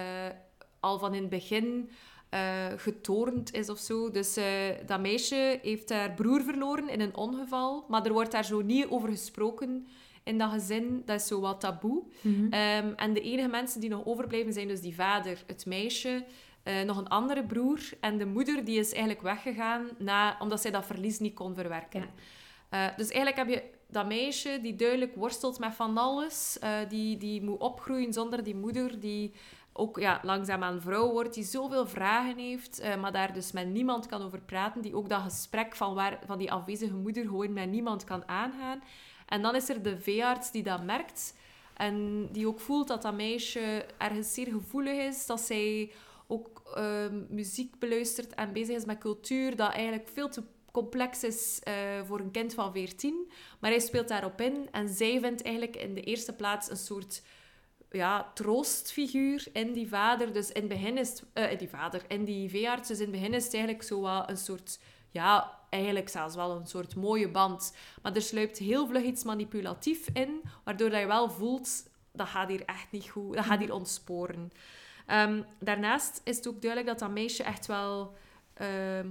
al 0.80 1.00
van 1.00 1.14
in 1.14 1.22
het 1.22 1.30
begin 1.30 1.90
eh 2.30 2.66
getornd 2.78 3.54
is 3.54 3.70
of 3.70 3.78
zo. 3.78 4.12
Dus 4.12 4.40
dat 4.86 5.00
meisje 5.00 5.60
heeft 5.62 5.90
haar 5.90 6.14
broer 6.14 6.42
verloren 6.42 6.90
in 6.90 7.02
een 7.02 7.16
ongeval. 7.16 7.86
Maar 7.88 8.06
er 8.06 8.14
wordt 8.14 8.32
daar 8.32 8.46
zo 8.46 8.62
niet 8.62 8.88
over 8.88 9.10
gesproken 9.10 9.88
in 10.26 10.38
dat 10.38 10.52
gezin. 10.52 11.02
Dat 11.06 11.20
is 11.22 11.28
zo 11.28 11.40
wat 11.40 11.60
taboe. 11.60 12.04
Mhm. 12.22 12.54
Ehm, 12.54 12.94
en 12.96 13.14
de 13.14 13.22
enige 13.22 13.48
mensen 13.48 13.82
die 13.82 13.90
nog 13.90 14.06
overblijven 14.06 14.54
zijn 14.54 14.68
dus 14.68 14.82
die 14.82 14.96
vader, 14.96 15.44
het 15.48 15.66
meisje, 15.66 16.26
eh, 16.64 16.82
nog 16.82 16.98
een 16.98 17.08
andere 17.08 17.44
broer. 17.44 17.80
En 18.00 18.18
de 18.18 18.26
moeder 18.26 18.66
die 18.66 18.80
is 18.80 18.92
eigenlijk 18.92 19.22
weggegaan 19.22 19.88
na, 19.98 20.38
omdat 20.40 20.62
zij 20.62 20.72
dat 20.72 20.86
verlies 20.86 21.20
niet 21.20 21.34
kon 21.34 21.56
verwerken. 21.56 22.02
Ja. 22.02 22.88
Eh, 22.90 22.98
dus 22.98 23.10
eigenlijk 23.10 23.38
heb 23.38 23.50
je 23.50 23.64
dat 23.88 24.08
meisje 24.08 24.60
die 24.62 24.76
duidelijk 24.76 25.16
worstelt 25.16 25.60
met 25.60 25.74
van 25.74 25.98
alles. 25.98 26.60
eh, 26.60 26.72
die, 26.90 27.18
die 27.18 27.44
moet 27.44 27.60
opgroeien 27.60 28.14
zonder 28.14 28.44
die 28.44 28.56
moeder. 28.56 29.00
Die 29.00 29.34
ook 29.74 30.00
ja, 30.00 30.20
langzaamaan 30.24 30.82
vrouw 30.82 31.12
wordt. 31.12 31.34
Die 31.34 31.44
zoveel 31.44 31.88
vragen 31.88 32.38
heeft. 32.38 32.84
maar 33.00 33.12
daar 33.12 33.34
dus 33.34 33.52
met 33.52 33.70
niemand 33.70 34.06
kan 34.06 34.22
over 34.22 34.42
praten. 34.42 34.82
Die 34.82 34.96
ook 34.96 35.10
dat 35.10 35.22
gesprek 35.22 35.76
van, 35.76 35.94
waar, 35.94 36.20
van 36.26 36.38
die 36.38 36.52
afwezige 36.52 36.94
moeder 36.94 37.24
gewoon 37.24 37.54
met 37.54 37.70
niemand 37.70 38.04
kan 38.04 38.28
aangaan. 38.28 38.82
En 39.26 39.42
dan 39.42 39.56
is 39.56 39.70
er 39.70 39.82
de 39.82 40.00
veearts 40.00 40.52
die 40.52 40.64
dat 40.64 40.84
merkt 40.84 41.34
en 41.74 42.28
die 42.32 42.48
ook 42.48 42.60
voelt 42.60 42.88
dat 42.88 43.02
dat 43.02 43.14
meisje 43.14 43.86
ergens 43.98 44.34
zeer 44.34 44.48
gevoelig 44.48 44.98
is, 44.98 45.26
dat 45.26 45.42
zij 45.42 45.92
ook 46.28 46.62
ehm, 46.76 47.24
muziek 47.30 47.80
beluistert 47.80 48.34
en 48.34 48.54
bezig 48.54 48.76
is 48.76 48.86
met 48.86 48.98
cultuur, 48.98 49.56
dat 49.56 49.72
eigenlijk 49.72 50.10
veel 50.14 50.30
te 50.30 50.44
complex 50.72 51.24
is 51.24 51.60
eh, 51.64 51.74
voor 52.04 52.20
een 52.20 52.32
kind 52.32 52.54
van 52.54 52.72
14. 52.72 53.32
Maar 53.60 53.70
hij 53.70 53.80
speelt 53.80 54.08
daarop 54.08 54.42
in 54.42 54.68
en 54.72 54.90
zij 54.90 55.20
vindt 55.20 55.42
eigenlijk 55.42 55.76
in 55.76 55.94
de 55.94 56.02
eerste 56.02 56.34
plaats 56.34 56.70
een 56.70 56.78
soort 56.78 57.22
ja, 57.92 58.32
troostfiguur 58.34 59.48
in 59.54 59.74
die 59.74 59.88
vader. 59.88 60.34
Dus 60.34 60.52
in 60.52 60.62
het 60.62 60.70
begin 60.70 60.98
is 60.98 61.22
eh, 61.34 61.58
die 61.58 61.70
vader, 61.70 62.02
in 62.08 62.26
die 62.26 62.50
veearts. 62.50 62.88
Dus 62.88 62.98
in 62.98 63.04
het 63.04 63.12
begin 63.12 63.34
is 63.34 63.44
het 63.44 63.54
eigenlijk 63.54 63.84
zo 63.84 64.02
wat 64.02 64.30
een 64.30 64.38
soort, 64.38 64.80
ja, 65.12 65.55
eigenlijk 65.70 66.10
zelfs 66.10 66.36
wel 66.36 66.52
een 66.52 66.68
soort 66.68 66.96
mooie 66.96 67.30
band. 67.30 67.74
Maar 68.02 68.16
er 68.16 68.22
sluipt 68.22 68.58
heel 68.58 68.88
vlug 68.88 69.04
iets 69.04 69.24
manipulatief 69.24 70.08
in, 70.14 70.42
waardoor 70.64 70.90
dat 70.90 71.00
je 71.00 71.08
wel 71.08 71.30
voelt, 71.30 71.90
dat 72.12 72.28
gaat 72.28 72.50
hier 72.50 72.66
echt 72.66 72.92
niet 72.92 73.10
goed, 73.10 73.36
dat 73.36 73.46
gaat 73.46 73.60
hier 73.60 73.74
ontsporen. 73.74 74.52
Ehm, 75.06 75.42
daarnaast 75.60 76.22
is 76.24 76.36
het 76.36 76.48
ook 76.48 76.62
duidelijk 76.62 76.92
dat 76.92 77.00
dat 77.00 77.18
meisje 77.18 77.44
echt 77.44 77.66
wel 77.66 78.14
ehm, 78.54 79.08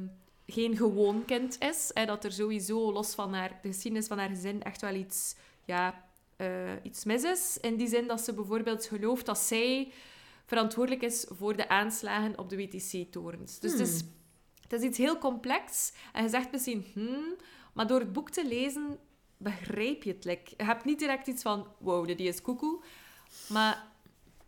geen 0.47 0.77
gewoon 0.77 1.25
kind 1.25 1.61
is. 1.61 1.91
Hè, 1.95 2.07
dat 2.07 2.25
er 2.25 2.33
sowieso, 2.33 2.93
los 2.93 3.15
van 3.15 3.35
haar, 3.35 3.59
de 3.63 3.69
geschiedenis 3.69 4.07
van 4.07 4.19
haar 4.19 4.29
gezin, 4.29 4.63
echt 4.63 4.81
wel 4.81 4.95
iets, 4.95 5.37
ja, 5.65 6.05
uh, 6.37 6.73
iets 6.83 7.05
mis 7.05 7.23
is. 7.23 7.59
In 7.61 7.77
die 7.77 7.89
zin 7.89 8.07
dat 8.07 8.21
ze 8.21 8.35
bijvoorbeeld 8.35 8.87
gelooft 8.87 9.27
dat 9.27 9.39
zij 9.39 9.93
verantwoordelijk 10.45 11.03
is 11.03 11.27
voor 11.29 11.57
de 11.57 11.69
aanslagen 11.69 12.39
op 12.39 12.49
de 12.49 12.57
WTC-torens. 12.57 13.59
Dus 13.59 13.71
het, 13.71 13.81
is, 13.81 14.01
hmm. 14.01 14.11
Het 14.69 14.73
is 14.73 14.83
iets 14.83 14.99
heel 14.99 15.19
complex. 15.19 15.93
En 16.13 16.23
je 16.23 16.29
zegt 16.29 16.53
misschien, 16.53 16.87
hmm, 16.93 17.37
maar 17.73 17.87
door 17.87 18.01
het 18.01 18.13
boek 18.13 18.31
te 18.31 18.47
lezen 18.47 18.99
begrijp 19.37 20.03
je 20.03 20.13
het. 20.13 20.25
Like. 20.25 20.53
Je 20.57 20.65
hebt 20.65 20.85
niet 20.85 20.99
direct 20.99 21.27
iets 21.27 21.43
van, 21.43 21.67
wow, 21.79 22.07
die 22.07 22.29
is 22.29 22.43
koekoe. 22.43 22.83
Maar 23.49 23.87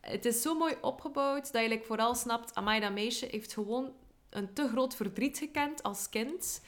het 0.01 0.25
is 0.25 0.43
zo 0.43 0.55
mooi 0.55 0.75
opgebouwd 0.81 1.53
dat 1.53 1.63
je 1.63 1.69
like, 1.69 1.85
vooral 1.85 2.15
snapt, 2.15 2.55
amai, 2.55 2.81
dat 2.81 2.93
meisje 2.93 3.27
heeft 3.31 3.53
gewoon 3.53 3.93
een 4.31 4.53
te 4.53 4.69
groot 4.69 4.97
verdriet 4.97 5.39
gekend 5.39 5.83
als 5.83 6.09
kind. 6.09 6.61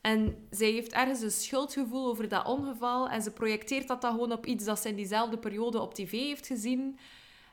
En 0.00 0.46
zij 0.50 0.70
heeft 0.70 0.92
ergens 0.92 1.20
een 1.20 1.30
schuldgevoel 1.30 2.06
over 2.06 2.28
dat 2.28 2.46
ongeval. 2.46 3.08
En 3.08 3.22
ze 3.22 3.30
projecteert 3.30 3.88
dat 3.88 4.00
dan 4.00 4.12
gewoon 4.12 4.32
op 4.32 4.46
iets 4.46 4.64
dat 4.64 4.80
ze 4.80 4.88
in 4.88 4.96
diezelfde 4.96 5.38
periode 5.38 5.80
op 5.80 5.94
tv 5.94 6.10
heeft 6.10 6.46
gezien. 6.46 6.98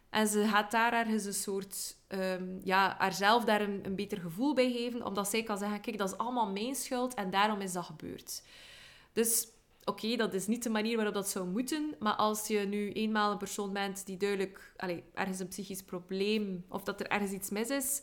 En 0.10 0.28
ze 0.28 0.48
gaat 0.48 0.72
daar 0.72 0.94
ergens 0.94 1.26
een 1.26 1.34
soort... 1.34 1.98
Um, 2.08 2.60
ja, 2.64 2.96
haarzelf 2.98 3.44
daar 3.46 3.62
een, 3.62 3.86
een 3.86 3.96
beter 3.96 4.18
gevoel 4.18 4.54
bij 4.54 4.72
geven. 4.72 5.06
Omdat 5.06 5.30
zij 5.30 5.44
kan 5.44 5.58
zeggen, 5.58 5.82
kijk, 5.82 5.98
dat 5.98 6.12
is 6.12 6.18
allemaal 6.18 6.52
mijn 6.52 6.76
schuld. 6.76 7.14
En 7.14 7.30
daarom 7.30 7.62
is 7.62 7.74
dat 7.74 7.86
gebeurd. 7.86 8.44
Dus 9.14 9.48
oké, 9.84 10.16
dat 10.16 10.34
is 10.34 10.48
niet 10.48 10.64
de 10.64 10.70
manier 10.70 10.96
waarop 10.96 11.14
dat 11.14 11.30
zou 11.30 11.48
moeten. 11.48 11.96
Maar 12.00 12.16
als 12.16 12.48
je 12.48 12.60
nu 12.60 12.92
eenmaal 12.92 13.32
een 13.32 13.38
persoon 13.38 13.74
bent 13.74 14.06
die 14.06 14.18
duidelijk 14.18 14.74
allez, 14.78 15.02
ergens 15.14 15.40
een 15.40 15.48
psychisch 15.48 15.84
probleem 15.84 16.66
of 16.70 16.84
dat 16.84 17.00
er 17.00 17.08
ergens 17.08 17.32
iets 17.32 17.50
mis 17.50 17.70
is, 17.70 18.02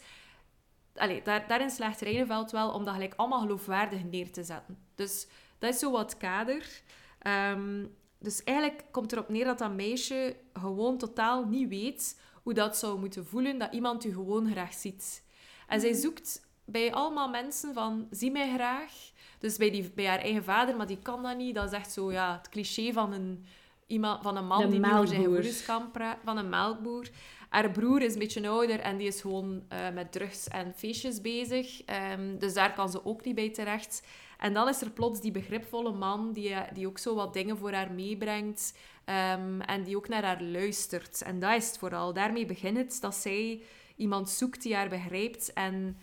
daar, 1.24 1.46
daarin 1.46 1.70
slaagt 1.70 2.00
Rijneveld 2.00 2.50
wel 2.50 2.70
om 2.70 2.84
dat 2.84 2.94
gelijk 2.94 3.14
allemaal 3.16 3.40
geloofwaardig 3.40 4.04
neer 4.04 4.32
te 4.32 4.44
zetten. 4.44 4.78
Dus 4.94 5.26
dat 5.58 5.74
is 5.74 5.78
zo 5.78 5.90
wat 5.90 6.16
kader. 6.16 6.82
Ehm, 7.18 7.84
dus 8.26 8.44
eigenlijk 8.44 8.84
komt 8.90 9.12
erop 9.12 9.28
neer 9.28 9.44
dat 9.44 9.58
dat 9.58 9.74
meisje 9.74 10.36
gewoon 10.52 10.98
totaal 10.98 11.44
niet 11.44 11.68
weet 11.68 12.20
hoe 12.42 12.54
dat 12.54 12.76
zou 12.76 12.98
moeten 12.98 13.26
voelen, 13.26 13.58
dat 13.58 13.72
iemand 13.72 14.04
u 14.04 14.12
gewoon 14.12 14.50
graag 14.50 14.74
ziet. 14.74 15.24
En 15.66 15.80
zij 15.80 15.90
mhm. 15.90 15.98
zoekt 15.98 16.46
bij 16.64 16.92
allemaal 16.92 17.28
mensen 17.28 17.74
van, 17.74 18.06
zie 18.10 18.30
mij 18.30 18.54
graag. 18.54 18.92
Dus 19.38 19.56
bij, 19.56 19.70
die, 19.70 19.90
bij 19.94 20.06
haar 20.06 20.18
eigen 20.18 20.44
vader, 20.44 20.76
maar 20.76 20.86
die 20.86 20.98
kan 21.02 21.22
dat 21.22 21.36
niet. 21.36 21.54
Dat 21.54 21.64
is 21.64 21.78
echt 21.78 21.92
zo, 21.92 22.12
ja, 22.12 22.36
het 22.36 22.48
cliché 22.48 22.92
van 22.92 23.12
een, 23.12 23.44
iemand, 23.86 24.22
van 24.22 24.36
een 24.36 24.46
man 24.46 24.70
die 24.70 24.80
niet 24.80 24.92
over 24.92 25.08
zijn 25.08 25.22
gevoelens 25.22 25.64
kan 25.64 25.90
praten. 25.90 26.20
Van 26.24 26.36
een 26.36 26.48
melkboer. 26.48 27.08
Haar 27.48 27.70
broer 27.70 28.02
is 28.02 28.12
een 28.12 28.18
beetje 28.18 28.48
ouder 28.48 28.80
en 28.80 28.96
die 28.96 29.06
is 29.06 29.20
gewoon 29.20 29.62
uh, 29.72 29.78
met 29.94 30.12
drugs 30.12 30.48
en 30.48 30.72
feestjes 30.76 31.20
bezig. 31.20 31.82
Um, 32.12 32.38
dus 32.38 32.54
daar 32.54 32.74
kan 32.74 32.88
ze 32.88 33.04
ook 33.04 33.24
niet 33.24 33.34
bij 33.34 33.50
terecht. 33.50 34.02
En 34.38 34.52
dan 34.52 34.68
is 34.68 34.80
er 34.80 34.90
plots 34.90 35.20
die 35.20 35.30
begripvolle 35.30 35.92
man 35.92 36.32
die, 36.32 36.54
die 36.72 36.86
ook 36.86 36.98
zo 36.98 37.14
wat 37.14 37.32
dingen 37.32 37.58
voor 37.58 37.72
haar 37.72 37.92
meebrengt. 37.92 38.74
Um, 39.04 39.60
en 39.60 39.84
die 39.84 39.96
ook 39.96 40.08
naar 40.08 40.24
haar 40.24 40.42
luistert. 40.42 41.22
En 41.22 41.38
dat 41.38 41.54
is 41.54 41.66
het 41.66 41.78
vooral. 41.78 42.12
Daarmee 42.12 42.46
begint 42.46 42.76
het 42.76 43.00
dat 43.00 43.14
zij 43.14 43.62
iemand 43.96 44.30
zoekt 44.30 44.62
die 44.62 44.74
haar 44.74 44.88
begrijpt. 44.88 45.52
En 45.52 45.98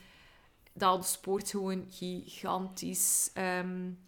dat 0.73 0.95
ontspoort 0.95 1.49
gewoon 1.49 1.85
gigantisch. 1.89 3.31
Um, 3.37 3.99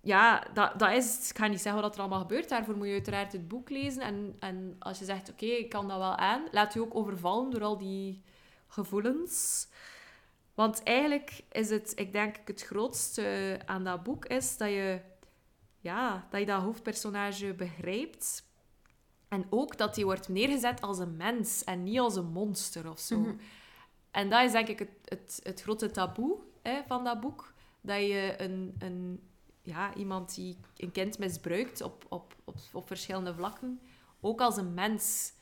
ja, 0.00 0.46
dat, 0.54 0.78
dat 0.78 0.92
is... 0.92 1.30
Ik 1.30 1.38
ga 1.38 1.46
niet 1.46 1.60
zeggen 1.60 1.82
wat 1.82 1.94
er 1.94 2.00
allemaal 2.00 2.20
gebeurt. 2.20 2.48
Daarvoor 2.48 2.76
moet 2.76 2.86
je 2.86 2.92
uiteraard 2.92 3.32
het 3.32 3.48
boek 3.48 3.70
lezen. 3.70 4.02
En, 4.02 4.36
en 4.38 4.76
als 4.78 4.98
je 4.98 5.04
zegt, 5.04 5.30
oké, 5.30 5.46
ik 5.46 5.68
kan 5.68 5.88
dat 5.88 5.98
wel 5.98 6.16
aan, 6.16 6.42
laat 6.50 6.74
je 6.74 6.80
ook 6.80 6.94
overvallen 6.94 7.50
door 7.50 7.62
al 7.62 7.78
die 7.78 8.22
gevoelens. 8.66 9.66
Want 10.58 10.82
eigenlijk 10.82 11.44
is 11.50 11.70
het, 11.70 11.92
ik 11.94 12.12
denk, 12.12 12.36
het 12.44 12.62
grootste 12.62 13.58
aan 13.64 13.84
dat 13.84 14.02
boek 14.02 14.26
is 14.26 14.56
dat 14.56 14.68
je, 14.68 15.00
ja, 15.80 16.26
dat 16.30 16.40
je 16.40 16.46
dat 16.46 16.62
hoofdpersonage 16.62 17.54
begrijpt. 17.54 18.44
En 19.28 19.46
ook 19.50 19.76
dat 19.76 19.96
hij 19.96 20.04
wordt 20.04 20.28
neergezet 20.28 20.80
als 20.80 20.98
een 20.98 21.16
mens 21.16 21.64
en 21.64 21.82
niet 21.82 21.98
als 21.98 22.16
een 22.16 22.32
monster 22.32 22.90
of 22.90 22.98
zo. 22.98 23.18
Mhm. 23.18 23.36
En 24.10 24.30
dat 24.30 24.44
is 24.44 24.52
denk 24.52 24.68
ik 24.68 24.78
het, 24.78 24.90
het, 25.04 25.40
het 25.42 25.62
grote 25.62 25.90
taboe 25.90 26.38
hè, 26.62 26.82
van 26.86 27.04
dat 27.04 27.20
boek. 27.20 27.52
Dat 27.80 28.00
je 28.00 28.34
een, 28.38 28.74
een 28.78 29.28
ja, 29.62 29.94
iemand 29.94 30.34
die 30.34 30.56
een 30.76 30.92
kind 30.92 31.18
misbruikt 31.18 31.80
op, 31.80 32.04
op, 32.08 32.34
op, 32.44 32.56
op 32.72 32.86
verschillende 32.86 33.34
vlakken, 33.34 33.80
ook 34.20 34.40
als 34.40 34.56
een 34.56 34.74
mens 34.74 35.32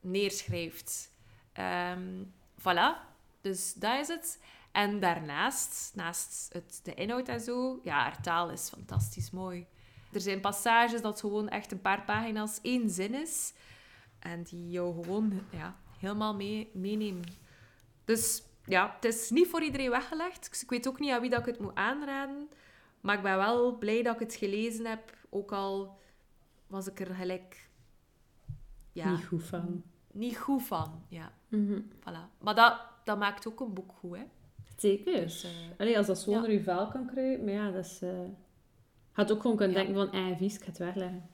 neerschrijft. 0.00 1.10
Um, 1.58 2.34
voilà, 2.58 3.11
dus 3.42 3.74
dat 3.74 4.00
is 4.00 4.08
het. 4.08 4.40
En 4.72 5.00
daarnaast, 5.00 5.92
naast 5.94 6.48
het, 6.52 6.80
de 6.82 6.94
inhoud 6.94 7.28
en 7.28 7.40
zo, 7.40 7.80
ja, 7.82 8.02
haar 8.02 8.22
taal 8.22 8.50
is 8.50 8.68
fantastisch 8.68 9.30
mooi. 9.30 9.66
Er 10.12 10.20
zijn 10.20 10.40
passages 10.40 11.02
dat 11.02 11.20
gewoon 11.20 11.48
echt 11.48 11.72
een 11.72 11.80
paar 11.80 12.04
pagina's 12.04 12.58
één 12.62 12.90
zin 12.90 13.14
is. 13.14 13.52
En 14.18 14.42
die 14.42 14.70
jou 14.70 15.02
gewoon 15.02 15.40
ja, 15.50 15.76
helemaal 15.98 16.34
mee, 16.34 16.70
meenemen. 16.74 17.24
Dus 18.04 18.42
ja, 18.64 18.92
het 18.94 19.04
is 19.04 19.30
niet 19.30 19.48
voor 19.48 19.62
iedereen 19.62 19.90
weggelegd. 19.90 20.62
Ik 20.62 20.70
weet 20.70 20.88
ook 20.88 20.98
niet 20.98 21.10
aan 21.10 21.20
wie 21.20 21.30
dat 21.30 21.40
ik 21.40 21.46
het 21.46 21.58
moet 21.58 21.74
aanraden. 21.74 22.48
Maar 23.00 23.16
ik 23.16 23.22
ben 23.22 23.36
wel 23.36 23.78
blij 23.78 24.02
dat 24.02 24.14
ik 24.14 24.20
het 24.20 24.34
gelezen 24.34 24.86
heb. 24.86 25.16
Ook 25.30 25.52
al 25.52 25.98
was 26.66 26.86
ik 26.86 27.00
er 27.00 27.14
gelijk... 27.14 27.68
Ja, 28.92 29.10
niet 29.10 29.26
goed 29.26 29.44
van. 29.44 29.82
Niet 30.12 30.38
goed 30.38 30.62
van, 30.62 31.04
ja. 31.08 31.32
Mm 31.48 31.88
voilà. 32.00 32.38
Maar 32.38 32.54
dat, 32.54 32.80
dat 33.04 33.18
maakt 33.18 33.46
ook 33.46 33.60
een 33.60 33.74
boek 33.74 33.92
goed, 33.98 34.16
hè. 34.16 34.22
Zeker. 34.76 35.12
Dus, 35.20 35.46
uh, 35.78 35.96
als 35.96 36.06
dat 36.06 36.18
zo 36.18 36.30
onder 36.30 36.52
je 36.52 36.62
vel 36.62 36.88
kan 36.88 37.06
kruipen, 37.06 37.44
maar 37.44 37.54
ja, 37.54 37.70
dat 37.70 37.84
is... 37.84 38.02
Uh... 38.02 38.10
Had 39.12 39.32
ook 39.32 39.40
gewoon 39.40 39.56
kunnen 39.56 39.76
denken 39.76 39.94
van, 39.94 40.12
eh, 40.12 40.36
vies, 40.36 40.54
ik 40.54 40.60
ga 40.60 40.66
het 40.66 40.78
wegleggen. 40.78 41.30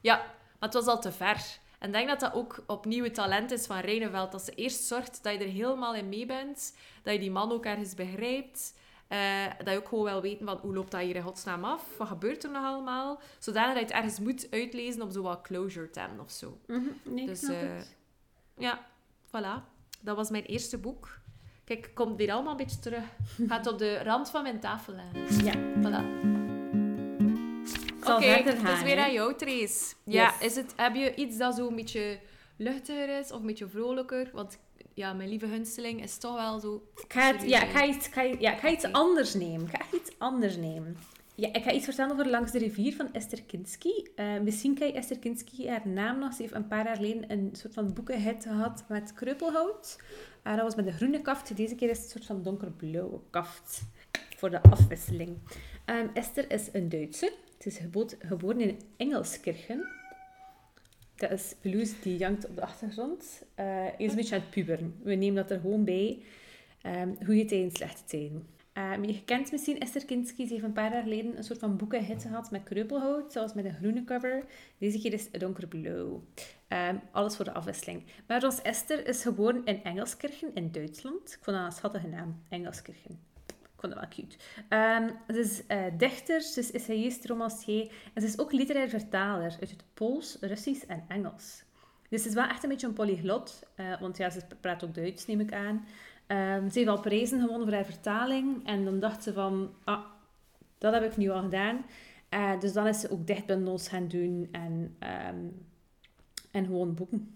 Ja, 0.00 0.16
maar 0.16 0.68
het 0.68 0.74
was 0.74 0.86
al 0.86 1.00
te 1.00 1.12
ver. 1.12 1.58
En 1.78 1.86
ik 1.86 1.92
denk 1.92 2.08
dat 2.08 2.20
dat 2.20 2.34
ook 2.34 2.64
opnieuw 2.66 3.04
het 3.04 3.14
talent 3.14 3.50
is 3.50 3.66
van 3.66 3.78
Reineveld. 3.78 4.32
Dat 4.32 4.42
ze 4.42 4.54
eerst 4.54 4.84
zorgt 4.84 5.22
dat 5.22 5.32
je 5.32 5.38
er 5.38 5.50
helemaal 5.50 5.94
in 5.94 6.08
mee 6.08 6.26
bent. 6.26 6.76
Dat 7.02 7.12
je 7.12 7.20
die 7.20 7.30
man 7.30 7.52
ook 7.52 7.64
ergens 7.64 7.94
begrijpt. 7.94 8.74
Uh, 9.08 9.44
dat 9.58 9.68
je 9.68 9.76
ook 9.76 9.88
gewoon 9.88 10.04
wel 10.04 10.20
weten 10.20 10.46
van 10.46 10.56
hoe 10.56 10.74
loopt 10.74 10.90
dat 10.90 11.00
hier 11.00 11.16
in 11.16 11.22
godsnaam 11.22 11.64
af? 11.64 11.96
Wat 11.96 12.08
gebeurt 12.08 12.44
er 12.44 12.50
nog 12.50 12.64
allemaal? 12.64 13.20
Zodanig 13.38 13.68
dat 13.68 13.78
je 13.78 13.94
het 13.94 13.94
ergens 13.94 14.20
moet 14.20 14.46
uitlezen 14.50 15.02
om 15.02 15.10
zo 15.10 15.22
wat 15.22 15.40
closure 15.40 15.90
te 15.90 16.00
hebben 16.00 16.20
of 16.20 16.30
zo. 16.30 16.58
Mm 16.66 17.00
nee, 17.02 17.26
dus 17.26 17.42
uh, 17.42 17.80
ja, 18.56 18.86
voilà. 19.26 19.77
Dat 20.00 20.16
was 20.16 20.30
mijn 20.30 20.44
eerste 20.44 20.78
boek. 20.78 21.18
Kijk, 21.64 21.90
komt 21.94 22.16
weer 22.16 22.32
allemaal 22.32 22.50
een 22.50 22.56
beetje 22.56 22.78
terug. 22.78 23.04
Gaat 23.48 23.66
op 23.66 23.78
de 23.78 24.02
rand 24.02 24.30
van 24.30 24.42
mijn 24.42 24.60
tafel. 24.60 24.94
Ja. 25.44 25.54
Voilà. 25.54 26.36
Oké, 28.00 28.12
okay, 28.12 28.42
het 28.42 28.62
is 28.62 28.82
weer 28.82 28.98
aan 28.98 29.12
jou, 29.12 29.34
Trace. 29.34 29.94
Ja, 30.04 30.40
is 30.40 30.56
het, 30.56 30.72
heb 30.76 30.94
je 30.94 31.14
iets 31.14 31.36
dat 31.36 31.54
zo 31.54 31.68
een 31.68 31.76
beetje 31.76 32.18
luchtiger 32.56 33.18
is 33.18 33.32
of 33.32 33.40
een 33.40 33.46
beetje 33.46 33.68
vrolijker? 33.68 34.30
Want 34.32 34.58
ja, 34.94 35.12
mijn 35.12 35.28
lieve 35.28 35.46
hunsteling 35.46 36.02
is 36.02 36.18
toch 36.18 36.34
wel 36.34 36.60
zo... 36.60 36.82
Ik 36.96 37.12
ga, 37.12 37.32
het, 37.32 37.48
ja, 37.48 37.62
ik 37.62 37.70
ga 37.70 37.84
iets, 37.84 38.08
ga, 38.08 38.22
ja, 38.22 38.52
ik 38.52 38.58
ga 38.58 38.68
iets 38.68 38.92
anders 38.92 39.34
nemen. 39.34 39.66
Ik 39.66 39.82
ga 39.82 39.96
iets 39.96 40.10
anders 40.18 40.56
nemen. 40.56 40.96
Ja, 41.40 41.52
ik 41.52 41.62
ga 41.62 41.72
iets 41.72 41.84
vertellen 41.84 42.12
over 42.12 42.28
Langs 42.28 42.52
de 42.52 42.58
rivier 42.58 42.94
van 42.94 43.12
Esther 43.12 43.42
Kinski. 43.42 44.08
Uh, 44.16 44.40
misschien 44.40 44.74
ken 44.74 44.86
je 44.86 44.92
Esther 44.92 45.18
Kinski 45.18 45.68
haar 45.68 45.88
naam 45.88 46.18
nog. 46.18 46.34
Ze 46.34 46.42
heeft 46.42 46.54
een 46.54 46.68
paar 46.68 46.84
jaar 46.84 46.96
geleden 46.96 47.32
een 47.32 47.50
soort 47.52 47.74
van 47.74 47.92
boekenhit 47.92 48.42
gehad 48.42 48.84
met 48.88 49.12
kreupelhout. 49.12 49.98
Uh, 50.44 50.54
dat 50.54 50.62
was 50.62 50.74
met 50.74 50.84
de 50.84 50.92
groene 50.92 51.22
kaft. 51.22 51.56
Deze 51.56 51.74
keer 51.74 51.90
is 51.90 51.96
het 51.96 52.04
een 52.04 52.10
soort 52.10 52.24
van 52.24 52.42
donkerblauwe 52.42 53.20
kaft. 53.30 53.82
Voor 54.36 54.50
de 54.50 54.62
afwisseling. 54.62 55.38
Um, 55.86 56.10
Esther 56.14 56.50
is 56.50 56.68
een 56.72 56.88
Duitse. 56.88 57.32
Ze 57.58 57.68
is 57.68 57.80
geboren 58.18 58.60
in 58.60 58.78
Engelskirchen. 58.96 59.88
Dat 61.16 61.30
is 61.30 61.54
Pelouse 61.60 61.94
die 62.02 62.16
jankt 62.16 62.48
op 62.48 62.54
de 62.54 62.62
achtergrond. 62.62 63.42
Uh, 63.60 63.86
is 63.98 64.10
een 64.10 64.16
beetje 64.16 64.34
aan 64.34 64.40
het 64.40 64.50
puberen. 64.50 64.94
We 65.02 65.14
nemen 65.14 65.34
dat 65.34 65.50
er 65.50 65.60
gewoon 65.60 65.84
bij. 65.84 66.22
Um, 66.82 67.16
goede 67.24 67.44
tijden, 67.44 67.70
slechte 67.70 68.04
tijden. 68.04 68.56
Uh, 68.78 69.04
je 69.04 69.24
kent 69.24 69.52
misschien 69.52 69.80
Esther 69.80 70.04
Kinski. 70.04 70.46
Ze 70.46 70.52
heeft 70.52 70.64
een 70.64 70.72
paar 70.72 70.92
jaar 70.92 71.02
geleden 71.02 71.36
een 71.36 71.44
soort 71.44 71.58
van 71.58 71.76
boekenhit 71.76 72.22
gehad 72.22 72.50
met 72.50 72.62
kreupelhout, 72.62 73.32
zoals 73.32 73.54
met 73.54 73.64
een 73.64 73.74
groene 73.74 74.04
cover. 74.04 74.44
Deze 74.78 75.00
keer 75.00 75.12
is 75.12 75.30
donkerblauw. 75.30 76.22
Um, 76.68 77.00
alles 77.10 77.36
voor 77.36 77.44
de 77.44 77.52
afwisseling. 77.52 78.02
Maar 78.26 78.44
ons 78.44 78.62
Esther 78.62 79.06
is 79.06 79.22
geboren 79.22 79.64
in 79.64 79.84
Engelskirchen 79.84 80.54
in 80.54 80.70
Duitsland. 80.72 81.32
Ik 81.32 81.38
vond 81.40 81.56
dat 81.56 81.66
een 81.66 81.72
schattige 81.72 82.06
naam, 82.06 82.42
Engelskirchen. 82.48 83.20
Ik 83.46 83.84
vond 83.84 83.92
dat 83.92 84.02
wel 84.02 84.26
cute. 84.26 84.36
Um, 84.68 85.34
ze 85.34 85.40
is 85.40 85.62
uh, 85.68 85.84
dichter, 85.98 86.40
ze 86.40 86.60
is 86.60 86.72
essayist, 86.72 87.26
romancier 87.26 87.92
en 88.14 88.22
ze 88.22 88.28
is 88.28 88.38
ook 88.38 88.52
literair 88.52 88.88
vertaler 88.88 89.56
uit 89.60 89.70
het 89.70 89.84
Pools, 89.94 90.36
Russisch 90.40 90.84
en 90.84 91.04
Engels. 91.08 91.62
Dus 92.08 92.22
ze 92.22 92.28
is 92.28 92.34
wel 92.34 92.48
echt 92.48 92.62
een 92.62 92.68
beetje 92.68 92.86
een 92.86 92.92
polyglot, 92.92 93.62
uh, 93.76 94.00
want 94.00 94.16
ja, 94.16 94.30
ze 94.30 94.40
praat 94.60 94.84
ook 94.84 94.94
Duits, 94.94 95.26
neem 95.26 95.40
ik 95.40 95.52
aan. 95.52 95.86
Um, 96.32 96.70
ze 96.70 96.78
heeft 96.78 96.90
al 96.90 97.00
prijzen 97.00 97.40
gewonnen 97.40 97.66
voor 97.66 97.76
haar 97.76 97.84
vertaling 97.84 98.66
en 98.66 98.84
dan 98.84 99.00
dacht 99.00 99.22
ze 99.22 99.32
van, 99.32 99.70
ah, 99.84 100.04
dat 100.78 100.92
heb 100.92 101.02
ik 101.02 101.16
nu 101.16 101.28
al 101.28 101.42
gedaan. 101.42 101.84
Uh, 102.34 102.60
dus 102.60 102.72
dan 102.72 102.86
is 102.86 103.00
ze 103.00 103.10
ook 103.10 103.26
dichtbundels 103.26 103.88
gaan 103.88 104.08
doen 104.08 104.48
en, 104.52 104.96
um, 105.30 105.66
en 106.50 106.64
gewoon 106.64 106.94
boeken. 106.94 107.34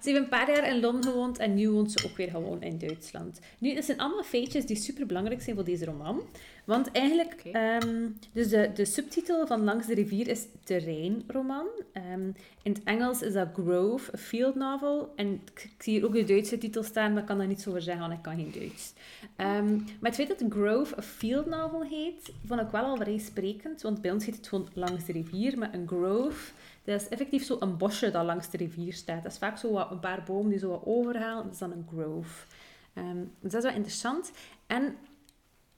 Ze 0.00 0.10
heeft 0.10 0.22
een 0.22 0.28
paar 0.28 0.50
jaar 0.50 0.68
in 0.68 0.80
Londen 0.80 1.04
gewoond 1.04 1.38
en 1.38 1.54
nu 1.54 1.70
woont 1.70 1.92
ze 1.92 2.08
ook 2.08 2.16
weer 2.16 2.30
gewoon 2.30 2.62
in 2.62 2.78
Duitsland. 2.78 3.40
Nu, 3.58 3.82
zijn 3.82 3.98
allemaal 3.98 4.22
feitjes 4.22 4.66
die 4.66 4.76
super 4.76 5.06
belangrijk 5.06 5.42
zijn 5.42 5.56
voor 5.56 5.64
deze 5.64 5.84
roman. 5.84 6.22
Want 6.64 6.90
eigenlijk, 6.92 7.42
okay. 7.46 7.76
um, 7.76 7.82
ehm, 7.82 8.10
dus 8.32 8.48
de, 8.48 8.70
de 8.74 8.84
subtitel 8.84 9.46
van 9.46 9.64
Langs 9.64 9.86
de 9.86 9.94
rivier 9.94 10.28
is 10.28 10.46
terreinroman. 10.64 11.66
Um, 12.12 12.34
in 12.62 12.72
het 12.72 12.82
Engels 12.84 13.22
is 13.22 13.32
dat 13.32 13.48
Grove, 13.52 14.12
a 14.14 14.18
field 14.18 14.54
novel. 14.54 15.12
En 15.16 15.32
ik 15.32 15.70
zie 15.78 15.94
hier 15.94 16.04
ook 16.04 16.12
de 16.12 16.24
Duitse 16.24 16.58
titel 16.58 16.82
staan, 16.82 17.12
maar 17.12 17.20
ik 17.20 17.28
kan 17.28 17.38
daar 17.38 17.46
niets 17.46 17.66
over 17.68 17.82
zeggen, 17.82 18.02
want 18.02 18.18
ik 18.18 18.22
kan 18.22 18.36
geen 18.36 18.52
Duits. 18.52 18.92
Um, 19.36 19.76
maar 20.00 20.10
het 20.10 20.14
feit 20.14 20.38
dat 20.38 20.52
Grove 20.52 20.98
a 20.98 21.02
field 21.02 21.46
novel 21.46 21.82
heet, 21.82 22.32
vond 22.46 22.60
ik 22.60 22.68
wel 22.70 22.84
al 22.84 22.96
vrij 22.96 23.18
sprekend. 23.18 23.82
Want 23.82 24.00
bij 24.00 24.10
ons 24.10 24.24
heet 24.24 24.36
het 24.36 24.48
gewoon 24.48 24.68
Langs 24.74 25.04
de 25.04 25.12
rivier, 25.12 25.58
maar 25.58 25.74
een 25.74 25.86
grove 25.86 26.52
dat 26.84 27.00
is 27.00 27.08
effectief 27.08 27.44
zo 27.44 27.56
een 27.60 27.76
bosje 27.76 28.10
dat 28.10 28.24
langs 28.24 28.50
de 28.50 28.56
rivier 28.56 28.92
staat. 28.92 29.22
Dat 29.22 29.32
is 29.32 29.38
vaak 29.38 29.58
zo 29.58 29.72
wat, 29.72 29.90
een 29.90 30.00
paar 30.00 30.22
bomen 30.22 30.50
die 30.50 30.58
zo 30.58 30.68
wat 30.68 30.82
overhalen. 30.84 31.44
Dat 31.44 31.52
is 31.52 31.58
dan 31.58 31.72
een 31.72 31.86
grove. 31.92 32.46
Um, 32.94 33.32
dus 33.40 33.52
dat 33.52 33.62
is 33.62 33.68
wel 33.68 33.76
interessant. 33.76 34.32
En 34.66 34.96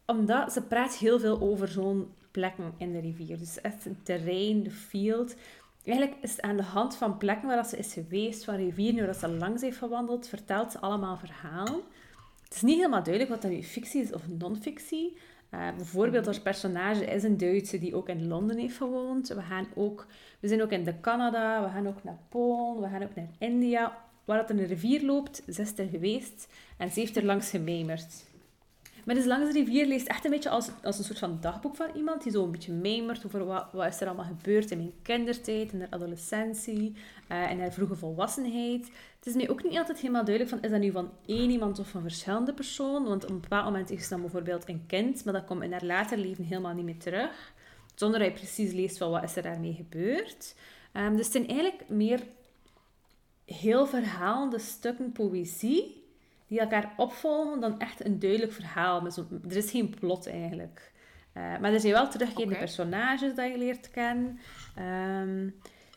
omdat 0.07 0.53
ze 0.53 0.63
praat 0.63 0.97
heel 0.97 1.19
veel 1.19 1.41
over 1.41 1.69
zo'n 1.69 2.15
plekken 2.31 2.73
in 2.77 2.93
de 2.93 3.01
rivier. 3.01 3.39
Dus 3.39 3.61
echt 3.61 3.87
een 3.87 3.99
terrein, 4.03 4.63
de 4.63 4.71
field. 4.71 5.35
Eigenlijk 5.85 6.17
is 6.23 6.31
het 6.31 6.43
aan 6.43 6.57
de 6.57 6.63
hand 6.63 6.97
van 6.97 7.19
plekken 7.19 7.49
waar 7.49 7.67
ze 7.67 7.77
is 7.77 7.93
geweest, 7.93 8.45
van 8.45 8.57
rivieren 8.57 9.05
waar 9.05 9.15
ze 9.15 9.29
langs 9.29 9.63
heeft 9.63 9.79
gewandeld, 9.79 10.29
vertelt 10.29 10.73
ze 10.73 10.79
allemaal 10.79 11.17
verhalen. 11.17 11.81
Het 12.45 12.55
is 12.55 12.63
niet 12.63 12.77
helemaal 12.77 13.03
duidelijk 13.03 13.33
wat 13.33 13.43
dat 13.43 13.51
nu 13.51 13.63
fictie 13.63 14.03
is 14.03 14.13
of 14.13 14.29
non-fictie. 14.29 15.17
Uh, 15.51 15.69
bijvoorbeeld, 15.77 16.27
ons 16.27 16.41
personage 16.41 17.05
is 17.05 17.23
een 17.23 17.37
Duitse 17.37 17.79
die 17.79 17.95
ook 17.95 18.09
in 18.09 18.29
Londen 18.29 18.59
heeft 18.59 18.77
gewoond. 18.77 19.29
We, 19.29 19.43
gaan 19.43 19.67
ook, 19.75 20.07
we 20.41 20.49
zijn 20.49 20.63
ook 20.63 20.71
in 20.71 20.85
de 20.85 21.01
Canada, 21.01 21.63
we 21.63 21.71
gaan 21.71 21.89
ook 21.89 22.05
naar 22.05 22.19
Polen, 22.29 22.83
we 22.83 22.89
gaan 22.89 23.03
ook 23.03 23.15
naar 23.15 23.29
India. 23.39 24.05
Waar 24.25 24.39
het 24.39 24.51
een 24.51 24.67
rivier 24.67 25.03
loopt, 25.03 25.43
ze 25.51 25.63
is 25.63 25.79
er 25.79 25.89
geweest 25.89 26.49
en 26.77 26.91
ze 26.91 27.01
heeft 27.01 27.17
er 27.17 27.25
langs 27.25 27.51
gememerd. 27.51 28.25
Maar 29.07 29.15
dus 29.15 29.25
langs 29.25 29.53
de 29.53 29.59
rivier 29.59 29.87
leest 29.87 30.07
echt 30.07 30.25
een 30.25 30.31
beetje 30.31 30.49
als, 30.49 30.71
als 30.83 30.99
een 30.99 31.05
soort 31.05 31.19
van 31.19 31.39
dagboek 31.41 31.77
van 31.77 31.91
iemand 31.95 32.23
die 32.23 32.33
zo 32.33 32.45
een 32.45 32.51
beetje 32.51 32.73
memert 32.73 33.27
over 33.27 33.45
wat, 33.45 33.67
wat 33.73 33.87
is 33.87 34.01
er 34.01 34.07
allemaal 34.07 34.25
gebeurd 34.25 34.71
in 34.71 34.79
mijn 34.79 34.93
kindertijd, 35.03 35.73
in 35.73 35.81
haar 35.81 35.91
adolescentie, 35.91 36.97
uh, 37.33 37.51
in 37.51 37.61
haar 37.61 37.73
vroege 37.73 37.95
volwassenheid. 37.95 38.91
Het 39.17 39.27
is 39.27 39.35
mij 39.35 39.51
ook 39.51 39.63
niet 39.63 39.77
altijd 39.77 39.99
helemaal 39.99 40.25
duidelijk 40.25 40.55
van, 40.55 40.65
is 40.65 40.71
dat 40.71 40.81
nu 40.81 40.91
van 40.91 41.11
één 41.27 41.51
iemand 41.51 41.79
of 41.79 41.89
van 41.89 42.03
verschillende 42.03 42.53
personen? 42.53 43.09
Want 43.09 43.25
op 43.25 43.31
een 43.31 43.41
bepaald 43.41 43.65
moment 43.65 43.91
is 43.91 44.01
het 44.01 44.11
dan 44.11 44.21
bijvoorbeeld 44.21 44.69
een 44.69 44.85
kind, 44.87 45.25
maar 45.25 45.35
dat 45.35 45.45
komt 45.45 45.63
in 45.63 45.73
haar 45.73 45.85
later 45.85 46.19
leven 46.19 46.45
helemaal 46.45 46.75
niet 46.75 46.85
meer 46.85 46.99
terug. 46.99 47.53
Zonder 47.95 48.19
dat 48.19 48.29
je 48.29 48.35
precies 48.35 48.73
leest 48.73 48.99
van 48.99 49.11
wat 49.11 49.23
is 49.23 49.37
er 49.37 49.43
daarmee 49.43 49.75
gebeurd. 49.75 50.55
Um, 50.93 51.17
dus 51.17 51.25
het 51.25 51.33
zijn 51.33 51.49
eigenlijk 51.49 51.89
meer 51.89 52.21
heel 53.45 53.87
verhalende 53.87 54.59
stukken 54.59 55.13
poëzie 55.13 56.05
die 56.47 56.61
elkaar 56.61 56.93
opvolgen 56.97 57.61
dan 57.61 57.79
echt 57.79 58.05
een 58.05 58.19
duidelijk 58.19 58.53
verhaal. 58.53 59.07
Er 59.49 59.57
is 59.57 59.71
geen 59.71 59.95
plot 60.01 60.29
eigenlijk. 60.29 60.93
Uh, 61.37 61.43
maar 61.61 61.73
er 61.73 61.81
zijn 61.81 61.93
wel 61.93 62.09
terugkerende 62.09 62.55
okay. 62.55 62.65
personages 62.65 63.35
dat 63.35 63.51
je 63.51 63.59
leert 63.59 63.91
kennen. 63.91 64.39
Um, 64.79 65.55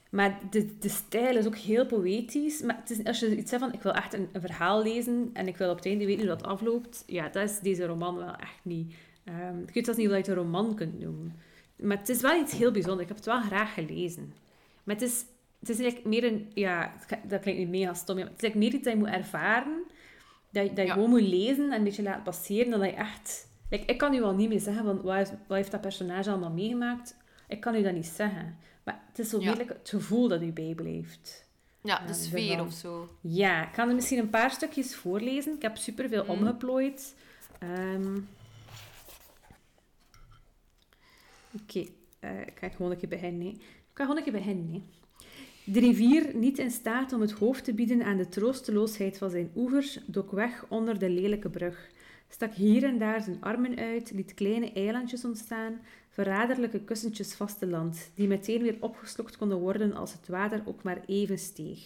maar 0.10 0.40
de, 0.50 0.78
de 0.80 0.90
stijl 0.90 1.38
is 1.38 1.46
ook 1.46 1.58
heel 1.58 1.86
poëtisch. 1.86 2.62
Maar 2.62 2.76
het 2.76 2.90
is, 2.90 3.04
als 3.04 3.20
je 3.20 3.38
iets 3.38 3.50
zegt 3.50 3.64
van, 3.64 3.74
ik 3.74 3.82
wil 3.82 3.94
echt 3.94 4.14
een, 4.14 4.30
een, 4.32 4.42
verhaal 4.42 4.84
lezen 4.84 5.30
en 5.34 5.48
ik 5.48 5.58
wil 5.58 5.70
op 5.70 5.76
het 5.76 5.86
einde 5.86 6.06
weten 6.06 6.28
hoe 6.28 6.38
dat 6.38 6.44
afloopt, 6.44 7.04
ja, 7.08 7.30
dat 7.30 7.50
is 7.50 7.60
deze 7.60 7.86
roman 7.86 8.16
wel 8.16 8.36
echt 8.36 8.60
niet. 8.62 8.94
Um, 9.26 9.64
ik 9.68 9.74
weet 9.74 9.86
zelfs 9.86 10.00
niet 10.00 10.08
hoe 10.08 10.18
je 10.18 10.22
het 10.22 10.32
een 10.32 10.44
roman 10.44 10.76
kunt 10.76 11.00
noemen. 11.00 11.36
Maar 11.76 11.98
het 11.98 12.10
is 12.10 12.22
wel 12.22 12.42
iets 12.42 12.54
heel 12.54 12.72
bijzonders. 12.72 13.02
Ik 13.02 13.08
heb 13.08 13.18
het 13.18 13.26
wel 13.26 13.42
graag 13.42 13.74
gelezen. 13.74 14.34
Maar 14.84 14.96
het 14.96 15.04
is, 15.04 15.26
het 15.60 15.70
is 15.70 15.80
eigenlijk 15.80 16.08
meer 16.08 16.24
een... 16.24 16.52
Ja, 16.54 16.94
dat 17.28 17.42
klinkt 17.42 17.60
nu 17.62 17.68
mega 17.68 17.94
stom. 17.94 18.16
Maar 18.16 18.26
het 18.26 18.36
is 18.36 18.42
eigenlijk 18.42 18.56
meer 18.56 18.74
iets 18.74 18.84
dat 18.84 18.94
je 18.94 19.00
moet 19.00 19.24
ervaren 19.24 19.84
dat, 20.52 20.76
dat 20.76 20.86
je 20.86 20.92
gewoon 20.92 21.10
moet 21.10 21.22
lezen 21.22 21.72
en 21.72 21.78
een 21.78 21.84
beetje 21.84 22.04
laten 22.04 22.24
passeren. 22.24 22.80
Dat 22.80 22.90
je 22.90 22.96
echt... 22.96 23.48
Like, 23.70 23.86
ik 23.86 23.98
kan 23.98 24.14
u 24.14 24.20
wel 24.20 24.36
niet 24.36 24.50
meer 24.50 24.60
zeggen, 24.60 24.84
van, 24.84 25.02
wat, 25.02 25.16
heeft, 25.16 25.32
wat 25.48 25.58
heeft 25.58 25.72
dat 25.72 25.82
personage 25.82 26.30
allemaal 26.30 26.52
meegemaakt. 26.52 27.16
Ik 27.48 27.60
kan 27.60 27.76
u 27.76 27.82
dat 27.82 27.94
niet 27.94 28.06
zeggen. 28.06 28.58
Maar 28.84 29.04
het 29.08 29.20
is 29.20 29.30
zo 29.30 29.40
ja. 29.40 29.58
het 29.58 29.90
gevoel 29.90 30.28
dat 30.28 30.42
u 30.42 30.52
bijblijft. 30.52 31.48
Ja, 31.82 32.06
de 32.06 32.14
sfeer 32.14 32.62
of 32.62 32.74
zo. 32.74 33.18
Ja, 33.22 33.68
ik 33.68 33.74
kan 33.74 33.90
er 33.90 33.96
misschien 33.96 34.20
een 34.20 34.30
paar 34.30 34.52
stukjes 34.52 34.96
voorlezen. 34.96 35.56
Ik 35.56 35.62
heb 35.62 35.78
superveel 35.78 36.24
mm. 36.24 36.30
omgeplooid. 36.30 37.16
Um, 37.64 38.28
Oké, 41.52 41.80
okay. 41.80 41.94
uh, 42.20 42.42
ik 42.42 42.58
ga 42.60 42.70
gewoon 42.70 42.92
een 42.92 42.98
keer 42.98 43.10
beginnen. 43.10 43.48
Ik 43.48 43.62
ga 43.94 44.04
gewoon 44.04 44.18
een 44.18 44.24
keer 44.24 44.34
beginnen. 44.34 44.90
De 45.72 45.80
rivier, 45.80 46.36
niet 46.36 46.60
in 46.60 46.72
staat 46.72 47.14
om 47.14 47.22
het 47.22 47.32
hoofd 47.32 47.64
te 47.64 47.74
bieden 47.74 48.04
aan 48.04 48.18
de 48.18 48.30
troosteloosheid 48.30 49.18
van 49.18 49.30
zijn 49.30 49.52
oevers, 49.56 50.00
dook 50.06 50.32
weg 50.32 50.66
onder 50.70 51.00
de 51.00 51.10
lelijke 51.10 51.50
brug, 51.50 51.90
stak 52.30 52.54
hier 52.54 52.84
en 52.84 52.98
daar 52.98 53.22
zijn 53.22 53.38
armen 53.42 53.78
uit, 53.78 54.12
liet 54.12 54.34
kleine 54.34 54.74
eilandjes 54.74 55.26
ontstaan, 55.26 55.82
verraderlijke 56.10 56.80
kussentjes 56.80 57.34
vaste 57.34 57.68
land, 57.68 58.12
die 58.16 58.28
meteen 58.28 58.62
weer 58.62 58.78
opgeslokt 58.80 59.38
konden 59.38 59.58
worden 59.58 59.94
als 59.94 60.14
het 60.14 60.28
water 60.28 60.62
ook 60.66 60.84
maar 60.84 61.02
even 61.06 61.40
steeg. 61.40 61.80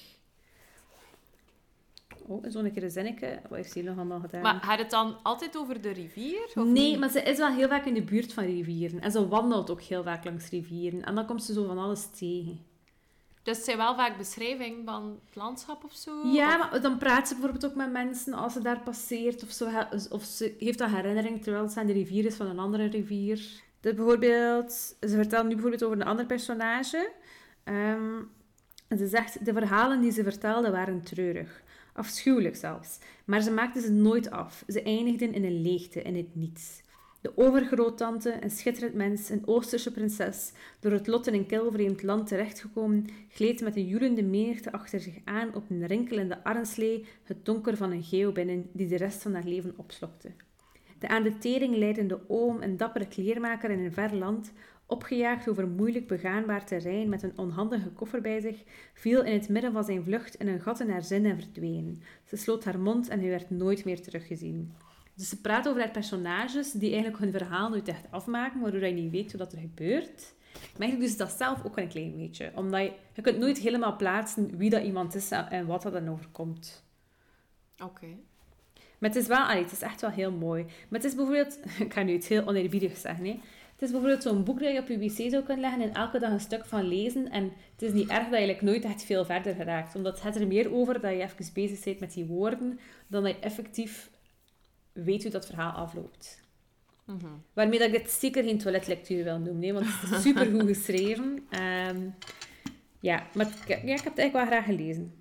Oh, 2.25 2.45
zo'n 2.47 2.71
keer 2.71 2.83
een 2.83 2.91
zinnetje. 2.91 3.39
Wat 3.49 3.57
heeft 3.57 3.71
ze 3.71 3.81
nog 3.81 3.95
allemaal 3.95 4.19
gedaan? 4.19 4.41
Maar 4.41 4.65
had 4.65 4.79
het 4.79 4.89
dan 4.89 5.15
altijd 5.23 5.57
over 5.57 5.81
de 5.81 5.91
rivier? 5.91 6.43
Of 6.45 6.55
nee, 6.55 6.65
niet? 6.65 6.99
maar 6.99 7.09
ze 7.09 7.21
is 7.21 7.37
wel 7.37 7.53
heel 7.53 7.67
vaak 7.67 7.85
in 7.85 7.93
de 7.93 8.03
buurt 8.03 8.33
van 8.33 8.43
rivieren. 8.43 9.01
En 9.01 9.11
ze 9.11 9.27
wandelt 9.27 9.69
ook 9.69 9.81
heel 9.81 10.03
vaak 10.03 10.23
langs 10.23 10.49
rivieren. 10.49 11.03
En 11.03 11.15
dan 11.15 11.25
komt 11.25 11.43
ze 11.43 11.53
zo 11.53 11.65
van 11.65 11.77
alles 11.77 12.07
tegen. 12.17 12.71
Dus 13.43 13.55
het 13.55 13.65
zijn 13.65 13.77
wel 13.77 13.95
vaak 13.95 14.17
beschrijving 14.17 14.81
van 14.85 15.19
het 15.25 15.35
landschap 15.35 15.83
of 15.83 15.93
zo? 15.93 16.27
Ja, 16.27 16.57
maar 16.57 16.81
dan 16.81 16.97
praat 16.97 17.27
ze 17.27 17.33
bijvoorbeeld 17.33 17.65
ook 17.65 17.75
met 17.75 17.91
mensen 17.91 18.33
als 18.33 18.53
ze 18.53 18.61
daar 18.61 18.79
passeert. 18.79 19.43
Of, 19.43 19.51
zo, 19.51 19.69
of 20.09 20.23
ze 20.23 20.55
heeft 20.59 20.79
een 20.79 20.95
herinnering 20.95 21.43
terwijl 21.43 21.63
het 21.63 21.77
aan 21.77 21.87
de 21.87 21.93
rivier 21.93 22.25
is 22.25 22.35
van 22.35 22.47
een 22.47 22.59
andere 22.59 22.85
rivier. 22.85 23.35
Dus 23.79 23.93
bijvoorbeeld, 23.93 24.71
ze 24.99 25.15
vertelt 25.15 25.43
nu 25.43 25.53
bijvoorbeeld 25.53 25.83
over 25.83 25.97
een 25.97 26.07
ander 26.07 26.25
personage. 26.25 27.11
Um, 27.63 28.31
ze 28.97 29.07
zegt, 29.07 29.45
de 29.45 29.53
verhalen 29.53 30.01
die 30.01 30.11
ze 30.11 30.23
vertelde 30.23 30.71
waren 30.71 31.03
treurig. 31.03 31.63
Afschuwelijk 31.93 32.55
zelfs. 32.55 32.97
Maar 33.25 33.41
ze 33.41 33.51
maakte 33.51 33.81
ze 33.81 33.91
nooit 33.91 34.31
af. 34.31 34.63
Ze 34.67 34.81
eindigden 34.81 35.33
in 35.33 35.43
een 35.43 35.61
leegte, 35.61 36.01
in 36.01 36.15
het 36.15 36.35
niets. 36.35 36.81
De 37.23 37.37
overgroottante, 37.37 38.37
een 38.41 38.49
schitterend 38.49 38.93
mens, 38.93 39.29
een 39.29 39.47
Oosterse 39.47 39.91
prinses, 39.91 40.51
door 40.79 40.91
het 40.91 41.07
lot 41.07 41.27
in 41.27 41.33
een 41.33 41.45
kilvreemd 41.45 42.03
land 42.03 42.27
terechtgekomen, 42.27 43.05
gleed 43.29 43.61
met 43.61 43.75
een 43.75 43.87
joelende 43.87 44.23
menigte 44.23 44.71
achter 44.71 44.99
zich 44.99 45.15
aan 45.23 45.55
op 45.55 45.69
een 45.69 45.87
rinkelende 45.87 46.43
armslee 46.43 47.05
het 47.23 47.45
donker 47.45 47.77
van 47.77 47.91
een 47.91 48.03
geo 48.03 48.31
binnen 48.31 48.69
die 48.73 48.87
de 48.87 48.97
rest 48.97 49.21
van 49.21 49.33
haar 49.33 49.43
leven 49.43 49.73
opslokte. 49.77 50.31
De 50.99 51.07
aan 51.07 51.23
de 51.23 51.37
tering 51.37 51.75
leidende 51.75 52.19
oom, 52.27 52.61
een 52.61 52.77
dappere 52.77 53.07
kleermaker 53.07 53.69
in 53.69 53.79
een 53.79 53.93
ver 53.93 54.15
land, 54.15 54.51
opgejaagd 54.85 55.49
over 55.49 55.67
moeilijk 55.67 56.07
begaanbaar 56.07 56.65
terrein 56.65 57.09
met 57.09 57.23
een 57.23 57.37
onhandige 57.37 57.89
koffer 57.89 58.21
bij 58.21 58.39
zich, 58.39 58.63
viel 58.93 59.23
in 59.23 59.33
het 59.33 59.49
midden 59.49 59.71
van 59.71 59.83
zijn 59.83 60.03
vlucht 60.03 60.35
in 60.35 60.47
een 60.47 60.61
gat 60.61 60.79
in 60.79 60.89
haar 60.89 61.03
zin 61.03 61.25
en 61.25 61.39
verdween. 61.39 62.01
Ze 62.25 62.35
sloot 62.35 62.63
haar 62.63 62.79
mond 62.79 63.07
en 63.07 63.19
hij 63.19 63.29
werd 63.29 63.49
nooit 63.49 63.85
meer 63.85 64.01
teruggezien. 64.01 64.73
Dus 65.15 65.29
ze 65.29 65.41
praat 65.41 65.67
over 65.67 65.81
haar 65.81 65.91
personages 65.91 66.71
die 66.71 66.91
eigenlijk 66.91 67.17
hun 67.17 67.31
verhaal 67.31 67.69
nooit 67.69 67.87
echt 67.87 68.11
afmaken, 68.11 68.61
waardoor 68.61 68.85
je 68.85 68.93
niet 68.93 69.11
weet 69.11 69.37
wat 69.37 69.53
er 69.53 69.59
gebeurt. 69.59 70.33
Maar 70.53 70.81
eigenlijk 70.81 70.99
dus 70.99 71.17
dat 71.17 71.31
zelf 71.31 71.65
ook 71.65 71.77
een 71.77 71.87
klein 71.87 72.17
beetje. 72.17 72.51
Omdat 72.55 72.81
je, 72.81 72.93
je 73.13 73.21
kunt 73.21 73.37
nooit 73.37 73.57
helemaal 73.57 73.95
plaatsen 73.95 74.57
wie 74.57 74.69
dat 74.69 74.83
iemand 74.83 75.15
is 75.15 75.31
en 75.31 75.65
wat 75.65 75.81
dat 75.81 75.93
dan 75.93 76.09
overkomt. 76.09 76.83
Oké. 77.83 78.07
Maar 78.97 79.09
het 79.09 79.21
is 79.21 79.27
wel, 79.27 79.43
allee, 79.43 79.63
het 79.63 79.71
is 79.71 79.81
echt 79.81 80.01
wel 80.01 80.09
heel 80.09 80.31
mooi. 80.31 80.63
Maar 80.63 80.99
het 80.99 81.03
is 81.03 81.15
bijvoorbeeld, 81.15 81.59
ik 81.85 81.93
ga 81.93 82.03
nu 82.03 82.13
iets 82.13 82.27
heel 82.27 82.47
oneerbiedig 82.47 82.97
zeggen, 82.97 83.25
hè. 83.25 83.39
Het 83.73 83.81
is 83.81 83.91
bijvoorbeeld 83.91 84.23
zo'n 84.23 84.43
boek 84.43 84.59
dat 84.59 84.73
je 84.73 84.79
op 84.79 84.87
je 84.87 84.99
wc 84.99 85.31
zou 85.31 85.43
kunnen 85.43 85.59
leggen 85.59 85.81
en 85.81 85.93
elke 85.93 86.19
dag 86.19 86.31
een 86.31 86.39
stuk 86.39 86.65
van 86.65 86.87
lezen. 86.87 87.31
En 87.31 87.43
het 87.71 87.81
is 87.81 87.91
niet 87.91 88.09
erg 88.09 88.21
dat 88.21 88.29
je 88.29 88.35
eigenlijk 88.35 88.61
nooit 88.61 88.83
echt 88.83 89.03
veel 89.03 89.25
verder 89.25 89.55
geraakt. 89.55 89.95
Omdat 89.95 90.21
het 90.21 90.35
er 90.35 90.47
meer 90.47 90.73
over 90.73 91.01
dat 91.01 91.11
je 91.11 91.21
even 91.21 91.53
bezig 91.53 91.83
bent 91.83 91.99
met 91.99 92.13
die 92.13 92.25
woorden, 92.25 92.79
dan 93.07 93.23
dat 93.23 93.31
je 93.31 93.39
effectief 93.39 94.09
weet 94.93 95.21
hoe 95.23 95.31
dat 95.31 95.45
verhaal 95.45 95.71
afloopt. 95.71 96.41
Mhm. 97.05 97.25
Waarmee 97.53 97.79
dat 97.79 97.87
ik 97.87 97.93
dit 98.03 98.11
zeker 98.11 98.43
geen 98.43 98.57
toiletlectuur 98.57 99.23
wil 99.23 99.39
noemen, 99.39 99.63
hè, 99.63 99.73
want 99.73 99.85
het 100.01 100.11
is 100.11 100.21
super 100.21 100.45
goed 100.45 100.67
geschreven. 100.75 101.45
Ehm, 101.49 102.09
ja, 102.99 103.27
maar 103.33 103.45
het- 103.45 103.63
ja, 103.67 103.75
ik 103.75 103.87
heb 103.89 104.03
het 104.03 104.17
eigenlijk 104.17 104.31
wel 104.33 104.45
graag 104.45 104.65
gelezen. 104.65 105.13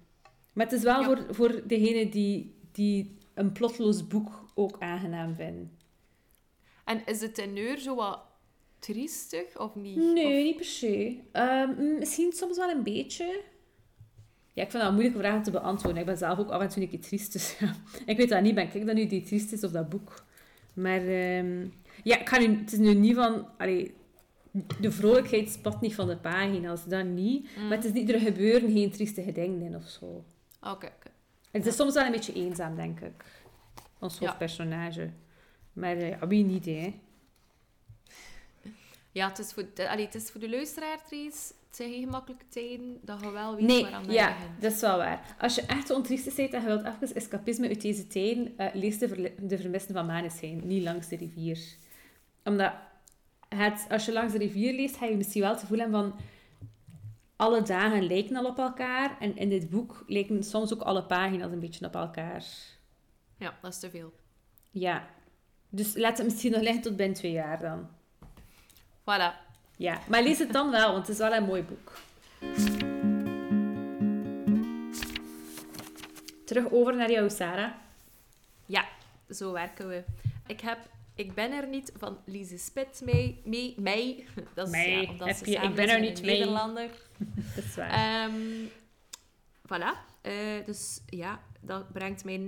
Maar 0.52 0.66
het 0.66 0.74
is 0.74 0.82
wel 0.82 1.00
Ja. 1.00 1.04
voor, 1.06 1.26
voor 1.34 1.62
degene 1.66 2.08
die, 2.08 2.54
die 2.72 3.16
een 3.34 3.52
plotloos 3.52 4.06
boek 4.06 4.44
ook 4.54 4.76
aangenaam 4.78 5.34
vinden. 5.34 5.76
En 6.84 7.02
is 7.06 7.20
het 7.20 7.34
teneur 7.34 7.78
zo 7.78 7.94
wat 7.94 8.20
triestig 8.78 9.58
of 9.60 9.74
niet? 9.74 9.96
Nee, 9.96 10.38
Of- 10.38 10.44
niet 10.44 10.56
per 10.56 10.64
se. 10.64 11.18
Ehm, 11.32 11.70
mm, 11.78 11.98
misschien 11.98 12.32
soms 12.32 12.56
wel 12.56 12.70
een 12.70 12.82
beetje. 12.82 13.40
Ja, 14.52 14.62
ik 14.62 14.70
vind 14.70 14.82
dat 14.82 14.82
een 14.82 14.92
moeilijke 14.92 15.18
vraag 15.18 15.34
om 15.34 15.42
te 15.42 15.50
beantwoorden. 15.50 16.00
Ik 16.00 16.06
ben 16.06 16.16
zelf 16.16 16.38
ook 16.38 16.50
af 16.50 16.60
en 16.60 16.68
toe 16.68 16.82
een 16.82 16.88
keer 16.88 17.00
triest, 17.00 17.32
dus 17.32 17.58
ja. 17.58 17.74
Ik 18.06 18.16
weet 18.16 18.28
dat 18.28 18.42
niet, 18.42 18.54
ben 18.54 18.74
ik 18.74 18.86
dat 18.86 18.94
nu 18.94 19.06
die 19.06 19.22
triest 19.22 19.52
is 19.52 19.64
of 19.64 19.70
dat 19.70 19.88
boek. 19.88 20.24
Maar 20.72 21.00
ehm, 21.06 21.66
ja, 22.02 22.18
ik 22.20 22.28
ga 22.28 22.38
nu, 22.38 22.58
het 22.58 22.72
is 22.72 22.78
nu 22.78 22.94
niet 22.94 23.14
van... 23.14 23.46
Allee, 23.58 23.94
de 24.80 24.90
vrolijkheid 24.92 25.50
spat 25.50 25.80
niet 25.80 25.94
van 25.94 26.06
de 26.08 26.16
pagina's, 26.16 26.84
dat 26.84 27.04
niet. 27.04 27.48
Mm. 27.56 27.62
Maar 27.68 27.76
het 27.76 27.84
is 27.86 27.92
niet, 27.92 28.10
er 28.10 28.20
gebeuren 28.20 28.72
geen 28.72 28.90
trieste 28.90 29.32
dingen 29.32 29.62
in 29.62 29.76
of 29.76 29.88
zo. 29.88 30.24
Oké, 30.60 30.86
oké. 30.86 31.10
Het 31.50 31.66
is 31.66 31.76
soms 31.76 31.94
wel 31.94 32.04
een 32.04 32.12
beetje 32.12 32.32
eenzaam, 32.32 32.76
denk 32.76 33.00
ik. 33.00 33.24
Ons 33.98 34.18
Ja. 34.18 34.26
hoofdpersonage. 34.26 35.10
Maar 35.72 35.96
eh, 35.96 36.08
ja, 36.08 36.26
wie 36.26 36.44
niet, 36.44 36.64
hè. 36.64 37.00
Ja, 39.12 39.28
het 39.28 39.38
is 39.38 39.52
voor 39.52 39.64
de, 39.74 39.88
allee, 39.88 40.04
het 40.04 40.14
is 40.14 40.30
voor 40.30 40.40
de 40.40 40.50
luisteraar. 40.50 40.98
Het 41.72 41.80
zijn 41.80 41.92
geen 41.92 42.02
gemakkelijke 42.02 42.48
tijden 42.48 42.98
dat 43.02 43.20
je 43.20 43.30
wel 43.30 43.54
weet 43.56 43.66
Nee, 43.66 43.82
waaraan 43.82 44.04
je 44.04 44.12
ja, 44.12 44.34
begint. 44.34 44.60
dat 44.60 44.72
is 44.72 44.80
wel 44.80 44.96
waar. 44.96 45.36
Als 45.38 45.54
je 45.54 45.62
echt 45.62 45.90
ontriestig 45.90 46.34
bent 46.34 46.52
en 46.52 46.60
je 46.60 46.66
wilt 46.66 46.84
even 46.84 47.14
escapisme 47.14 47.68
uit 47.68 47.80
deze 47.80 48.06
tijden, 48.06 48.58
eh, 48.58 48.74
lees 48.74 48.98
de, 48.98 49.34
de 49.40 49.58
Vermisten 49.58 49.94
van 49.94 50.06
Maneschijn, 50.06 50.66
niet 50.66 50.82
langs 50.82 51.08
de 51.08 51.16
rivier. 51.16 51.58
Omdat 52.44 52.72
het, 53.48 53.86
als 53.90 54.04
je 54.04 54.12
langs 54.12 54.32
de 54.32 54.38
rivier 54.38 54.72
leest, 54.72 54.96
ga 54.96 55.06
je 55.06 55.16
misschien 55.16 55.40
wel 55.42 55.50
het 55.50 55.60
gevoel 55.60 55.78
hebben 55.78 56.00
van 56.00 56.20
alle 57.36 57.62
dagen 57.62 58.06
lijken 58.06 58.36
al 58.36 58.44
op 58.46 58.58
elkaar. 58.58 59.16
En 59.20 59.36
in 59.36 59.48
dit 59.48 59.70
boek 59.70 60.04
lijken 60.06 60.42
soms 60.42 60.72
ook 60.72 60.82
alle 60.82 61.04
pagina's 61.04 61.52
een 61.52 61.60
beetje 61.60 61.86
op 61.86 61.94
elkaar. 61.94 62.44
Ja, 63.36 63.58
dat 63.62 63.72
is 63.72 63.78
te 63.78 63.90
veel. 63.90 64.12
Ja. 64.70 65.06
Dus 65.68 65.96
laat 65.96 66.18
het 66.18 66.26
misschien 66.26 66.52
nog 66.52 66.60
liggen 66.62 66.82
tot 66.82 66.96
binnen 66.96 67.16
twee 67.16 67.32
jaar 67.32 67.60
dan. 67.60 67.88
Voilà. 69.00 69.50
Ja, 69.76 70.00
maar 70.08 70.22
lees 70.22 70.38
het 70.38 70.52
dan 70.52 70.70
wel, 70.70 70.92
want 70.92 71.06
het 71.06 71.16
is 71.16 71.18
wel 71.22 71.32
een 71.34 71.44
mooi 71.44 71.62
boek. 71.62 71.92
Terug 76.44 76.70
over 76.70 76.96
naar 76.96 77.10
jou, 77.10 77.30
Sarah. 77.30 77.70
Ja, 78.66 78.84
zo 79.30 79.52
werken 79.52 79.88
we. 79.88 80.02
Ik 80.46 80.60
heb 80.60 80.78
Ik 81.14 81.34
ben 81.34 81.52
er 81.52 81.68
niet 81.68 81.92
van 81.96 82.18
Lise 82.24 82.58
Spit 82.58 83.00
mee. 83.04 83.40
mee, 83.44 83.74
mee. 83.78 84.26
Dat 84.54 84.68
is. 84.74 84.84
Ja, 84.84 85.00
omdat 85.10 85.26
Heb 85.28 85.36
ze 85.36 85.50
je- 85.50 85.58
ik 85.58 85.74
ben 85.74 85.88
er 85.88 86.00
niet 86.00 86.22
mee. 86.22 86.38
Nederlander. 86.38 86.90
Dat 87.56 87.64
is 87.64 87.74
waar. 87.74 87.90
Ehm 87.90 88.66
voilà. 89.66 90.10
Eh, 90.20 90.64
dus 90.66 91.00
ja, 91.06 91.40
dat 91.60 91.92
brengt 91.92 92.24
mij 92.24 92.40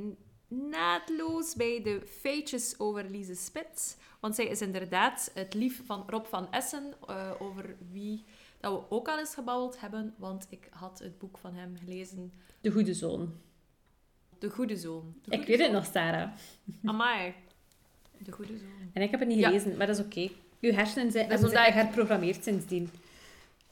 naadloos 0.49 1.55
bij 1.55 1.83
de 1.83 2.03
feitjes 2.21 2.79
over 2.79 3.11
Lise 3.11 3.35
Spits. 3.35 3.97
Want 4.21 4.35
zij 4.35 4.47
is 4.47 4.61
inderdaad 4.61 5.31
het 5.35 5.55
lief 5.55 5.83
van 5.87 6.05
Rob 6.07 6.25
van 6.27 6.53
Essen, 6.53 6.93
eh, 7.07 7.31
over 7.39 7.77
wie 7.93 8.25
dat 8.61 8.73
we 8.73 8.91
ook 8.91 9.09
al 9.09 9.19
eens 9.19 9.35
gebabbeld 9.35 9.81
hebben. 9.81 10.15
Want 10.19 10.47
ik 10.51 10.67
had 10.71 10.99
het 10.99 11.19
boek 11.19 11.39
van 11.39 11.55
hem 11.55 11.77
gelezen, 11.85 12.33
De 12.61 12.71
goede 12.71 12.95
zoon. 12.95 13.35
De 14.39 14.51
Goede 14.51 14.77
Zoon. 14.77 15.15
De 15.25 15.37
Ik 15.37 15.47
weet 15.47 15.59
het 15.59 15.73
nog, 15.73 15.87
Sarah. 15.87 16.31
Amai. 16.85 17.35
De 18.19 18.33
Goede 18.33 18.59
Zoon. 18.59 18.91
En 18.93 19.03
ik 19.03 19.11
heb 19.11 19.21
het 19.21 19.29
niet 19.29 19.39
Ja. 19.39 19.47
gelezen, 19.47 19.77
maar 19.77 19.87
dat 19.87 19.99
is 19.99 20.05
oké. 20.05 20.31
Uw 20.61 20.73
hersenen 20.73 21.13
zijn, 21.13 21.29
Dat 21.29 21.39
is 21.39 21.45
omdat 21.45 21.67
herprogrammeerd 21.67 22.45
sindsdien. 22.45 22.91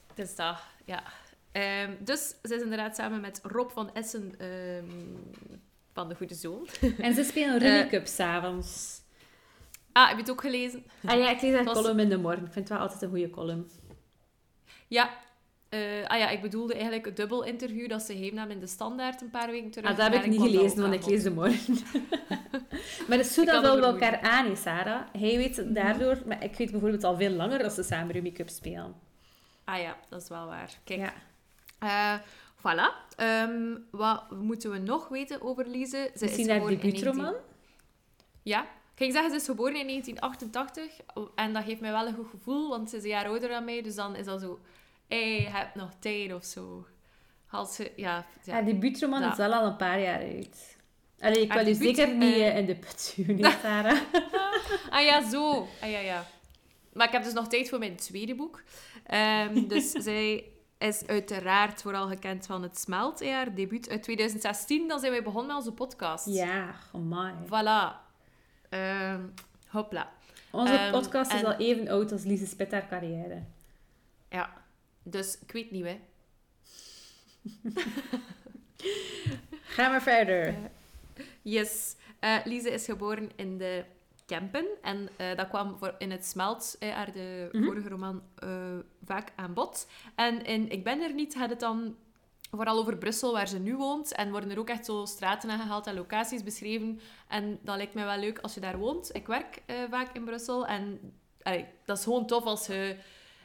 Het 0.07 0.19
is 0.19 0.35
dat, 0.35 0.57
ja. 0.85 1.03
Ehm, 1.51 1.91
dus 1.99 2.29
ze 2.43 2.55
is 2.55 2.61
inderdaad 2.61 2.95
samen 2.95 3.21
met 3.21 3.39
Rob 3.43 3.69
van 3.69 3.93
Essen 3.93 4.39
ehm, 4.39 4.85
van 5.93 6.09
De 6.09 6.15
Goede 6.15 6.35
Zoon. 6.35 6.67
En 6.97 7.13
ze 7.13 7.23
spelen 7.23 7.53
Eh. 7.61 7.61
Rummy 7.61 7.87
Cup 7.89 8.07
s'avonds. 8.07 9.01
Ah, 9.91 10.07
heb 10.07 10.15
je 10.15 10.21
het 10.21 10.31
ook 10.31 10.41
gelezen? 10.41 10.83
Ah 11.05 11.19
ja, 11.19 11.29
ik 11.29 11.41
lees 11.41 11.53
haar 11.53 11.63
was- 11.63 11.73
column 11.81 11.99
in 11.99 12.09
de 12.09 12.17
morgen. 12.17 12.45
Ik 12.45 12.51
vind 12.51 12.69
het 12.69 12.77
wel 12.77 12.87
altijd 12.87 13.01
een 13.01 13.09
goede 13.09 13.29
column. 13.29 13.69
Ja. 14.87 15.09
Eh, 15.69 15.79
ah 16.07 16.17
ja, 16.19 16.29
ik 16.29 16.41
bedoelde 16.41 16.73
eigenlijk 16.73 17.05
het 17.05 17.15
dubbel 17.15 17.43
interview 17.43 17.89
dat 17.89 18.01
ze 18.01 18.13
heeft 18.13 18.35
in 18.49 18.59
de 18.59 18.67
Standaard 18.67 19.21
een 19.21 19.29
paar 19.29 19.51
weken 19.51 19.69
terug. 19.71 19.89
Ah, 19.91 19.97
dat 19.97 20.13
heb 20.13 20.23
ik 20.23 20.29
niet 20.29 20.41
gelezen, 20.41 20.81
want 20.81 20.93
ik 20.93 21.05
lees 21.05 21.23
de 21.23 21.31
morgen. 21.31 21.73
maar 23.07 23.17
het 23.17 23.25
is 23.25 23.33
zo 23.33 23.45
dat 23.45 23.61
we 23.75 23.81
elkaar 23.85 24.19
aan, 24.21 24.45
hè, 24.45 24.55
Sarah. 24.55 25.01
Hij 25.17 25.37
weet 25.37 25.57
Mhm. 25.57 25.73
daardoor, 25.73 26.17
maar 26.25 26.43
ik 26.43 26.55
weet 26.55 26.71
bijvoorbeeld 26.71 27.03
al 27.03 27.15
veel 27.17 27.29
langer 27.31 27.59
dat 27.59 27.73
ze 27.73 27.83
samen 27.83 28.13
Rummy 28.13 28.31
Cup 28.31 28.49
spelen. 28.49 28.95
Ah 29.63 29.79
ja, 29.81 29.97
dat 30.09 30.21
is 30.21 30.29
wel 30.29 30.45
waar. 30.45 30.69
Kijk, 30.83 30.99
Ja. 30.99 31.13
eh, 31.79 32.19
voilà. 32.67 33.15
Ehm, 33.15 33.77
wat 33.91 34.31
moeten 34.31 34.71
we 34.71 34.77
nog 34.77 35.07
weten 35.07 35.41
over 35.41 35.67
Lise? 35.67 36.11
Ze 36.15 36.23
Misschien 36.23 36.49
is 36.49 36.51
haar 36.51 36.67
debuutroman? 36.67 37.23
19 37.23 37.41
Ja. 38.43 38.61
Ik 38.63 38.99
ging 38.99 39.13
zeggen, 39.13 39.31
ze 39.31 39.37
is 39.37 39.45
geboren 39.45 39.75
in 39.75 39.87
1988. 39.87 40.99
En 41.35 41.53
dat 41.53 41.63
geeft 41.63 41.81
mij 41.81 41.91
wel 41.91 42.07
een 42.07 42.15
goed 42.15 42.29
gevoel, 42.29 42.69
want 42.69 42.89
ze 42.89 42.97
is 42.97 43.03
een 43.03 43.09
jaar 43.09 43.25
ouder 43.25 43.49
dan 43.49 43.65
mij. 43.65 43.81
Dus 43.81 43.95
dan 43.95 44.15
is 44.15 44.25
dat 44.25 44.41
zo... 44.41 44.59
Hé, 45.07 45.15
je 45.15 45.49
hebt 45.49 45.75
nog 45.75 45.89
tijd 45.99 46.33
of 46.33 46.43
zo. 46.45 46.85
Als 47.49 47.75
ze... 47.75 47.91
Ja, 47.95 48.25
ja. 48.43 48.53
Haar 48.53 48.65
debuutroman 48.65 49.31
is 49.31 49.37
wel 49.37 49.53
al 49.53 49.65
een 49.65 49.75
paar 49.75 49.99
jaar 49.99 50.19
uit. 50.19 50.77
Allee, 51.19 51.41
ik 51.41 51.53
wil 51.53 51.61
u 51.61 51.73
debuut, 51.73 51.95
zeker 51.95 52.15
niet 52.15 52.33
eh, 52.33 52.47
eh, 52.47 52.57
in 52.57 52.65
de 52.65 53.47
hè, 53.47 53.51
Sarah. 53.61 53.99
Ah 54.89 55.03
ja, 55.03 55.29
zo. 55.29 55.67
Ah 55.81 55.89
ja, 55.89 55.99
ja. 55.99 56.25
Maar 56.93 57.07
ik 57.07 57.13
heb 57.13 57.23
dus 57.23 57.33
nog 57.33 57.47
tijd 57.47 57.69
voor 57.69 57.79
mijn 57.79 57.95
tweede 57.95 58.35
boek. 58.35 58.61
Ehm, 59.03 59.67
dus 59.67 59.91
zij 60.07 60.52
is 60.83 61.07
uiteraard 61.07 61.81
vooral 61.81 62.07
gekend 62.07 62.45
van 62.45 62.63
Het 62.63 62.77
Smelt, 62.79 63.25
haar 63.25 63.55
debuut 63.55 63.89
uit 63.89 64.03
2016. 64.03 64.87
Dan 64.87 64.99
zijn 64.99 65.11
wij 65.11 65.23
begonnen 65.23 65.47
met 65.47 65.55
onze 65.65 65.71
podcast. 65.71 66.25
ja, 66.25 66.75
amai. 66.93 67.33
Voilà. 67.45 67.95
Ehm 68.69 69.21
hopla. 69.67 70.11
Onze 70.51 70.73
Ehm, 70.73 70.91
podcast 70.91 71.33
is 71.33 71.43
al 71.43 71.53
even 71.53 71.87
oud 71.87 72.11
als 72.11 72.23
Lise 72.23 72.45
Spit 72.47 72.71
haar 72.71 72.87
carrière. 72.87 73.43
Ja. 74.29 74.53
Dus 75.03 75.37
ik 75.39 75.51
weet 75.51 75.71
niet, 75.71 75.85
hè. 75.85 75.99
Ga 79.75 79.89
maar 79.89 80.01
verder. 80.01 80.55
Yes. 81.41 81.95
Eh, 82.19 82.37
Lise 82.45 82.69
is 82.71 82.85
geboren 82.85 83.31
in 83.35 83.57
de 83.57 83.83
Kempen. 84.25 84.65
En 84.81 85.09
eh, 85.17 85.35
dat 85.35 85.47
kwam 85.47 85.77
voor 85.77 85.95
in 85.97 86.11
het 86.11 86.25
Smelt, 86.25 86.75
eh, 86.79 86.89
haar 86.93 87.11
de 87.11 87.49
Mhm. 87.51 87.63
vorige 87.63 87.89
roman, 87.89 88.21
eh, 88.35 88.49
vaak 89.05 89.31
aan 89.35 89.53
bod. 89.53 89.87
En 90.15 90.45
in 90.45 90.69
Ik 90.69 90.83
ben 90.83 91.01
er 91.01 91.13
niet 91.13 91.35
had 91.35 91.49
het 91.49 91.59
dan 91.59 91.95
vooral 92.51 92.77
over 92.79 92.97
Brussel, 92.97 93.33
waar 93.33 93.47
ze 93.47 93.59
nu 93.59 93.75
woont. 93.75 94.15
En 94.15 94.31
worden 94.31 94.51
er 94.51 94.59
ook 94.59 94.69
echt 94.69 94.85
zo 94.85 95.05
straten 95.05 95.49
aangehaald 95.49 95.87
en 95.87 95.95
locaties 95.95 96.43
beschreven. 96.43 96.99
En 97.27 97.59
dat 97.61 97.75
lijkt 97.75 97.93
mij 97.93 98.05
wel 98.05 98.17
leuk 98.17 98.39
als 98.39 98.53
je 98.53 98.59
daar 98.59 98.77
woont. 98.77 99.15
Ik 99.15 99.27
werk 99.27 99.61
vaak 99.89 100.15
in 100.15 100.23
Brussel. 100.23 100.65
En 100.67 101.13
allee, 101.41 101.65
dat 101.85 101.97
is 101.97 102.03
gewoon 102.03 102.27
tof 102.27 102.43
als 102.43 102.67
je 102.67 102.97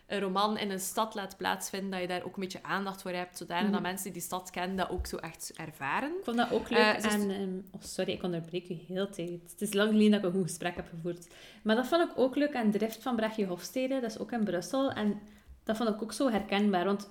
een 0.09 0.21
roman 0.21 0.59
in 0.59 0.71
een 0.71 0.81
stad 0.81 1.14
laat 1.14 1.37
plaatsvinden, 1.37 1.90
dat 1.90 2.01
je 2.01 2.07
daar 2.07 2.23
ook 2.25 2.35
een 2.35 2.42
beetje 2.42 2.62
aandacht 2.62 3.03
voor 3.03 3.11
hebt. 3.11 3.37
Zodanig 3.37 3.62
Mhm. 3.64 3.73
dat 3.73 3.83
mensen 3.83 4.05
die 4.05 4.12
die 4.12 4.23
stad 4.23 4.51
kennen 4.51 4.77
dat 4.77 4.90
ook 4.90 5.07
zo 5.07 5.16
echt 5.16 5.53
ervaren. 5.57 6.09
Ik 6.18 6.25
vond 6.25 6.37
dat 6.37 6.51
ook 6.53 6.68
leuk. 6.71 6.79
Eh, 6.79 6.97
is- 6.97 7.05
en, 7.05 7.31
ehm, 7.31 7.59
oh, 7.73 7.81
sorry, 7.83 8.12
ik 8.12 8.23
onderbreek 8.23 8.68
u 8.68 8.75
heel 8.75 9.11
tijd. 9.11 9.51
Het 9.51 9.61
is 9.61 9.73
lang 9.73 9.90
geleden 9.90 10.11
dat 10.11 10.21
ik 10.21 10.27
een 10.27 10.33
goed 10.33 10.42
gesprek 10.42 10.77
heb 10.77 10.88
gevoerd. 10.88 11.29
Maar 11.62 11.77
dat 11.77 11.87
vond 11.87 12.11
ik 12.11 12.18
ook 12.18 12.37
leuk 12.37 12.55
aan 12.57 12.71
Drift 12.71 13.03
van 13.03 13.16
Brechtje 13.16 13.47
Hofstede. 13.47 14.01
Dat 14.01 14.11
is 14.11 14.18
ook 14.18 14.33
in 14.33 14.44
Brussel. 14.44 14.90
En 14.92 15.21
dat 15.64 15.77
vond 15.77 15.88
ik 15.88 16.03
ook 16.03 16.12
zo 16.12 16.31
herkenbaar. 16.31 16.85
Want 16.85 17.09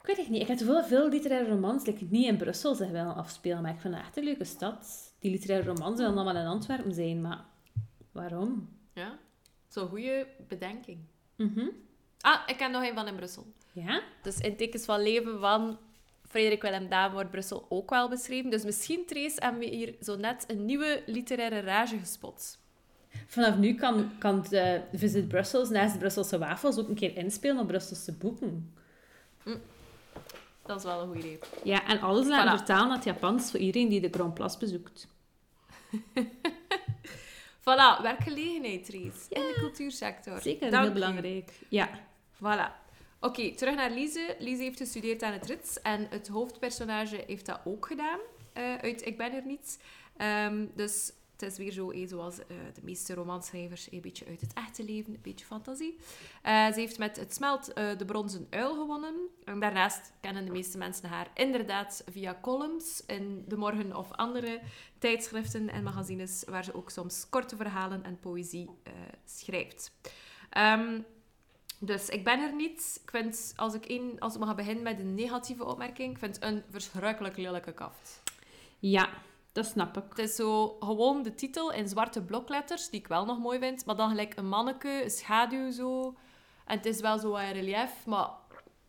ik 0.00 0.06
weet 0.06 0.16
het 0.16 0.28
niet. 0.28 0.42
Ik 0.42 0.48
heb 0.48 0.58
veel, 0.58 0.84
veel 0.84 1.08
literaire 1.08 1.50
romans 1.50 1.84
die 1.84 1.94
ik 1.94 2.10
niet 2.10 2.26
in 2.26 2.36
Brussel 2.36 2.74
zich 2.74 2.90
willen 2.90 3.14
afspelen. 3.14 3.62
Maar 3.62 3.72
ik 3.74 3.80
vind 3.80 3.94
het 3.94 4.02
echt 4.02 4.16
een 4.16 4.24
leuke 4.24 4.44
stad. 4.44 5.12
Die 5.18 5.30
literaire 5.30 5.68
romans 5.72 5.96
willen 5.98 6.14
allemaal 6.14 6.36
in 6.42 6.46
Antwerpen 6.48 6.94
zijn. 6.94 7.20
Maar 7.20 7.44
waarom? 8.12 8.68
Ja, 8.92 9.18
zo'n 9.68 9.88
goede 9.88 10.26
bedenking. 10.48 10.98
Mhm. 11.36 11.66
Ah, 12.20 12.40
ik 12.46 12.56
ken 12.56 12.70
nog 12.70 12.82
een 12.82 12.94
van 12.94 13.06
in 13.06 13.16
Brussel. 13.16 13.46
Ja? 13.72 14.02
Dus 14.22 14.38
in 14.40 14.56
Tekens 14.56 14.84
van 14.84 15.02
Leven 15.02 15.40
van 15.40 15.78
Frederik 16.28 16.62
Willem 16.62 16.88
Daan 16.88 17.12
wordt 17.12 17.30
Brussel 17.30 17.66
ook 17.68 17.90
wel 17.90 18.08
beschreven. 18.08 18.50
Dus 18.50 18.64
misschien, 18.64 19.06
Trace, 19.06 19.36
hebben 19.42 19.60
we 19.60 19.66
hier 19.66 19.94
zo 20.00 20.16
net 20.16 20.44
een 20.46 20.64
nieuwe 20.64 21.02
literaire 21.06 21.60
rage 21.60 21.98
gespot. 21.98 22.58
Vanaf 23.26 23.56
nu 23.56 23.74
kan, 23.74 24.10
kan 24.18 24.44
de 24.50 24.80
Visit 24.92 25.28
Brussels 25.28 25.68
naast 25.68 25.98
Brusselse 25.98 26.38
wafels 26.38 26.78
ook 26.78 26.88
een 26.88 26.94
keer 26.94 27.16
inspelen 27.16 27.58
op 27.58 27.66
Brusselse 27.66 28.12
boeken. 28.12 28.74
Dat 30.66 30.76
is 30.78 30.84
wel 30.84 31.00
een 31.02 31.06
goed 31.08 31.16
idee. 31.16 31.38
Ja, 31.64 31.86
en 31.86 32.00
alles 32.00 32.26
laten 32.26 32.52
Voilà. 32.52 32.56
vertalen 32.56 32.86
naar 32.86 32.96
het 32.96 33.04
Japans 33.04 33.50
voor 33.50 33.60
iedereen 33.60 33.88
die 33.88 34.00
de 34.00 34.08
Grand 34.10 34.34
Place 34.34 34.58
bezoekt. 34.58 35.06
Voilà, 37.70 38.02
werkgelegenheid, 38.02 38.84
Trace. 38.84 39.26
In 39.28 39.40
de 39.40 39.54
cultuursector. 39.58 40.40
Zeker, 40.40 40.70
Dank 40.70 40.82
heel 40.82 40.90
u. 40.90 40.94
belangrijk. 40.94 41.52
Ja. 41.68 41.88
Voilà. 42.34 42.84
Oké, 43.20 43.54
terug 43.54 43.74
naar 43.74 43.90
Lise. 43.90 44.36
Lise 44.38 44.62
heeft 44.62 44.78
gestudeerd 44.78 45.22
aan 45.22 45.32
het 45.32 45.46
Rits 45.46 45.80
en 45.82 46.06
het 46.10 46.28
hoofdpersonage 46.28 47.24
heeft 47.26 47.46
dat 47.46 47.60
ook 47.64 47.86
gedaan. 47.86 48.18
eh, 48.52 48.76
uit 48.76 49.06
Ik 49.06 49.16
ben 49.16 49.32
er 49.32 49.46
niet. 49.46 49.82
Ehm, 50.16 50.66
dus 50.74 51.12
Het 51.36 51.50
is 51.50 51.58
weer 51.58 51.72
zo, 51.72 51.90
eh, 51.90 52.08
zoals 52.08 52.38
eh, 52.38 52.46
de 52.74 52.80
meeste 52.82 53.14
romanschrijvers, 53.14 53.92
een 53.92 54.00
beetje 54.00 54.26
uit 54.26 54.40
het 54.40 54.52
echte 54.52 54.84
leven, 54.84 55.14
een 55.14 55.20
beetje 55.22 55.46
fantasie. 55.46 55.96
Eh, 56.42 56.72
ze 56.72 56.80
heeft 56.80 56.98
met 56.98 57.16
Het 57.16 57.34
Smelt 57.34 57.74
de 57.74 58.04
Bronzen 58.06 58.46
Uil 58.50 58.74
gewonnen. 58.74 59.14
En 59.44 59.60
daarnaast 59.60 60.12
kennen 60.20 60.44
de 60.44 60.50
meeste 60.50 60.78
mensen 60.78 61.08
haar 61.08 61.30
inderdaad 61.34 62.04
via 62.10 62.38
columns 62.42 63.02
in 63.06 63.44
De 63.48 63.56
Morgen 63.56 63.96
of 63.96 64.12
andere 64.12 64.60
tijdschriften 64.98 65.68
en 65.68 65.82
magazines, 65.82 66.44
waar 66.46 66.64
ze 66.64 66.74
ook 66.74 66.90
soms 66.90 67.26
korte 67.30 67.56
verhalen 67.56 68.04
en 68.04 68.20
poëzie 68.20 68.70
schrijft. 69.24 69.92
Ehm, 70.50 71.00
dus 71.80 72.08
ik 72.08 72.24
ben 72.24 72.40
er 72.40 72.54
niet. 72.54 73.00
Ik 73.02 73.10
vind, 73.10 73.52
als 73.56 73.74
ik, 73.74 73.84
één, 73.86 74.18
als 74.18 74.34
ik 74.34 74.40
mag 74.40 74.54
beginnen 74.54 74.82
met 74.82 74.98
een 74.98 75.14
negatieve 75.14 75.64
opmerking, 75.64 76.12
ik 76.12 76.18
vind 76.18 76.34
het 76.34 76.44
een 76.44 76.62
verschrikkelijk 76.70 77.36
lelijke 77.36 77.72
kaft. 77.72 78.22
Ja, 78.78 79.08
dat 79.56 79.66
snap 79.66 79.96
ik. 79.96 80.02
Het 80.08 80.18
is 80.18 80.34
zo 80.34 80.76
gewoon 80.80 81.22
de 81.22 81.34
titel 81.34 81.72
in 81.72 81.88
zwarte 81.88 82.22
blokletters, 82.22 82.90
die 82.90 83.00
ik 83.00 83.06
wel 83.06 83.24
nog 83.24 83.38
mooi 83.38 83.58
vind, 83.58 83.84
maar 83.84 83.96
dan 83.96 84.08
gelijk 84.08 84.36
een 84.36 84.48
manneke, 84.48 85.00
een 85.04 85.10
schaduw 85.10 85.70
zo. 85.70 86.14
En 86.66 86.76
het 86.76 86.86
is 86.86 87.00
wel 87.00 87.18
zo 87.18 87.30
wat 87.30 87.40
in 87.40 87.50
relief, 87.52 88.06
maar 88.06 88.28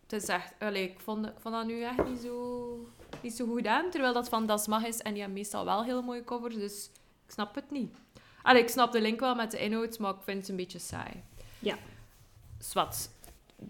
het 0.02 0.12
is 0.12 0.28
echt... 0.28 0.52
Allee, 0.58 0.90
ik, 0.90 1.00
vond, 1.00 1.26
ik 1.26 1.32
vond 1.38 1.54
dat 1.54 1.66
nu 1.66 1.82
echt 1.82 2.04
niet 2.08 2.20
zo, 2.20 2.78
niet 3.22 3.32
zo 3.34 3.46
goed 3.46 3.56
gedaan, 3.56 3.90
terwijl 3.90 4.12
dat 4.12 4.28
van 4.28 4.46
Das 4.46 4.66
Mag 4.66 4.84
is 4.84 4.98
en 4.98 5.10
die 5.10 5.20
hebben 5.20 5.38
meestal 5.38 5.64
wel 5.64 5.84
heel 5.84 6.02
mooie 6.02 6.24
covers, 6.24 6.54
dus 6.54 6.90
ik 7.26 7.32
snap 7.32 7.54
het 7.54 7.70
niet. 7.70 7.94
Allee, 8.42 8.62
ik 8.62 8.68
snap 8.68 8.92
de 8.92 9.00
link 9.00 9.20
wel 9.20 9.34
met 9.34 9.50
de 9.50 9.58
inhoud, 9.58 9.98
maar 9.98 10.14
ik 10.14 10.22
vind 10.22 10.38
het 10.40 10.48
een 10.48 10.56
beetje 10.56 10.78
saai. 10.78 11.22
Ja. 11.58 11.76
Zwat. 12.58 13.10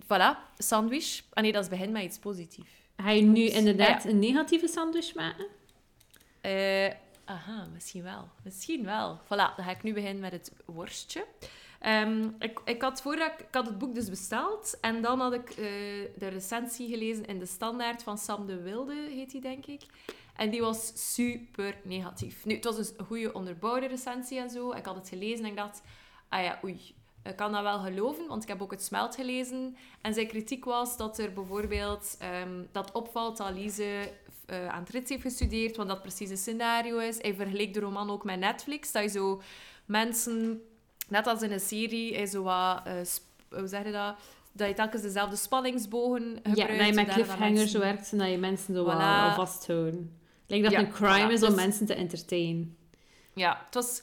Voilà, 0.05 0.37
sandwich. 0.59 1.23
Ah 1.33 1.43
nee, 1.43 1.53
dat 1.53 1.63
is 1.63 1.69
begin 1.71 1.93
met 1.93 2.03
iets 2.03 2.19
positiefs. 2.19 2.71
Ga 2.97 3.11
je 3.11 3.23
nu 3.23 3.41
inderdaad 3.41 3.97
Ah, 3.99 4.05
ja. 4.05 4.11
een 4.11 4.19
negatieve 4.19 4.69
sandwich 4.69 5.15
maken? 5.15 5.47
Eh, 6.49 6.95
aha, 7.25 7.67
misschien 7.73 8.03
wel. 8.03 8.29
Misschien 8.43 8.85
wel. 8.85 9.21
Voilà, 9.25 9.55
dan 9.57 9.65
ga 9.65 9.71
ik 9.71 9.83
nu 9.83 9.93
beginnen 9.93 10.21
met 10.21 10.33
het 10.33 10.53
worstje. 10.65 11.27
Ehm, 11.81 12.29
ik, 12.39 12.61
ik, 12.65 12.83
had 12.83 13.03
voordat 13.03 13.33
ik, 13.39 13.47
had 13.51 13.67
het 13.67 13.79
boek 13.79 13.95
dus 13.95 14.09
besteld 14.09 14.79
en 14.81 15.03
dan 15.03 15.21
had 15.21 15.33
ik 15.33 15.51
eh, 15.51 15.57
de 16.17 16.29
recensie 16.29 16.89
gelezen 16.89 17.27
in 17.27 17.39
de 17.39 17.47
Standaard 17.47 18.03
van 18.03 18.19
Sam 18.19 18.47
de 18.47 18.63
Wilde, 18.63 19.09
heet 19.11 19.31
die 19.31 19.41
denk 19.41 19.67
ik. 19.67 19.83
En 20.37 20.51
die 20.51 20.61
was 20.61 21.13
super 21.15 21.77
negatief. 21.83 22.45
Nu, 22.45 22.55
het 22.55 22.65
was 22.65 22.77
dus 22.77 22.93
een 22.97 23.05
goede 23.05 23.33
onderbouwde 23.33 23.87
recensie 23.87 24.39
en 24.39 24.51
zo. 24.51 24.73
Ik 24.73 24.85
had 24.85 24.95
het 24.95 25.09
gelezen 25.09 25.45
en 25.45 25.51
ik 25.51 25.57
dacht, 25.57 25.83
ah 26.29 26.43
ja, 26.43 26.59
oei, 26.65 26.95
ik 27.29 27.37
kan 27.37 27.53
dat 27.53 27.63
wel 27.63 27.79
geloven, 27.79 28.27
want 28.27 28.43
ik 28.43 28.49
heb 28.49 28.63
ook 28.63 28.71
het 28.71 28.83
smelt 28.83 29.15
gelezen. 29.15 29.77
En 30.01 30.15
zijn 30.15 30.27
kritiek 30.27 30.65
was 30.65 30.97
dat 30.97 31.19
er 31.19 31.33
bijvoorbeeld 31.33 32.17
ehm, 32.19 32.63
dat 32.73 32.93
opvalt 32.93 33.37
dat 33.37 33.51
Lise 33.55 34.11
eh, 34.47 34.69
aan 34.69 34.81
het 34.81 34.89
rits 34.91 35.11
heeft 35.11 35.23
gestudeerd, 35.23 35.77
want 35.77 35.89
dat 35.89 36.03
precies 36.03 36.31
een 36.31 36.37
scenario 36.37 36.99
is. 36.99 37.23
Hij 37.23 37.35
vergeleek 37.35 37.75
de 37.75 37.81
roman 37.81 38.11
ook 38.11 38.25
met 38.25 38.39
Netflix, 38.39 38.93
dat 38.93 39.03
je 39.03 39.09
zo 39.09 39.43
mensen, 39.85 40.63
net 41.09 41.27
als 41.27 41.43
in 41.43 41.53
een 41.53 41.61
serie, 41.61 42.15
hij 42.15 42.27
zo 42.27 42.43
wat, 42.43 42.81
eh, 42.85 42.93
hoe 43.59 43.67
zeg 43.69 43.85
je 43.85 43.93
dat? 43.93 44.15
Dat 44.53 44.69
je 44.69 44.75
telkens 44.75 45.03
dezelfde 45.03 45.37
spanningsbogen 45.37 46.23
gebruikt. 46.43 46.59
Ja, 46.59 46.77
dat 46.79 46.87
je 46.87 46.93
met 46.95 47.09
cliffhangers 47.09 47.59
mensen- 47.59 47.81
werkt 47.81 48.13
en 48.13 48.19
dat 48.19 48.31
je 48.31 48.39
mensen 48.39 48.75
zo 48.75 48.85
Voilà. 48.85 48.89
al 49.29 49.35
vasthouden. 49.35 50.19
Lijkt 50.47 50.65
dat 50.65 50.73
Ja, 50.73 50.79
een 50.81 50.91
crime 50.93 51.29
voilà. 51.29 51.33
is 51.33 51.43
om 51.43 51.49
Dus- 51.49 51.57
mensen 51.65 51.87
te 51.87 51.95
entertainen. 51.95 52.77
Ja, 53.35 53.63
het 53.65 53.75
was... 53.75 54.03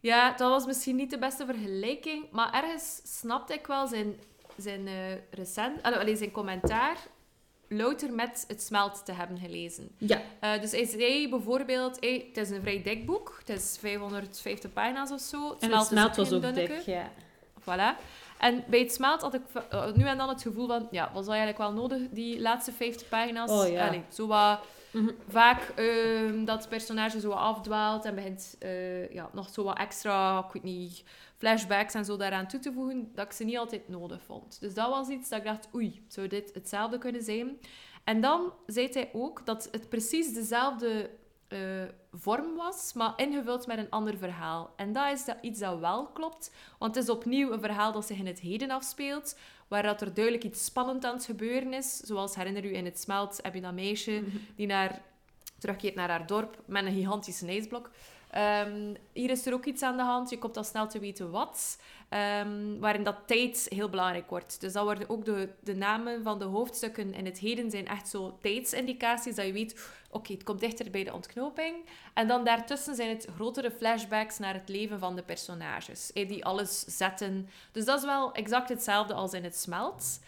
Ja, 0.00 0.30
dat 0.30 0.50
was 0.50 0.66
misschien 0.66 0.96
niet 0.96 1.10
de 1.10 1.18
beste 1.18 1.46
vergelijking, 1.46 2.30
maar 2.30 2.52
ergens 2.52 3.00
snapte 3.04 3.54
ik 3.54 3.66
wel 3.66 3.86
zijn, 3.86 4.14
zijn 4.56 4.86
eh, 4.86 4.94
recent... 5.30 5.82
Allee, 5.82 5.98
allee, 5.98 6.16
zijn 6.16 6.30
commentaar 6.30 6.96
louter 7.68 8.12
met 8.12 8.44
het 8.48 8.62
smelt 8.62 9.04
te 9.04 9.12
hebben 9.12 9.38
gelezen. 9.38 9.88
Ja, 9.98 10.20
Eh, 10.40 10.60
dus 10.60 10.70
hij 10.70 10.84
zei 10.84 11.28
bijvoorbeeld, 11.28 11.96
hey, 12.00 12.24
het 12.28 12.36
is 12.36 12.50
een 12.50 12.60
vrij 12.60 12.82
dik 12.82 13.06
boek, 13.06 13.36
het 13.46 13.56
is 13.58 13.76
550 13.80 14.72
pagina's 14.72 15.10
of 15.10 15.20
zo. 15.20 15.56
en 15.60 15.72
het 15.72 15.86
smelt 15.86 16.10
is 16.10 16.16
was 16.16 16.32
ook 16.32 16.42
dunneke. 16.42 16.72
dik, 16.72 16.80
ja. 16.80 17.10
Voilà. 17.60 18.00
En 18.38 18.64
bij 18.66 18.78
het 18.78 18.92
smelt 18.92 19.20
had 19.20 19.34
ik 19.34 19.42
eh, 19.70 19.92
nu 19.92 20.04
en 20.04 20.18
dan 20.18 20.28
het 20.28 20.42
gevoel 20.42 20.66
van, 20.66 20.88
ja, 20.90 21.10
was 21.12 21.24
dat 21.24 21.34
eigenlijk 21.34 21.58
wel 21.58 21.72
nodig, 21.72 22.02
die 22.10 22.40
laatste 22.40 22.72
50 22.72 23.08
pagina's? 23.08 23.50
Oh, 23.50 23.68
ja. 23.68 23.86
Allee, 23.86 24.02
zo 24.12 24.26
wat 24.26 24.60
Mhm. 24.98 25.10
vaak 25.28 25.60
ehm, 25.76 26.44
dat 26.44 26.58
het 26.58 26.68
personage 26.68 27.20
zo 27.20 27.30
afdwaalt 27.30 28.04
en 28.04 28.14
begint 28.14 28.56
eh, 28.58 29.12
ja, 29.12 29.30
nog 29.32 29.48
zo 29.48 29.62
wat 29.62 29.78
extra, 29.78 30.38
ik 30.46 30.52
weet 30.52 30.62
niet, 30.62 31.04
flashbacks 31.36 31.94
en 31.94 32.04
zo 32.04 32.16
daaraan 32.16 32.48
toe 32.48 32.60
te 32.60 32.72
voegen, 32.72 33.10
dat 33.14 33.24
ik 33.24 33.32
ze 33.32 33.44
niet 33.44 33.58
altijd 33.58 33.88
nodig 33.88 34.22
vond. 34.22 34.60
Dus 34.60 34.74
dat 34.74 34.88
was 34.88 35.08
iets 35.08 35.28
dat 35.28 35.38
ik 35.38 35.44
dacht, 35.44 35.68
oei, 35.74 36.04
zou 36.08 36.26
dit 36.26 36.50
hetzelfde 36.54 36.98
kunnen 36.98 37.22
zijn? 37.22 37.58
En 38.04 38.20
dan 38.20 38.52
zei 38.66 38.88
hij 38.92 39.10
ook 39.12 39.46
dat 39.46 39.68
het 39.70 39.88
precies 39.88 40.34
dezelfde 40.34 41.10
eh, 41.48 41.58
vorm 42.12 42.56
was, 42.56 42.92
maar 42.92 43.12
ingevuld 43.16 43.66
met 43.66 43.78
een 43.78 43.90
ander 43.90 44.18
verhaal. 44.18 44.72
En 44.76 44.92
dat 44.92 45.12
is 45.12 45.24
dat 45.24 45.36
iets 45.40 45.60
dat 45.60 45.78
wel 45.78 46.06
klopt, 46.06 46.54
want 46.78 46.94
het 46.94 47.04
is 47.04 47.10
opnieuw 47.10 47.52
een 47.52 47.60
verhaal 47.60 47.92
dat 47.92 48.06
zich 48.06 48.18
in 48.18 48.26
het 48.26 48.40
heden 48.40 48.70
afspeelt, 48.70 49.38
waar 49.68 49.82
dat 49.82 50.00
er 50.00 50.14
duidelijk 50.14 50.44
iets 50.44 50.64
spannend 50.64 51.04
aan 51.04 51.14
het 51.14 51.24
gebeuren 51.24 51.72
is. 51.72 51.96
Zoals, 51.96 52.34
herinner 52.34 52.64
u, 52.64 52.74
in 52.74 52.84
het 52.84 53.00
smelt 53.00 53.38
heb 53.42 53.54
je 53.54 53.60
dat 53.60 53.72
meisje 53.72 54.22
die 54.56 54.66
naar, 54.66 55.00
terugkeert 55.58 55.94
naar 55.94 56.08
haar 56.08 56.26
dorp 56.26 56.58
met 56.64 56.84
een 56.84 56.92
gigantische 56.92 57.46
ijsblok. 57.46 57.90
Ehm, 58.30 58.94
hier 59.12 59.30
is 59.30 59.46
er 59.46 59.52
ook 59.52 59.64
iets 59.64 59.82
aan 59.82 59.96
de 59.96 60.02
hand. 60.02 60.30
Je 60.30 60.38
komt 60.38 60.56
al 60.56 60.64
snel 60.64 60.88
te 60.88 60.98
weten 60.98 61.30
wat. 61.30 61.78
Ehm, 62.08 62.78
waarin 62.78 63.02
dat 63.02 63.16
tijd 63.26 63.66
heel 63.68 63.88
belangrijk 63.88 64.30
wordt. 64.30 64.60
Dus 64.60 64.72
dat 64.72 64.84
worden 64.84 65.08
ook 65.08 65.24
de, 65.24 65.48
de 65.60 65.74
namen 65.74 66.22
van 66.22 66.38
de 66.38 66.44
hoofdstukken 66.44 67.14
in 67.14 67.24
het 67.24 67.38
heden 67.38 67.70
zijn 67.70 67.86
echt 67.86 68.08
zo 68.08 68.38
tijdsindicaties. 68.40 69.34
Dat 69.34 69.46
je 69.46 69.52
weet, 69.52 69.88
oké, 70.10 70.32
het 70.32 70.42
komt 70.42 70.60
dichter 70.60 70.90
bij 70.90 71.04
de 71.04 71.12
ontknoping. 71.12 71.76
En 72.14 72.28
dan 72.28 72.44
daartussen 72.44 72.94
zijn 72.94 73.08
het 73.08 73.28
grotere 73.34 73.70
flashbacks 73.70 74.38
naar 74.38 74.54
het 74.54 74.68
leven 74.68 74.98
van 74.98 75.16
de 75.16 75.22
personages. 75.22 76.10
Die 76.12 76.44
alles 76.44 76.80
zetten. 76.80 77.48
Dus 77.72 77.84
dat 77.84 77.98
is 77.98 78.04
wel 78.04 78.32
exact 78.32 78.68
hetzelfde 78.68 79.14
als 79.14 79.32
in 79.32 79.44
het 79.44 79.56
smelt. 79.56 80.20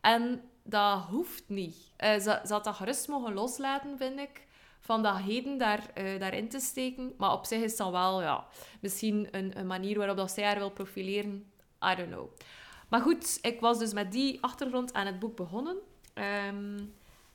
En 0.00 0.42
dat 0.62 1.02
hoeft 1.02 1.44
niet. 1.46 1.76
Eh, 1.96 2.18
ze, 2.18 2.40
ze 2.46 2.60
dat 2.62 2.68
gerust 2.68 3.08
mogen 3.08 3.34
loslaten, 3.34 3.98
vind 3.98 4.18
ik. 4.18 4.45
Van 4.86 5.02
dat 5.02 5.16
heden 5.16 5.58
daar, 5.58 5.90
eh, 5.94 6.18
daarin 6.18 6.48
te 6.48 6.60
steken. 6.60 7.14
Maar 7.18 7.32
op 7.32 7.44
zich 7.44 7.62
is 7.62 7.76
dat 7.76 7.90
wel 7.90 8.22
ja, 8.22 8.46
misschien 8.80 9.28
een, 9.30 9.58
een 9.58 9.66
manier 9.66 9.98
waarop 9.98 10.16
dat 10.16 10.30
zij 10.30 10.44
haar 10.44 10.58
wil 10.58 10.70
profileren. 10.70 11.44
I 11.92 11.94
don't 11.96 12.10
know. 12.10 12.28
Maar 12.88 13.00
goed, 13.00 13.38
ik 13.42 13.60
was 13.60 13.78
dus 13.78 13.92
met 13.92 14.12
die 14.12 14.42
achtergrond 14.42 14.92
aan 14.92 15.06
het 15.06 15.18
boek 15.18 15.36
begonnen. 15.36 15.76
Ehm, 16.14 16.78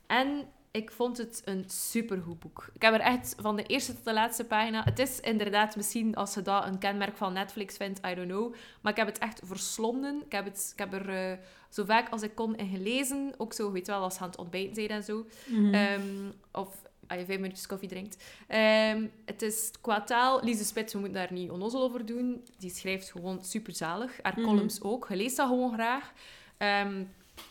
en 0.07 0.47
ik 0.71 0.91
vond 0.91 1.17
het 1.17 1.41
een 1.45 1.63
supergoed 1.67 2.39
boek. 2.39 2.69
Ik 2.73 2.81
heb 2.81 2.93
er 2.93 2.99
echt 2.99 3.35
van 3.37 3.55
de 3.55 3.63
eerste 3.63 3.93
tot 3.93 4.05
de 4.05 4.13
laatste 4.13 4.45
pagina... 4.45 4.83
Het 4.83 4.99
is 4.99 5.19
inderdaad 5.19 5.75
misschien, 5.75 6.15
als 6.15 6.33
je 6.33 6.41
dat 6.41 6.65
een 6.65 6.77
kenmerk 6.77 7.17
van 7.17 7.33
Netflix 7.33 7.77
vindt, 7.77 8.05
I 8.05 8.15
don't 8.15 8.27
know. 8.27 8.55
Maar 8.81 8.91
ik 8.91 8.97
heb 8.97 9.07
het 9.07 9.17
echt 9.17 9.41
verslonden. 9.43 10.21
Ik 10.25 10.31
heb, 10.31 10.45
het, 10.45 10.69
ik 10.73 10.79
heb 10.79 10.93
er 10.93 11.09
eh, 11.09 11.37
zo 11.69 11.85
vaak 11.85 12.09
als 12.09 12.21
ik 12.21 12.35
kon 12.35 12.55
in 12.55 12.69
gelezen. 12.69 13.33
Ook 13.37 13.53
zo, 13.53 13.71
weet 13.71 13.85
je 13.85 13.91
wel, 13.91 14.01
als 14.01 14.13
je 14.13 14.19
aan 14.19 14.29
het 14.29 14.37
ontbijten 14.37 14.75
zijn 14.75 14.89
en 14.89 15.03
zo. 15.03 15.25
Mhm. 15.47 15.73
Ehm, 15.73 16.31
of 16.51 16.89
je 17.19 17.25
vijf 17.25 17.39
minuutjes 17.39 17.67
koffie 17.67 17.89
drinkt. 17.89 18.23
Ehm, 18.47 19.07
het 19.25 19.41
is 19.41 19.71
qua 19.81 20.01
taal... 20.01 20.43
Lise 20.43 20.63
Spits, 20.65 20.93
we 20.93 20.99
moeten 20.99 21.17
daar 21.17 21.33
niet 21.33 21.49
onnozel 21.49 21.81
over 21.81 22.05
doen. 22.05 22.45
Die 22.57 22.69
schrijft 22.69 23.11
gewoon 23.11 23.43
superzalig. 23.45 24.19
Haar 24.21 24.33
Mhm. 24.39 24.47
columns 24.47 24.81
ook. 24.81 25.05
Je 25.09 25.15
leest 25.15 25.37
dat 25.37 25.47
gewoon 25.47 25.73
graag. 25.73 26.13
Ehm, 26.57 27.03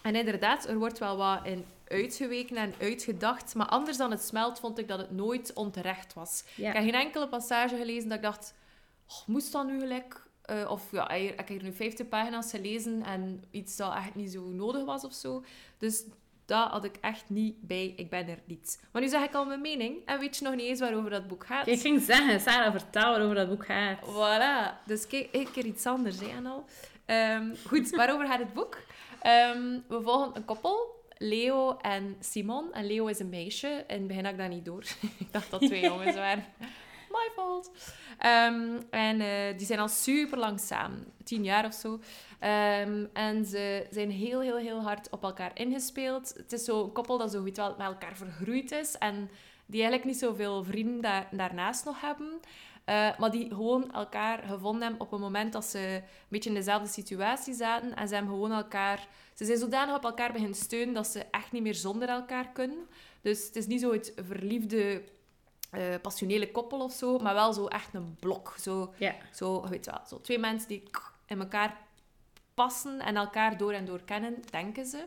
en 0.03 0.15
inderdaad, 0.15 0.69
er 0.69 0.79
wordt 0.79 0.99
wel 0.99 1.17
wat 1.17 1.47
in 1.47 1.65
uitgeweken 1.87 2.57
en 2.57 2.75
uitgedacht. 2.81 3.55
Maar 3.55 3.67
anders 3.67 3.97
dan 3.97 4.11
het 4.11 4.23
smelt, 4.23 4.61
vond 4.61 4.79
ik 4.79 4.89
dat 4.89 4.99
het 4.99 5.11
nooit 5.11 5.53
onterecht 5.55 6.15
was. 6.15 6.45
Ik 6.57 6.65
heb 6.65 6.83
geen 6.83 6.95
enkele 6.95 7.29
passage 7.29 7.77
gelezen 7.77 8.09
dat 8.09 8.19
ik 8.19 8.25
dacht... 8.25 8.55
"Oh, 9.09 9.27
moest 9.27 9.53
dat 9.53 9.67
nu 9.67 9.81
gelijk... 9.81 10.23
eh, 10.43 10.71
of 10.71 10.91
ja, 10.93 11.09
ik 11.11 11.37
heb 11.37 11.49
hier 11.49 11.63
nu 11.63 11.73
50 11.73 12.09
pagina's 12.09 12.51
gelezen 12.51 13.03
en 13.03 13.45
iets 13.51 13.77
dat 13.77 13.95
echt 13.95 14.15
niet 14.15 14.33
zo 14.33 14.43
nodig 14.49 14.85
was 14.85 15.05
of 15.05 15.13
zo. 15.13 15.45
Dus 15.79 16.05
dat 16.51 16.71
had 16.71 16.85
ik 16.85 16.97
echt 17.01 17.25
niet 17.27 17.55
bij. 17.61 17.93
Ik 17.97 18.11
ben 18.11 18.29
er 18.29 18.39
niet. 18.45 18.81
Maar 18.93 19.03
nu 19.03 19.09
zeg 19.09 19.23
ik 19.23 19.35
al 19.35 19.45
mijn 19.45 19.61
mening. 19.61 20.07
En 20.07 20.19
weet 20.19 20.37
je 20.37 20.45
nog 20.45 20.55
niet 20.55 20.67
eens 20.67 20.81
waarover 20.81 21.11
dat 21.11 21.29
boek 21.29 21.47
gaat? 21.47 21.67
Ik 21.67 21.81
ging 21.81 22.01
zeggen, 22.01 22.41
Sarah, 22.41 22.71
vertel 22.71 23.11
waarover 23.11 23.35
dat 23.35 23.49
boek 23.49 23.65
gaat. 23.65 23.99
Voilà. 23.99 24.87
Dus 24.87 25.07
kijk, 25.07 25.29
een 25.33 25.51
keer 25.53 25.65
iets 25.65 25.87
anders, 25.87 26.17
hè, 26.21 26.49
al. 26.49 26.65
Ehm, 27.07 27.55
goed, 27.67 27.91
waarover 28.01 28.27
gaat 28.27 28.39
het 28.39 28.53
boek? 28.53 28.79
Ehm, 29.21 29.79
we 29.89 30.01
volgen 30.03 30.37
een 30.37 30.45
koppel, 30.45 31.05
Leo 31.17 31.77
en 31.77 32.17
Simon. 32.21 32.73
En 32.73 32.87
Leo 32.87 33.07
is 33.07 33.19
een 33.19 33.29
meisje. 33.29 33.85
In 33.87 33.97
het 33.99 34.07
begin 34.07 34.25
had 34.25 34.33
ik 34.33 34.39
dat 34.39 34.49
niet 34.49 34.65
door. 34.65 34.83
ik 35.19 35.33
dacht 35.33 35.51
dat 35.51 35.61
twee 35.61 35.83
jongens 35.83 36.17
waren. 36.27 36.45
My 37.11 37.31
fault. 37.35 37.71
Ehm, 38.19 38.81
en 38.91 39.21
eh, 39.21 39.57
die 39.57 39.67
zijn 39.67 39.79
al 39.79 39.89
super 39.89 40.39
lang 40.39 40.61
samen. 40.61 41.13
Tien 41.25 41.45
jaar 41.45 41.65
of 41.65 41.75
zo. 41.75 42.01
Ehm, 42.41 43.07
en 43.13 43.45
ze 43.45 43.87
zijn 43.91 44.11
heel, 44.11 44.41
heel, 44.41 44.57
heel 44.57 44.83
hard 44.83 45.11
op 45.11 45.23
elkaar 45.23 45.51
ingespeeld. 45.55 46.33
Het 46.37 46.53
is 46.53 46.65
zo'n 46.65 46.93
koppel 46.93 47.19
dat 47.19 47.31
zo 47.31 47.43
goed 47.43 47.57
wel 47.57 47.75
met 47.79 47.87
elkaar 47.87 48.17
vergroeid 48.17 48.71
is. 48.73 48.99
En 48.99 49.31
die 49.67 49.81
eigenlijk 49.81 50.05
niet 50.11 50.19
zoveel 50.19 50.65
vrienden 50.65 51.01
daar, 51.01 51.29
daarnaast 51.31 51.85
nog 51.85 52.01
hebben. 52.01 52.41
Eh, 52.85 53.19
maar 53.19 53.31
die 53.31 53.49
gewoon 53.49 53.93
elkaar 53.93 54.43
gevonden 54.43 54.83
hebben 54.83 55.01
op 55.01 55.13
een 55.13 55.21
moment 55.21 55.53
dat 55.53 55.65
ze 55.65 55.79
een 55.79 56.03
beetje 56.29 56.49
in 56.49 56.55
dezelfde 56.55 56.89
situatie 56.89 57.55
zaten. 57.55 57.95
En 57.97 58.09
ze 58.09 58.15
hebben 58.15 58.33
gewoon 58.33 58.53
elkaar... 58.53 59.09
Ze 59.35 59.45
zijn 59.45 59.59
zodanig 59.59 59.97
op 59.97 60.05
elkaar 60.05 60.33
beginnen 60.33 60.57
steunen 60.57 60.95
dat 60.95 61.07
ze 61.07 61.25
echt 61.31 61.53
niet 61.53 61.63
meer 61.63 61.75
zonder 61.75 62.09
elkaar 62.09 62.49
kunnen. 62.49 62.87
Dus 63.21 63.47
het 63.47 63.57
is 63.57 63.67
niet 63.67 63.81
zo 63.81 63.93
het 63.93 64.13
verliefde 64.27 65.03
eh, 65.71 65.83
passionele 66.03 66.51
koppel 66.51 66.81
of 66.81 66.93
zo, 66.93 67.19
maar 67.19 67.35
wel 67.35 67.53
zo 67.53 67.67
echt 67.67 67.95
een 67.95 68.17
blok. 68.21 68.55
Zo, 68.61 68.93
Ja. 68.97 69.15
zo, 69.33 69.61
je 69.65 69.69
weet 69.69 69.87
wel, 69.87 70.01
zo 70.09 70.21
twee 70.21 70.39
mensen 70.39 70.69
die 70.69 70.83
in 71.27 71.41
elkaar 71.41 71.77
passen 72.61 73.01
en 73.01 73.17
elkaar 73.17 73.57
door 73.57 73.73
en 73.73 73.85
door 73.85 74.03
kennen, 74.05 74.35
denken 74.51 74.87
ze. 74.87 75.05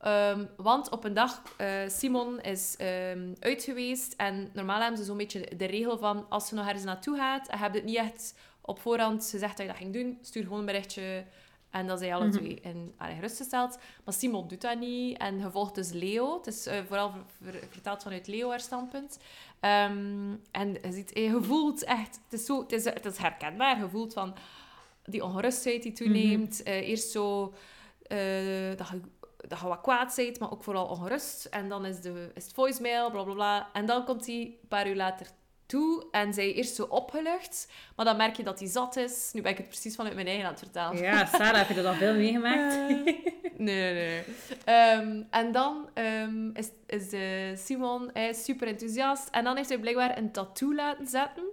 Ehm, 0.00 0.44
want 0.56 0.90
op 0.90 1.04
een 1.04 1.14
dag, 1.14 1.42
eh, 1.56 1.68
Simon 1.88 2.40
is 2.40 2.74
ehm, 2.78 3.34
uit 3.40 3.62
geweest 3.62 4.14
en 4.16 4.50
normaal 4.52 4.80
hebben 4.80 4.98
ze 4.98 5.04
zo'n 5.04 5.16
beetje 5.16 5.48
de 5.56 5.64
regel 5.66 5.98
van 5.98 6.26
als 6.28 6.48
je 6.48 6.54
nog 6.54 6.64
ergens 6.66 6.84
naartoe 6.84 7.16
gaat 7.16 7.48
en 7.48 7.56
je 7.56 7.62
hebt 7.62 7.74
het 7.74 7.84
niet 7.84 7.96
echt 7.96 8.34
op 8.60 8.80
voorhand 8.80 9.28
gezegd 9.30 9.56
dat 9.56 9.66
je 9.66 9.72
dat 9.72 9.76
ging 9.82 9.92
doen, 9.92 10.18
stuur 10.22 10.42
gewoon 10.42 10.58
een 10.58 10.66
berichtje 10.66 11.24
en 11.70 11.86
dan 11.86 11.98
zijn 11.98 12.12
alle 12.12 12.26
Mhm. 12.26 12.36
twee 12.36 12.58
in, 12.62 12.94
allee, 12.98 13.14
gerustgesteld. 13.14 13.78
Maar 14.04 14.14
Simon 14.14 14.48
doet 14.48 14.60
dat 14.60 14.78
niet 14.78 15.18
en 15.18 15.38
je 15.38 15.50
volgt 15.50 15.74
dus 15.74 15.90
Leo. 15.92 16.36
Het 16.36 16.46
is 16.46 16.66
eh, 16.66 16.78
vooral 16.86 17.10
ver- 17.10 17.52
ver- 17.52 17.68
vertaald 17.70 18.02
vanuit 18.02 18.26
Leo 18.26 18.48
haar 18.50 18.60
standpunt. 18.60 19.18
Ehm, 19.60 20.32
en 20.50 20.72
je, 20.72 20.92
ziet, 20.92 21.12
eh, 21.12 21.24
je 21.32 21.42
voelt 21.42 21.84
echt, 21.84 22.20
het 22.28 22.40
is, 22.40 22.46
zo, 22.46 22.60
het, 22.60 22.72
is, 22.72 22.84
het 22.84 23.04
is 23.04 23.16
herkenbaar, 23.16 23.78
je 23.78 23.88
voelt 23.88 24.12
van 24.12 24.34
die 25.10 25.24
ongerustheid 25.24 25.82
die 25.82 25.92
toeneemt. 25.92 26.62
Eh, 26.62 26.88
eerst 26.88 27.10
zo 27.10 27.54
eh, 28.02 28.18
dat, 28.76 28.88
je, 28.88 29.00
dat 29.48 29.60
je 29.60 29.66
wat 29.66 29.80
kwaad 29.80 30.12
bent, 30.16 30.38
maar 30.38 30.52
ook 30.52 30.64
vooral 30.64 30.86
ongerust. 30.86 31.44
En 31.44 31.68
dan 31.68 31.86
is, 31.86 32.00
de, 32.00 32.30
is 32.34 32.44
het 32.44 32.52
voicemail, 32.52 33.10
bla 33.10 33.22
bla 33.22 33.34
bla. 33.34 33.68
En 33.72 33.86
dan 33.86 34.04
komt 34.04 34.26
hij 34.26 34.40
een 34.40 34.68
paar 34.68 34.88
uur 34.88 34.96
later 34.96 35.26
toe 35.66 36.06
en 36.10 36.34
zij 36.34 36.52
eerst 36.52 36.74
zo 36.74 36.82
opgelucht. 36.82 37.68
Maar 37.96 38.04
dan 38.04 38.16
merk 38.16 38.36
je 38.36 38.42
dat 38.42 38.58
hij 38.58 38.68
zat 38.68 38.96
is. 38.96 39.30
Nu 39.32 39.42
ben 39.42 39.50
ik 39.50 39.56
het 39.58 39.68
precies 39.68 39.94
vanuit 39.94 40.14
mijn 40.14 40.26
eigen 40.26 40.46
aan 40.46 40.54
het. 40.90 40.98
Ja, 40.98 41.26
Sarah, 41.26 41.56
heb 41.56 41.68
je 41.68 41.74
dat 41.74 41.84
al 41.84 41.94
veel 41.94 42.14
meegemaakt? 42.14 42.74
Nee, 43.60 43.92
nee, 43.92 43.94
nee. 43.94 44.22
Ehm, 44.64 45.22
en 45.30 45.52
dan 45.52 45.88
ehm, 45.94 46.50
is, 46.52 46.68
is 46.86 47.10
Simon 47.66 48.10
hij 48.12 48.28
is 48.28 48.44
super 48.44 48.68
enthousiast. 48.68 49.28
En 49.28 49.44
dan 49.44 49.56
heeft 49.56 49.68
hij 49.68 49.78
blijkbaar 49.78 50.18
een 50.18 50.32
tattoo 50.32 50.74
laten 50.74 51.06
zetten 51.06 51.44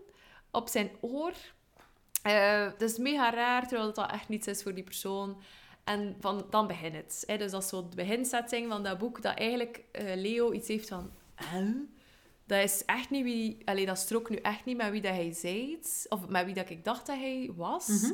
op 0.51 0.67
zijn 0.67 0.89
oor. 1.01 1.33
Eh, 2.27 2.71
dat 2.77 2.89
is 2.89 2.97
mega 2.97 3.31
raar, 3.31 3.67
terwijl 3.67 3.93
dat 3.93 4.11
echt 4.11 4.29
niets 4.29 4.47
is 4.47 4.63
voor 4.63 4.73
die 4.73 4.83
persoon. 4.83 5.37
En 5.83 6.15
van, 6.19 6.45
dan 6.49 6.67
begint 6.67 6.95
het. 6.95 7.23
Hè. 7.27 7.37
Dus 7.37 7.51
dat 7.51 7.63
is 7.63 7.69
zo 7.69 7.89
de 7.89 7.95
beginsetting 7.95 8.69
van 8.71 8.83
dat 8.83 8.97
boek, 8.97 9.21
dat 9.21 9.35
eigenlijk 9.37 9.83
eh, 9.91 10.15
Leo 10.15 10.51
iets 10.51 10.67
heeft 10.67 10.87
van... 10.87 11.11
Huh? 11.51 11.75
Dat 12.45 12.63
is 12.63 12.85
echt 12.85 13.09
niet 13.09 13.23
wie... 13.23 13.57
Allee, 13.65 13.85
dat 13.85 13.97
strookt 13.97 14.29
nu 14.29 14.35
echt 14.35 14.65
niet 14.65 14.77
met 14.77 14.89
wie 14.91 15.01
dat 15.01 15.13
hij 15.13 15.31
zei. 15.33 15.79
Of 16.09 16.27
met 16.27 16.45
wie 16.45 16.53
dat 16.53 16.69
ik 16.69 16.83
dacht 16.83 17.05
dat 17.07 17.15
hij 17.17 17.51
was 17.55 17.87
Mhm. 17.87 18.13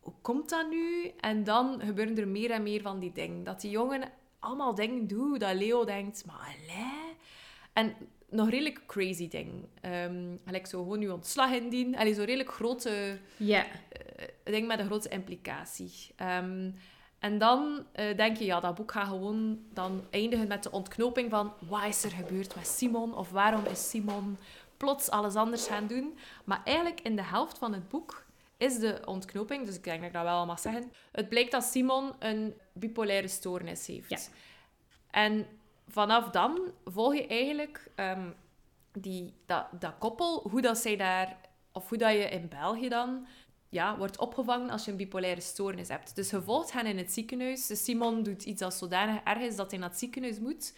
hoe 0.00 0.14
komt 0.22 0.48
dat 0.48 0.70
nu? 0.70 1.12
En 1.20 1.44
dan 1.44 1.80
gebeuren 1.84 2.18
er 2.18 2.28
meer 2.28 2.50
en 2.50 2.62
meer 2.62 2.82
van 2.82 2.98
die 2.98 3.12
dingen. 3.12 3.44
Dat 3.44 3.60
die 3.60 3.70
jongen 3.70 4.02
allemaal 4.38 4.74
dingen 4.74 5.06
doet, 5.06 5.40
dat 5.40 5.54
Leo 5.54 5.84
denkt, 5.84 6.24
maar 6.26 6.36
allee. 6.56 7.16
En 7.72 7.96
nog 8.36 8.50
redelijk 8.50 8.80
crazy 8.86 9.28
dingen. 9.28 9.68
Ehm 9.80 10.36
gelijk 10.44 10.66
zo 10.66 10.82
gewoon 10.82 10.98
nu 10.98 11.08
ontslag 11.08 11.52
indienen. 11.52 11.98
Allee, 11.98 12.14
zo 12.14 12.22
redelijk 12.24 12.52
grote 12.52 13.18
Ja. 13.36 13.64
eh, 13.66 14.24
ding 14.44 14.66
met 14.66 14.78
een 14.78 14.86
grote 14.86 15.08
implicatie. 15.08 15.92
Ehm, 16.16 16.70
en 17.18 17.38
dan 17.38 17.86
eh, 17.92 18.16
denk 18.16 18.36
je, 18.36 18.44
ja, 18.44 18.60
dat 18.60 18.74
boek 18.74 18.92
gaat 18.92 19.08
gewoon 19.08 19.58
dan 19.72 20.04
eindigen 20.10 20.48
met 20.48 20.62
de 20.62 20.70
ontknoping 20.70 21.30
van 21.30 21.52
wat 21.68 21.84
is 21.84 22.04
er 22.04 22.10
gebeurd 22.10 22.54
met 22.54 22.66
Simon? 22.66 23.14
Of 23.14 23.30
waarom 23.30 23.64
is 23.64 23.90
Simon 23.90 24.36
plots 24.76 25.10
alles 25.10 25.34
anders 25.34 25.66
gaan 25.66 25.86
doen? 25.86 26.18
Maar 26.44 26.60
eigenlijk 26.64 27.00
in 27.00 27.16
de 27.16 27.22
helft 27.24 27.58
van 27.58 27.72
het 27.72 27.88
boek 27.88 28.24
is 28.56 28.78
de 28.78 29.00
ontknoping, 29.04 29.66
dus 29.66 29.76
ik 29.76 29.84
denk 29.84 29.98
dat 29.98 30.06
ik 30.08 30.12
dat 30.14 30.22
wel 30.22 30.36
al 30.38 30.46
mag 30.46 30.60
zeggen. 30.60 30.92
Het 31.12 31.28
blijkt 31.28 31.50
dat 31.50 31.64
Simon 31.64 32.12
een 32.18 32.54
bipolaire 32.72 33.28
stoornis 33.28 33.86
heeft. 33.86 34.08
Ja. 34.10 34.18
En 35.10 35.46
vanaf 35.88 36.30
dan 36.30 36.58
volg 36.84 37.14
je 37.14 37.26
eigenlijk 37.26 37.90
ehm, 37.94 38.30
die, 38.92 39.34
dat, 39.46 39.66
dat 39.80 39.94
koppel, 39.98 40.48
hoe 40.50 40.60
dat 40.60 40.78
zij 40.78 40.96
daar, 40.96 41.36
of 41.72 41.88
hoe 41.88 41.98
dat 41.98 42.12
je 42.12 42.28
in 42.28 42.48
België 42.48 42.88
dan 42.88 43.26
ja, 43.68 43.96
wordt 43.96 44.18
opgevangen 44.18 44.70
als 44.70 44.84
je 44.84 44.90
een 44.90 44.96
bipolaire 44.96 45.40
stoornis 45.40 45.88
hebt. 45.88 46.14
Dus 46.14 46.30
je 46.30 46.42
volgt 46.42 46.72
hen 46.72 46.86
in 46.86 46.98
het 46.98 47.12
ziekenhuis. 47.12 47.66
Dus 47.66 47.84
Simon 47.84 48.22
doet 48.22 48.44
iets 48.44 48.60
dat 48.60 48.74
zodanig 48.74 49.22
erg 49.24 49.40
is 49.42 49.56
dat 49.56 49.70
hij 49.70 49.80
naar 49.80 49.88
het 49.88 49.98
ziekenhuis 49.98 50.38
moet. 50.38 50.72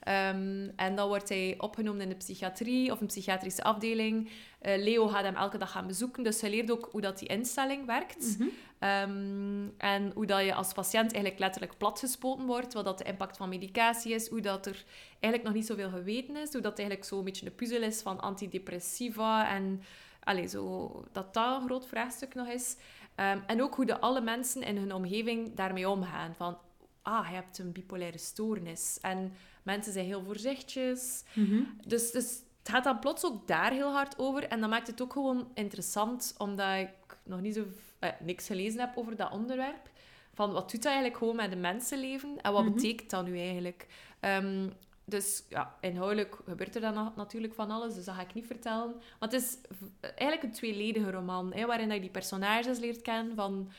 Ehm, 0.00 0.68
en 0.76 0.94
dan 0.94 1.08
wordt 1.08 1.28
hij 1.28 1.54
opgenomen 1.58 2.00
in 2.00 2.08
de 2.08 2.14
psychiatrie 2.14 2.92
of 2.92 3.00
een 3.00 3.06
psychiatrische 3.06 3.62
afdeling. 3.62 4.30
Eh, 4.58 4.82
Leo 4.82 5.08
gaat 5.08 5.22
hem 5.22 5.34
elke 5.34 5.58
dag 5.58 5.70
gaan 5.70 5.86
bezoeken, 5.86 6.22
dus 6.22 6.40
hij 6.40 6.50
leert 6.50 6.70
ook 6.70 6.88
hoe 6.92 7.00
dat 7.00 7.18
die 7.18 7.28
instelling 7.28 7.86
werkt. 7.86 8.38
Mhm. 8.38 8.48
Ehm, 8.78 9.68
en 9.78 10.10
hoe 10.14 10.26
dat 10.26 10.44
je 10.44 10.54
als 10.54 10.72
patiënt 10.72 11.12
eigenlijk 11.12 11.38
letterlijk 11.38 11.78
platgespoten 11.78 12.46
wordt, 12.46 12.72
wat 12.72 12.84
dat 12.84 12.98
de 12.98 13.04
impact 13.04 13.36
van 13.36 13.48
medicatie 13.48 14.14
is, 14.14 14.28
hoe 14.28 14.40
dat 14.40 14.66
er 14.66 14.84
eigenlijk 15.10 15.42
nog 15.42 15.54
niet 15.54 15.66
zoveel 15.66 15.90
geweten 15.90 16.36
is, 16.36 16.52
hoe 16.52 16.62
dat 16.62 16.78
eigenlijk 16.78 17.08
zo'n 17.08 17.24
beetje 17.24 17.46
een 17.46 17.54
puzzel 17.54 17.82
is 17.82 18.02
van 18.02 18.20
antidepressiva 18.20 19.54
en 19.54 19.82
allee, 20.24 20.46
zo, 20.46 20.90
dat 21.12 21.34
dat 21.34 21.60
een 21.60 21.66
groot 21.66 21.86
vraagstuk 21.86 22.34
nog 22.34 22.48
is. 22.48 22.76
Ehm, 23.14 23.38
en 23.46 23.62
ook 23.62 23.74
hoe 23.74 23.84
de 23.86 24.00
alle 24.00 24.20
mensen 24.20 24.62
in 24.62 24.76
hun 24.76 24.92
omgeving 24.94 25.54
daarmee 25.54 25.88
omgaan. 25.88 26.34
Van, 26.34 26.58
ah, 27.02 27.28
je 27.28 27.34
hebt 27.34 27.58
een 27.58 27.72
bipolaire 27.72 28.18
stoornis. 28.18 28.98
En 29.00 29.32
mensen 29.62 29.92
zijn 29.92 30.04
heel 30.06 30.22
voorzichtig. 30.24 31.00
Mhm. 31.34 31.62
Dus, 31.86 32.10
dus 32.10 32.38
het 32.58 32.68
gaat 32.72 32.84
dan 32.84 32.98
plots 32.98 33.24
ook 33.24 33.46
daar 33.46 33.70
heel 33.72 33.92
hard 33.92 34.18
over. 34.18 34.44
En 34.48 34.60
dat 34.60 34.70
maakt 34.70 34.86
het 34.86 35.02
ook 35.02 35.12
gewoon 35.12 35.48
interessant, 35.54 36.34
omdat 36.38 36.78
ik 36.78 37.16
nog 37.22 37.40
niet 37.40 37.54
zo 37.54 37.64
eh, 37.98 38.10
niks 38.20 38.46
gelezen 38.46 38.80
heb 38.80 38.96
over 38.96 39.16
dat 39.16 39.32
onderwerp. 39.32 39.90
Van 40.34 40.52
wat 40.52 40.70
doet 40.70 40.82
dat 40.82 40.92
eigenlijk 40.92 41.16
gewoon 41.16 41.36
met 41.36 41.52
een 41.52 41.60
mensenleven? 41.60 42.40
En 42.42 42.52
wat 42.52 42.64
Mhm. 42.64 42.74
betekent 42.74 43.10
dat 43.10 43.24
nu 43.24 43.38
eigenlijk? 43.38 43.86
Ehm, 44.20 44.68
dus 45.04 45.44
ja, 45.48 45.74
inhoudelijk 45.80 46.36
gebeurt 46.44 46.74
er 46.74 46.80
dan 46.80 46.94
na- 46.94 47.12
natuurlijk 47.16 47.54
van 47.54 47.70
alles, 47.70 47.94
dus 47.94 48.04
dat 48.04 48.14
ga 48.14 48.20
ik 48.20 48.34
niet 48.34 48.46
vertellen. 48.46 48.94
Maar 48.96 49.28
het 49.28 49.32
is 49.32 49.58
eigenlijk 50.00 50.42
een 50.42 50.52
tweeledige 50.52 51.10
roman, 51.10 51.52
hè, 51.52 51.66
waarin 51.66 51.90
je 51.90 52.00
die 52.00 52.10
personages 52.10 52.78
leert 52.78 53.02
kennen 53.02 53.34
van 53.34 53.70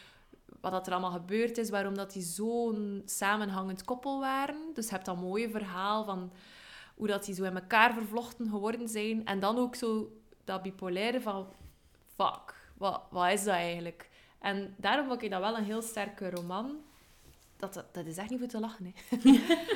wat 0.61 0.71
dat 0.71 0.87
er 0.87 0.93
allemaal 0.93 1.11
gebeurd 1.11 1.57
is, 1.57 1.69
waarom 1.69 1.95
dat 1.95 2.13
die 2.13 2.21
zo'n 2.23 3.01
samenhangend 3.05 3.83
koppel 3.83 4.19
waren. 4.19 4.57
Dus 4.73 4.85
je 4.85 4.91
hebt 4.91 5.05
dat 5.05 5.17
mooie 5.17 5.49
verhaal 5.49 6.03
van 6.03 6.31
hoe 6.95 7.07
dat 7.07 7.25
die 7.25 7.35
zo 7.35 7.43
in 7.43 7.55
elkaar 7.55 7.93
vervlochten 7.93 8.49
geworden 8.49 8.87
zijn. 8.87 9.25
En 9.25 9.39
dan 9.39 9.57
ook 9.57 9.75
zo 9.75 10.11
dat 10.43 10.61
bipolaire 10.61 11.21
van, 11.21 11.47
fuck, 12.15 12.69
wat, 12.77 13.01
wat 13.09 13.31
is 13.31 13.43
dat 13.43 13.53
eigenlijk? 13.53 14.09
En 14.39 14.75
daarom 14.77 15.07
vond 15.07 15.21
ik 15.21 15.29
dat 15.31 15.39
wel 15.39 15.57
een 15.57 15.63
heel 15.63 15.81
sterke 15.81 16.29
roman. 16.29 16.77
Dat, 17.57 17.85
dat, 17.91 18.05
is 18.05 18.17
echt 18.17 18.29
niet 18.29 18.39
voor 18.39 18.47
te 18.47 18.59
lachen, 18.59 18.85
hè. 18.85 19.19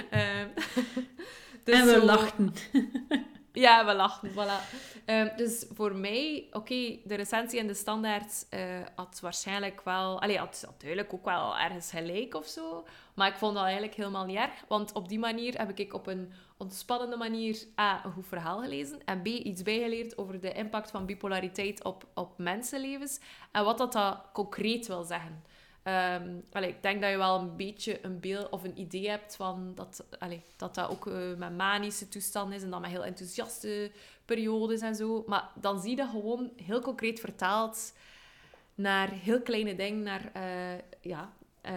Ehm, 0.10 0.48
dus 1.64 1.76
en 1.80 1.86
we 1.86 1.92
zo- 1.92 2.06
lachten. 2.06 2.54
ja, 3.54 3.86
we 3.86 3.94
lachen, 3.94 4.32
voilà. 4.32 4.76
Ehm, 5.06 5.38
dus 5.38 5.66
voor 5.74 5.96
mij, 5.96 6.48
oké, 6.52 6.98
de 7.04 7.16
recensie 7.16 7.60
en 7.60 7.68
de 7.68 7.74
standaard 7.74 8.46
eh, 8.50 8.80
had 8.96 9.20
waarschijnlijk 9.22 9.82
wel... 9.84 10.22
Allee, 10.22 10.38
had, 10.38 10.64
had 10.66 10.80
duidelijk 10.82 11.14
ook 11.14 11.26
wel 11.26 11.58
ergens 11.58 11.90
gelijk 11.90 12.36
of 12.36 12.48
zo. 12.48 12.86
Maar 13.14 13.28
ik 13.28 13.38
vond 13.38 13.54
dat 13.54 13.64
eigenlijk 13.64 13.96
helemaal 13.96 14.26
niet 14.26 14.38
erg. 14.38 14.64
Want 14.68 14.92
op 14.94 15.10
die 15.10 15.20
manier 15.20 15.58
heb 15.58 15.80
ik 15.80 15.94
op 15.94 16.08
een 16.08 16.34
ontspannende 16.58 17.18
manier 17.18 17.64
A, 17.80 18.06
een 18.06 18.12
goed 18.12 18.28
verhaal 18.28 18.62
gelezen. 18.62 19.00
En 19.06 19.22
B, 19.22 19.26
iets 19.26 19.62
bijgeleerd 19.62 20.18
over 20.18 20.40
de 20.40 20.52
impact 20.52 20.92
van 20.92 21.06
bipolariteit 21.06 21.84
op, 21.84 22.08
op 22.14 22.38
mensenlevens. 22.38 23.20
En 23.52 23.64
wat 23.64 23.78
dat, 23.78 23.94
dat 23.94 24.22
concreet 24.34 24.88
wil 24.88 25.04
zeggen. 25.04 25.44
Ehm, 25.90 26.40
allee, 26.52 26.70
ik 26.70 26.82
denk 26.84 27.02
dat 27.02 27.10
je 27.12 27.18
wel 27.18 27.40
een 27.40 27.56
beetje 27.56 28.06
een 28.06 28.20
beeld 28.20 28.50
of 28.50 28.64
een 28.64 28.80
idee 28.80 29.10
hebt 29.10 29.36
van 29.36 29.72
dat 29.76 30.06
allee, 30.20 30.44
dat, 30.58 30.76
dat 30.76 30.90
ook 30.90 31.08
eh, 31.08 31.34
met 31.38 31.58
manische 31.58 32.08
toestanden 32.08 32.56
is 32.58 32.64
en 32.64 32.70
dan 32.70 32.82
met 32.82 32.90
heel 32.90 33.06
enthousiaste 33.06 33.92
periodes 34.26 34.82
en 34.82 34.96
zo. 34.96 35.24
Maar 35.28 35.50
dan 35.56 35.80
zie 35.80 35.90
je 35.90 35.96
dat 35.96 36.10
gewoon 36.10 36.52
heel 36.64 36.82
concreet 36.82 37.20
vertaald 37.20 37.94
naar 38.76 39.10
heel 39.10 39.42
kleine 39.42 39.76
dingen. 39.76 40.04
Naar, 40.04 40.32
eh, 40.34 40.80
ja, 41.02 41.34
eh, 41.62 41.74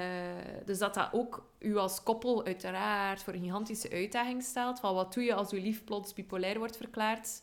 dus 0.65 0.79
dat 0.79 0.95
dat 0.95 1.09
ook 1.13 1.51
u 1.59 1.77
als 1.77 2.03
koppel 2.03 2.45
uiteraard 2.45 3.23
voor 3.23 3.33
een 3.33 3.43
gigantische 3.43 3.91
uitdaging 3.91 4.43
stelt. 4.43 4.81
Van 4.81 4.95
wat 4.95 5.15
doe 5.15 5.25
je 5.25 5.35
als 5.35 5.51
uw 5.51 5.61
lief 5.61 5.85
plots 5.85 6.13
bipolair 6.13 6.59
wordt 6.59 6.77
verklaard? 6.77 7.43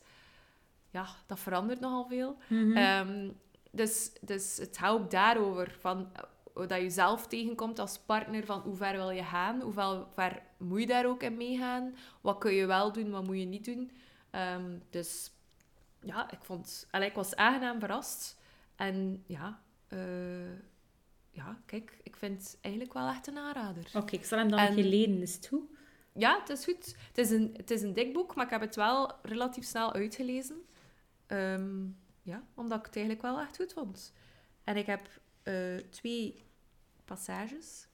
Ja, 0.91 1.07
dat 1.28 1.39
verandert 1.39 1.80
nogal 1.80 2.05
veel. 2.07 2.38
Mhm. 2.47 2.78
Ehm, 2.78 3.30
dus, 3.72 4.11
dus 4.22 4.57
het 4.57 4.78
gaat 4.78 4.93
ook 4.93 5.11
daarover, 5.11 5.78
van, 5.80 6.11
dat 6.54 6.82
je 6.82 6.89
zelf 6.89 7.28
tegenkomt 7.28 7.80
als 7.80 8.00
partner, 8.00 8.45
van 8.45 8.60
hoe 8.62 8.76
ver 8.76 8.91
wil 8.95 9.10
je 9.10 9.24
gaan, 9.24 9.62
hoe 9.62 9.74
ver- 10.14 10.41
moet 10.58 10.80
je 10.80 10.88
daar 10.88 11.06
ook 11.06 11.24
in 11.24 11.38
meegaan, 11.38 11.95
wat 12.22 12.38
kun 12.38 12.54
je 12.54 12.66
wel 12.66 12.91
doen, 12.91 13.10
wat 13.10 13.26
moet 13.26 13.39
je 13.39 13.45
niet 13.45 13.66
doen. 13.66 13.91
Ehm, 14.30 14.78
dus 14.89 15.32
ja, 16.02 16.32
ik 16.32 16.39
vond, 16.43 16.88
allee, 16.91 17.08
ik 17.10 17.16
was 17.16 17.36
aangenaam 17.36 17.80
verrast. 17.80 18.38
En 18.76 19.24
ja, 19.28 19.62
eh, 19.88 20.52
ja, 21.32 21.60
kijk, 21.66 22.00
ik 22.04 22.16
vind 22.16 22.38
het 22.43 22.58
eigenlijk 22.62 22.93
wel 22.93 23.08
echt 23.10 23.28
een 23.28 23.38
aanrader. 23.38 23.89
Oké, 23.93 24.16
ik 24.16 24.26
zal 24.26 24.38
hem 24.38 24.50
dan 24.50 24.60
En- 24.60 24.68
een 24.68 24.76
keer 24.76 24.84
leden, 24.84 25.22
is 25.22 25.36
het 25.36 25.47
goed? 25.47 25.64
Ja, 26.14 26.39
het 26.39 26.50
is 26.50 26.64
goed. 26.64 26.95
Het 27.08 27.18
is, 27.18 27.30
een, 27.32 27.54
het 27.58 27.72
is 27.72 27.82
een 27.82 27.93
dik 27.93 28.14
boek, 28.14 28.36
maar 28.36 28.45
ik 28.45 28.52
heb 28.52 28.62
het 28.62 28.76
wel 28.76 29.12
relatief 29.22 29.66
snel 29.66 29.93
uitgelezen. 29.93 30.62
Ehm, 31.28 31.86
ja, 32.22 32.43
omdat 32.56 32.80
ik 32.80 32.86
het 32.86 32.95
eigenlijk 32.95 33.26
wel 33.26 33.39
echt 33.39 33.56
goed 33.56 33.74
vond. 33.74 34.14
En 34.64 34.78
ik 34.78 34.86
heb 34.86 35.08
eh, 35.44 35.78
twee 35.90 36.44
passages. 37.06 37.88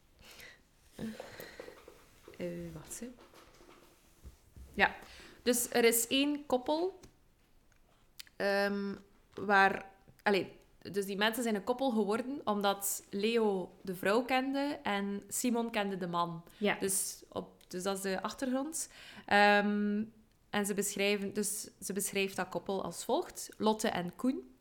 Eh 2.38 2.74
wacht 2.74 3.02
eens. 3.02 3.12
Ja, 4.74 4.96
dus 5.44 5.70
er 5.70 5.84
is 5.84 6.08
één 6.08 6.46
koppel 6.46 7.00
Ehm, 8.36 8.94
waar... 9.34 9.94
Allee, 10.24 10.52
dus 10.82 11.06
die 11.06 11.18
mensen 11.18 11.44
zijn 11.44 11.56
een 11.56 11.64
koppel 11.64 11.90
geworden 11.90 12.42
omdat 12.44 13.04
Leo 13.10 13.72
de 13.82 13.96
vrouw 13.96 14.22
kende 14.22 14.80
en 14.84 15.24
Simon 15.28 15.72
kende 15.72 15.98
de 15.98 16.08
man. 16.08 16.44
Ja. 16.58 16.78
Dus, 16.80 17.24
op, 17.30 17.64
dus 17.68 17.84
dat 17.84 17.96
is 17.96 18.02
de 18.02 18.22
achtergrond. 18.22 18.90
Ehm, 19.26 20.04
en 20.50 20.66
ze, 20.66 20.74
beschrijven, 20.74 21.34
dus 21.34 21.70
ze 21.82 21.94
beschrijft 21.94 22.36
dat 22.36 22.50
koppel 22.50 22.84
als 22.84 23.06
volgt. 23.06 23.50
Lotte 23.58 23.88
en 23.88 24.16
Koen. 24.16 24.56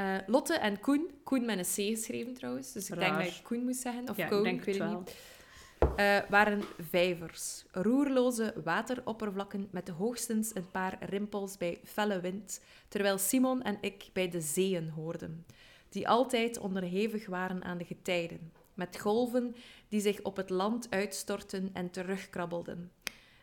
Eh, 0.00 0.16
Lotte 0.26 0.54
en 0.54 0.80
Koen. 0.80 1.10
Koen 1.24 1.44
met 1.44 1.58
een 1.58 1.64
C 1.64 1.96
geschreven 1.96 2.34
trouwens. 2.34 2.72
Dus 2.72 2.90
ik 2.90 2.98
denk 2.98 3.14
dat 3.14 3.26
ik 3.26 3.40
Koen 3.42 3.64
moest 3.64 3.80
zeggen. 3.80 4.08
Of 4.08 4.16
ja, 4.16 4.26
Koen, 4.26 4.46
ik 4.46 4.64
weet 4.64 4.78
het 4.78 4.98
niet. 4.98 5.16
eh, 5.96 6.18
waren 6.28 6.62
vijvers. 6.90 7.64
Roerloze 7.70 8.54
wateroppervlakken 8.64 9.68
met 9.70 9.88
hoogstens 9.88 10.54
een 10.54 10.70
paar 10.70 10.98
rimpels 11.00 11.56
bij 11.56 11.80
felle 11.84 12.20
wind, 12.20 12.60
terwijl 12.88 13.18
Simon 13.18 13.62
en 13.62 13.78
ik 13.80 14.10
bij 14.12 14.28
de 14.28 14.40
zeeën 14.40 14.88
hoorden, 14.88 15.46
die 15.88 16.08
altijd 16.08 16.58
onderhevig 16.58 17.26
waren 17.26 17.64
aan 17.64 17.78
de 17.78 17.84
getijden, 17.84 18.52
met 18.74 19.00
golven 19.00 19.54
die 19.88 20.00
zich 20.00 20.22
op 20.22 20.36
het 20.36 20.50
land 20.50 20.86
uitstortten 20.90 21.70
en 21.72 21.90
terugkrabbelden. 21.90 22.90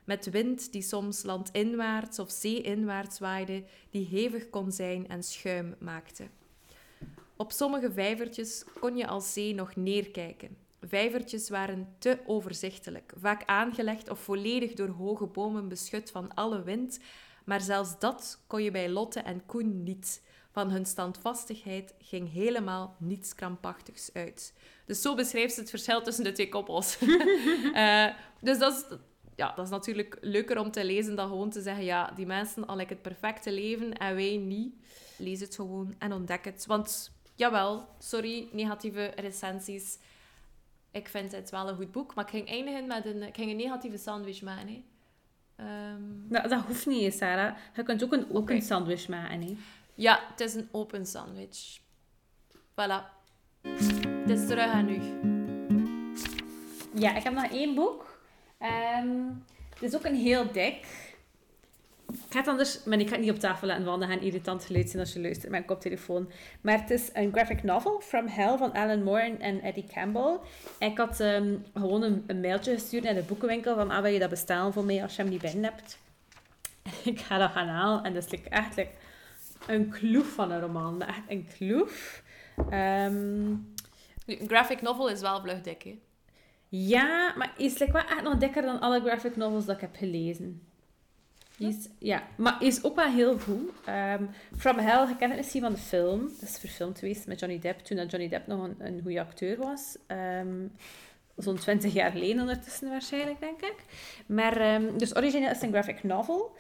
Met 0.04 0.30
wind 0.30 0.72
die 0.72 0.82
soms 0.82 1.24
landinwaarts 1.24 2.20
of 2.20 2.32
zeeinwaarts 2.32 3.20
waaide, 3.20 3.64
die 3.90 4.06
hevig 4.06 4.50
kon 4.50 4.72
zijn 4.72 5.08
en 5.08 5.24
schuim 5.24 5.76
maakte. 5.80 6.24
Op 7.38 7.52
sommige 7.52 7.92
vijvertjes 7.92 8.64
kon 8.80 8.98
je 8.98 9.08
als 9.08 9.34
zee 9.34 9.54
nog 9.54 9.76
neerkijken. 9.76 10.58
Vijvertjes 10.82 11.50
waren 11.50 11.96
te 12.00 12.20
overzichtelijk, 12.26 13.14
vaak 13.18 13.44
aangelegd 13.46 14.10
of 14.10 14.20
volledig 14.20 14.74
door 14.74 14.90
hoge 14.90 15.26
bomen 15.26 15.68
beschut 15.68 16.12
van 16.12 16.34
alle 16.34 16.64
wind, 16.64 17.00
maar 17.46 17.62
zelfs 17.62 18.00
dat 18.00 18.40
kon 18.48 18.64
je 18.64 18.72
bij 18.72 18.90
Lotte 18.90 19.20
en 19.20 19.46
Koen 19.46 19.84
niet. 19.84 20.22
Van 20.52 20.70
hun 20.72 20.86
standvastigheid 20.86 21.94
ging 22.00 22.32
helemaal 22.32 22.96
niets 23.00 23.36
krampachtigs 23.36 24.10
uit. 24.14 24.54
Dus 24.86 25.02
zo 25.02 25.16
beschrijft 25.16 25.54
ze 25.54 25.60
het 25.60 25.70
verschil 25.70 26.02
tussen 26.02 26.24
de 26.24 26.32
twee 26.32 26.50
koppels. 26.50 26.98
Eh, 27.74 28.08
dus 28.42 28.60
dat 28.60 28.74
is, 28.74 28.98
ja, 29.36 29.54
dat 29.56 29.66
is 29.66 29.72
natuurlijk 29.72 30.18
leuker 30.22 30.60
om 30.60 30.72
te 30.72 30.86
lezen 30.86 31.16
dan 31.16 31.28
gewoon 31.28 31.50
te 31.50 31.62
zeggen, 31.62 31.84
ja, 31.84 32.12
die 32.16 32.26
mensen 32.26 32.68
al 32.68 32.80
het 32.80 33.02
perfecte 33.02 33.52
leven 33.52 33.94
en 33.94 34.16
wij 34.16 34.38
niet. 34.38 34.74
Lees 35.18 35.40
het 35.40 35.56
gewoon 35.56 35.96
en 35.98 36.14
ontdek 36.14 36.46
het. 36.46 36.66
Want, 36.66 37.12
jawel, 37.38 37.88
sorry, 38.00 38.48
negatieve 38.52 39.12
recensies. 39.16 39.98
Ik 40.92 41.08
vind 41.08 41.32
het 41.32 41.50
wel 41.50 41.70
een 41.70 41.76
goed 41.76 41.92
boek, 41.92 42.16
maar 42.16 42.24
ik 42.24 42.30
ging 42.30 42.48
eindigen 42.50 42.88
met 42.88 43.06
een, 43.06 43.24
ik 43.24 43.36
ging 43.36 43.52
een 43.52 43.58
negatieve 43.58 43.98
sandwich 43.98 44.42
maken. 44.42 44.68
Hè. 44.68 44.84
Ehm, 45.56 46.28
Nou, 46.28 46.48
dat 46.48 46.62
hoeft 46.66 46.86
niet, 46.86 47.14
Sarah. 47.14 47.56
Je 47.76 47.84
kunt 47.84 48.04
ook 48.04 48.14
een 48.14 48.34
open 48.36 48.62
sandwich 48.62 49.08
maken. 49.08 49.42
Hè. 49.42 49.58
ja, 49.96 50.20
het 50.30 50.40
is 50.40 50.54
een 50.54 50.70
open 50.72 51.06
sandwich. 51.06 51.80
Voilà. 52.72 53.16
Het 53.62 54.30
is 54.30 54.48
terug 54.48 54.66
aan 54.72 54.90
u. 54.90 55.00
Ja, 57.00 57.16
ik 57.16 57.24
heb 57.24 57.34
nog 57.34 57.52
één 57.52 57.76
boek. 57.76 58.20
Ehm, 58.58 59.18
het 59.74 59.82
is 59.82 59.96
ook 59.96 60.04
een 60.04 60.16
heel 60.16 60.52
dik. 60.52 60.86
Ik 62.14 62.34
ga 62.34 62.40
het 62.40 62.48
anders... 62.48 62.84
Maar 62.84 63.00
ik 63.00 63.08
ga 63.08 63.16
het 63.16 63.22
niet 63.22 63.32
op 63.34 63.40
tafel 63.40 63.68
laten. 63.68 63.86
Dat 63.86 64.04
gaat 64.04 64.22
irritant 64.22 64.66
geluid 64.66 64.90
zijn 64.90 65.04
als 65.04 65.14
je 65.14 65.22
luistert 65.22 65.44
met 65.44 65.52
mijn 65.52 65.66
koptelefoon. 65.66 66.32
Maar 66.62 66.80
het 66.80 66.90
is 66.90 67.10
een 67.14 67.32
graphic 67.32 67.64
novel, 67.64 68.00
From 68.00 68.28
Hell, 68.28 68.58
van 68.58 68.74
Alan 68.74 69.04
Moore 69.04 69.36
en 69.40 69.62
Eddie 69.62 69.86
Campbell. 69.94 70.38
Ik 70.80 70.98
had 70.98 71.20
ehm, 71.20 71.56
gewoon 71.74 72.04
een, 72.04 72.24
een 72.28 72.42
mailtje 72.42 72.74
gestuurd 72.74 73.04
naar 73.04 73.14
de 73.14 73.24
boekenwinkel 73.24 73.76
van 73.76 73.92
ah, 73.92 74.02
wil 74.02 74.12
je 74.12 74.20
dat 74.20 74.30
bestellen 74.30 74.74
voor 74.74 74.84
mij 74.84 75.04
als 75.04 75.16
je 75.16 75.22
hem 75.22 75.32
niet 75.32 75.42
binnen 75.42 75.64
hebt. 75.64 75.98
En 76.84 76.92
ik 77.14 77.20
ga 77.20 77.38
dat 77.38 77.52
gaan 77.52 77.68
halen. 77.68 78.04
En 78.04 78.14
dat 78.14 78.24
is 78.24 78.32
like, 78.32 78.50
echt 78.50 78.76
like, 78.76 78.92
een 79.68 79.90
kloef 79.90 80.28
van 80.34 80.52
een 80.52 80.62
roman. 80.62 81.02
Echt 81.02 81.22
een 81.28 81.48
kloef. 81.58 82.24
Ehm, 82.70 83.50
Nu, 84.26 84.40
Een 84.40 84.48
graphic 84.48 84.82
novel 84.82 85.10
is 85.10 85.22
wel 85.22 85.42
vlug 85.42 85.62
dik, 85.62 85.84
hè. 85.84 86.00
Ja, 86.70 87.34
maar 87.38 87.54
is 87.58 87.78
like, 87.78 87.92
wel 87.92 88.02
echt 88.02 88.24
nog 88.24 88.38
dikker 88.38 88.62
dan 88.62 88.80
alle 88.80 89.02
graphic 89.02 89.36
novels 89.36 89.66
dat 89.66 89.76
ik 89.76 89.82
heb 89.82 89.96
gelezen. 89.96 90.67
Die 91.58 91.68
Is, 91.68 91.90
ja, 92.00 92.24
maar 92.36 92.64
is 92.64 92.84
ook 92.84 92.96
wel 92.96 93.12
heel 93.12 93.40
goed. 93.40 93.70
Ehm, 93.86 94.24
From 94.58 94.78
Hell, 94.78 95.08
je 95.08 95.16
kent 95.16 95.32
het 95.32 95.40
misschien 95.40 95.62
van 95.62 95.74
de 95.74 95.78
film. 95.78 96.22
Dat 96.40 96.50
is 96.50 96.58
verfilmd 96.58 97.00
geweest 97.00 97.28
met 97.28 97.40
Johnny 97.40 97.60
Depp, 97.60 97.80
toen 97.80 97.98
dat 97.98 98.12
Johnny 98.12 98.30
Depp 98.30 98.48
nog 98.48 98.64
een, 98.64 98.76
een 98.80 99.00
goede 99.04 99.20
acteur 99.20 99.58
was. 99.58 99.98
Ehm, 100.08 100.68
Zo'n 101.38 101.56
twintig 101.58 101.94
jaar 101.94 102.12
geleden 102.12 102.42
ondertussen 102.42 102.90
waarschijnlijk, 102.90 103.40
denk 103.40 103.62
ik. 103.62 103.76
Maar, 104.26 104.58
ehm, 104.58 104.98
dus 104.98 105.16
origineel 105.16 105.50
is 105.50 105.62
een 105.62 105.72
graphic 105.72 106.04
novel. 106.04 106.56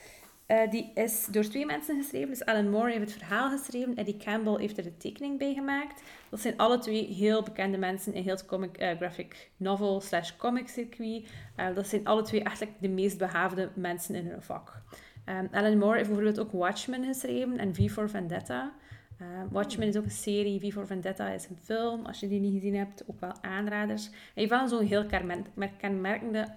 Eh, 0.47 0.69
die 0.69 0.91
is 0.93 1.25
door 1.31 1.43
twee 1.43 1.65
mensen 1.65 2.01
geschreven. 2.01 2.29
Dus 2.29 2.45
Alan 2.45 2.69
Moore 2.69 2.91
heeft 2.91 3.13
het 3.13 3.23
verhaal 3.23 3.49
geschreven. 3.49 3.95
Eddie 3.95 4.17
Campbell 4.17 4.55
heeft 4.59 4.77
er 4.77 4.83
de 4.83 4.97
tekening 4.97 5.37
bij 5.37 5.53
gemaakt. 5.53 6.01
Dat 6.29 6.39
zijn 6.39 6.57
alle 6.57 6.79
twee 6.79 7.05
heel 7.05 7.43
bekende 7.43 7.77
mensen 7.77 8.13
in 8.13 8.23
heel 8.23 8.33
het 8.33 8.45
comic, 8.45 8.77
eh, 8.77 8.97
graphic 8.97 9.49
novel 9.57 10.01
slash 10.01 10.31
comic 10.37 10.67
circuit. 10.67 11.29
Eh, 11.55 11.75
dat 11.75 11.87
zijn 11.87 12.05
alle 12.05 12.21
twee 12.21 12.43
eigenlijk 12.43 12.77
de 12.79 12.87
meest 12.87 13.17
behaafde 13.17 13.69
mensen 13.75 14.15
in 14.15 14.27
hun 14.27 14.41
vak. 14.41 14.81
Ehm, 15.25 15.45
Alan 15.51 15.77
Moore 15.77 15.97
heeft 15.97 16.09
bijvoorbeeld 16.09 16.39
ook 16.39 16.51
Watchmen 16.51 17.05
geschreven 17.05 17.57
en 17.57 17.75
V 17.75 17.91
for 17.91 18.09
Vendetta. 18.09 18.73
Eh, 19.17 19.27
Watchmen 19.51 19.87
is 19.87 19.97
ook 19.97 20.03
een 20.03 20.11
serie, 20.11 20.59
V 20.59 20.73
for 20.73 20.87
Vendetta 20.87 21.29
is 21.29 21.47
een 21.49 21.57
film. 21.63 22.05
Als 22.05 22.19
je 22.19 22.27
die 22.27 22.39
niet 22.39 22.53
gezien 22.53 22.75
hebt, 22.75 23.03
ook 23.07 23.19
wel 23.19 23.33
aanraders. 23.41 24.05
Hij 24.05 24.13
heeft 24.33 24.49
wel 24.49 24.67
zo'n 24.67 24.85
heel 24.85 25.05
kenmer- 25.05 25.69
kenmerkende, 25.77 26.47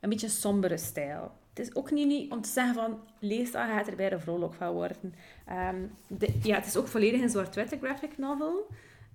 een 0.00 0.08
beetje 0.08 0.28
sombere 0.28 0.76
stijl. 0.76 1.32
Het 1.56 1.68
is 1.68 1.74
ook 1.74 1.90
niet, 1.90 2.06
niet 2.06 2.32
om 2.32 2.40
te 2.40 2.48
zeggen 2.48 2.74
van, 2.74 3.00
lees 3.18 3.50
dat, 3.50 3.62
gaat 3.62 3.86
er 3.86 3.96
bij 3.96 4.08
de 4.08 4.18
vrolijk 4.18 4.54
van 4.54 4.72
worden. 4.72 5.14
Ehm, 5.46 5.86
de, 6.06 6.38
ja, 6.42 6.54
het 6.54 6.66
is 6.66 6.76
ook 6.76 6.88
volledig 6.88 7.20
een 7.20 7.28
zwart-witte 7.28 7.78
graphic 7.78 8.18
novel. 8.18 8.66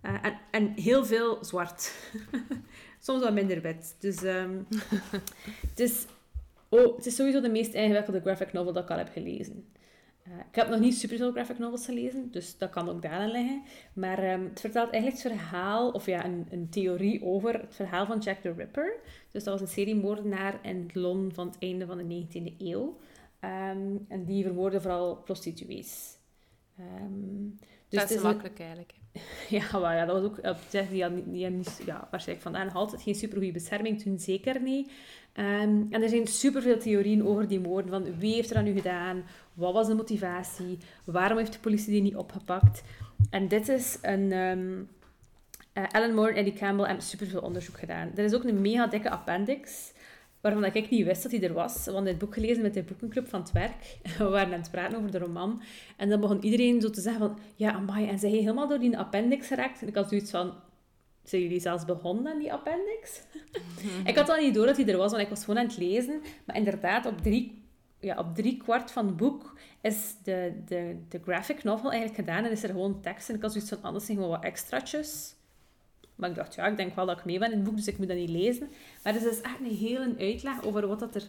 Eh, 0.01 0.13
en, 0.21 0.39
en 0.51 0.67
heel 0.67 1.05
veel 1.05 1.43
zwart. 1.43 1.93
Soms 2.99 3.23
wat 3.23 3.33
minder 3.33 3.61
wit. 3.61 3.95
Dus 3.99 4.23
ehm, 4.23 4.57
het, 5.69 5.79
is, 5.79 6.05
oh, 6.69 6.95
het 6.95 7.05
is 7.05 7.15
sowieso 7.15 7.41
de 7.41 7.49
meest 7.49 7.73
ingewikkelde 7.73 8.21
graphic 8.21 8.53
novel 8.53 8.73
dat 8.73 8.83
ik 8.83 8.89
al 8.89 8.97
heb 8.97 9.11
gelezen. 9.11 9.65
Eh, 10.24 10.32
ik 10.49 10.55
heb 10.55 10.69
nog 10.69 10.80
niet 10.80 10.95
superveel 10.97 11.32
graphic 11.32 11.57
novels 11.59 11.86
gelezen, 11.86 12.32
dus 12.32 12.57
dat 12.57 12.69
kan 12.69 12.89
ook 12.89 13.01
daarin 13.01 13.32
liggen. 13.32 13.61
Maar 13.93 14.17
ehm, 14.19 14.43
het 14.43 14.59
vertelt 14.59 14.89
eigenlijk 14.91 15.24
het 15.24 15.34
verhaal, 15.34 15.89
of 15.91 16.05
ja, 16.05 16.26
een, 16.26 16.47
een 16.49 16.69
theorie 16.69 17.24
over 17.24 17.53
het 17.53 17.76
verhaal 17.76 18.05
van 18.05 18.19
Jack 18.19 18.38
the 18.41 18.53
Ripper. 18.53 18.93
Dus 19.32 19.43
dat 19.43 19.53
was 19.59 19.61
een 19.61 19.74
seriemoordenaar 19.76 20.59
in 20.61 20.82
het 20.82 20.95
Londen 20.95 21.34
van 21.34 21.47
het 21.47 21.55
einde 21.59 21.86
van 21.86 21.97
de 21.97 22.03
19e 22.03 22.55
eeuw. 22.57 22.97
Ehm, 23.39 23.95
en 24.07 24.26
die 24.26 24.43
vermoordde 24.43 24.82
vooral 24.82 25.15
prostituees. 25.15 26.17
Ehm, 26.78 27.49
dus 27.89 27.99
dat 27.99 28.09
is 28.09 28.15
is 28.15 28.15
een- 28.15 28.28
makkelijk, 28.28 28.59
eigenlijk. 28.59 28.93
ja, 29.49 29.80
maar 29.80 29.95
ja, 29.95 30.05
dat 30.05 30.22
was 30.22 30.32
ook 30.32 30.38
op 30.47 30.57
zich, 30.69 30.89
die 30.89 31.03
had, 31.03 31.11
niet- 31.11 31.32
die 31.32 31.43
had 31.43 31.53
niet, 31.53 31.82
ja, 31.86 32.07
waarschijnlijk 32.11 32.47
vandaag 32.47 32.65
nog 32.65 32.76
altijd 32.76 33.01
geen 33.01 33.15
supergoeie 33.15 33.51
bescherming, 33.51 34.01
toen 34.01 34.19
zeker 34.19 34.61
niet. 34.61 34.91
Ehm, 35.34 35.82
en 35.89 36.01
er 36.01 36.09
zijn 36.09 36.27
superveel 36.27 36.79
theorieën 36.79 37.25
over 37.25 37.47
die 37.47 37.59
moorden, 37.59 37.91
van 37.91 38.17
wie 38.17 38.34
heeft 38.34 38.49
er 38.49 38.55
dat 38.55 38.63
nu 38.63 38.73
gedaan, 38.73 39.23
wat 39.53 39.73
was 39.73 39.88
de 39.88 39.95
motivatie, 39.95 40.77
waarom 41.05 41.38
heeft 41.38 41.53
de 41.53 41.59
politie 41.59 41.91
die 41.91 42.01
niet 42.01 42.15
opgepakt. 42.15 42.84
En 43.29 43.47
dit 43.47 43.67
is 43.69 43.97
een... 44.01 44.32
eh, 45.73 45.84
Alan 45.91 46.13
Moore 46.13 46.32
en 46.32 46.38
Eddie 46.38 46.53
Campbell 46.53 46.86
hebben 46.86 47.03
superveel 47.05 47.41
onderzoek 47.41 47.79
gedaan. 47.79 48.11
Er 48.15 48.23
is 48.23 48.34
ook 48.34 48.43
een 48.43 48.61
mega 48.61 48.88
dikke 48.88 49.09
appendix, 49.09 49.91
waarvan 50.41 50.65
ik 50.65 50.89
niet 50.89 51.05
wist 51.05 51.23
dat 51.23 51.32
hij 51.32 51.43
er 51.43 51.53
was. 51.53 51.86
Want 51.86 52.07
het 52.07 52.17
boek 52.17 52.34
gelezen 52.34 52.61
met 52.61 52.73
de 52.73 52.84
boekenclub 52.84 53.27
van 53.29 53.39
het 53.41 53.51
werk. 53.51 53.97
We 54.17 54.23
waren 54.23 54.53
aan 54.53 54.59
het 54.59 54.71
praten 54.71 54.97
over 54.97 55.11
de 55.11 55.17
roman. 55.17 55.61
En 55.97 56.09
dan 56.09 56.19
begon 56.19 56.43
iedereen 56.43 56.82
zo 56.82 56.89
te 56.89 57.01
zeggen 57.01 57.27
van... 57.27 57.38
Ja, 57.55 57.71
amai, 57.71 58.07
en 58.07 58.19
zijn 58.19 58.32
je 58.32 58.39
helemaal 58.39 58.67
door 58.67 58.79
die 58.79 58.97
appendix 58.97 59.47
geraakt? 59.47 59.82
En 59.82 59.88
ik 59.88 59.95
had 59.95 60.09
zoiets 60.09 60.32
van... 60.32 60.53
Zijn 61.24 61.41
jullie 61.41 61.59
zelfs 61.59 61.86
begonnen 61.86 62.32
aan 62.32 62.39
die 62.39 62.53
appendix? 62.53 63.22
ik 64.05 64.17
had 64.17 64.30
al 64.30 64.36
niet 64.36 64.53
door 64.53 64.65
dat 64.65 64.78
hij 64.78 64.88
er 64.88 64.97
was, 64.97 65.11
want 65.11 65.24
ik 65.24 65.30
was 65.30 65.43
gewoon 65.43 65.59
aan 65.59 65.67
het 65.67 65.78
lezen. 65.78 66.22
Maar 66.45 66.55
inderdaad, 66.55 67.05
op 67.05 67.22
drie, 67.22 67.63
ja, 67.99 68.17
op 68.17 68.36
drie 68.36 68.57
kwart 68.57 68.91
van 68.91 69.05
het 69.05 69.17
boek 69.17 69.57
is 69.82 70.15
de, 70.24 70.61
de, 70.65 70.95
de 71.09 71.19
graphic 71.24 71.63
novel 71.63 71.91
eigenlijk 71.91 72.19
gedaan. 72.19 72.45
En 72.45 72.51
is 72.51 72.63
er 72.63 72.69
gewoon 72.69 73.01
tekst. 73.01 73.30
En 73.30 73.36
ik 73.36 73.41
had 73.41 73.51
zoiets 73.51 73.69
van, 73.69 73.82
anders 73.82 74.05
zijn 74.05 74.17
gewoon 74.17 74.32
wat 74.32 74.43
extraatjes. 74.43 75.36
Maar 76.22 76.30
ik 76.30 76.36
dacht, 76.36 76.55
ja, 76.55 76.67
ik 76.67 76.78
denk 76.78 76.95
wel 76.95 77.05
dat 77.05 77.17
ik 77.17 77.26
mee 77.26 77.39
ben 77.39 77.51
in 77.51 77.57
het 77.57 77.63
boek, 77.63 77.76
dus 77.76 77.88
ik 77.88 77.97
moet 77.97 78.07
dat 78.07 78.17
niet 78.17 78.30
lezen. 78.30 78.69
Maar 79.03 79.13
dus 79.13 79.22
het 79.22 79.32
is 79.32 79.41
echt 79.41 79.59
een 79.59 79.76
hele 79.76 80.15
uitleg 80.17 80.63
over 80.63 80.88
wat 80.88 80.99
dat 80.99 81.15
er, 81.15 81.28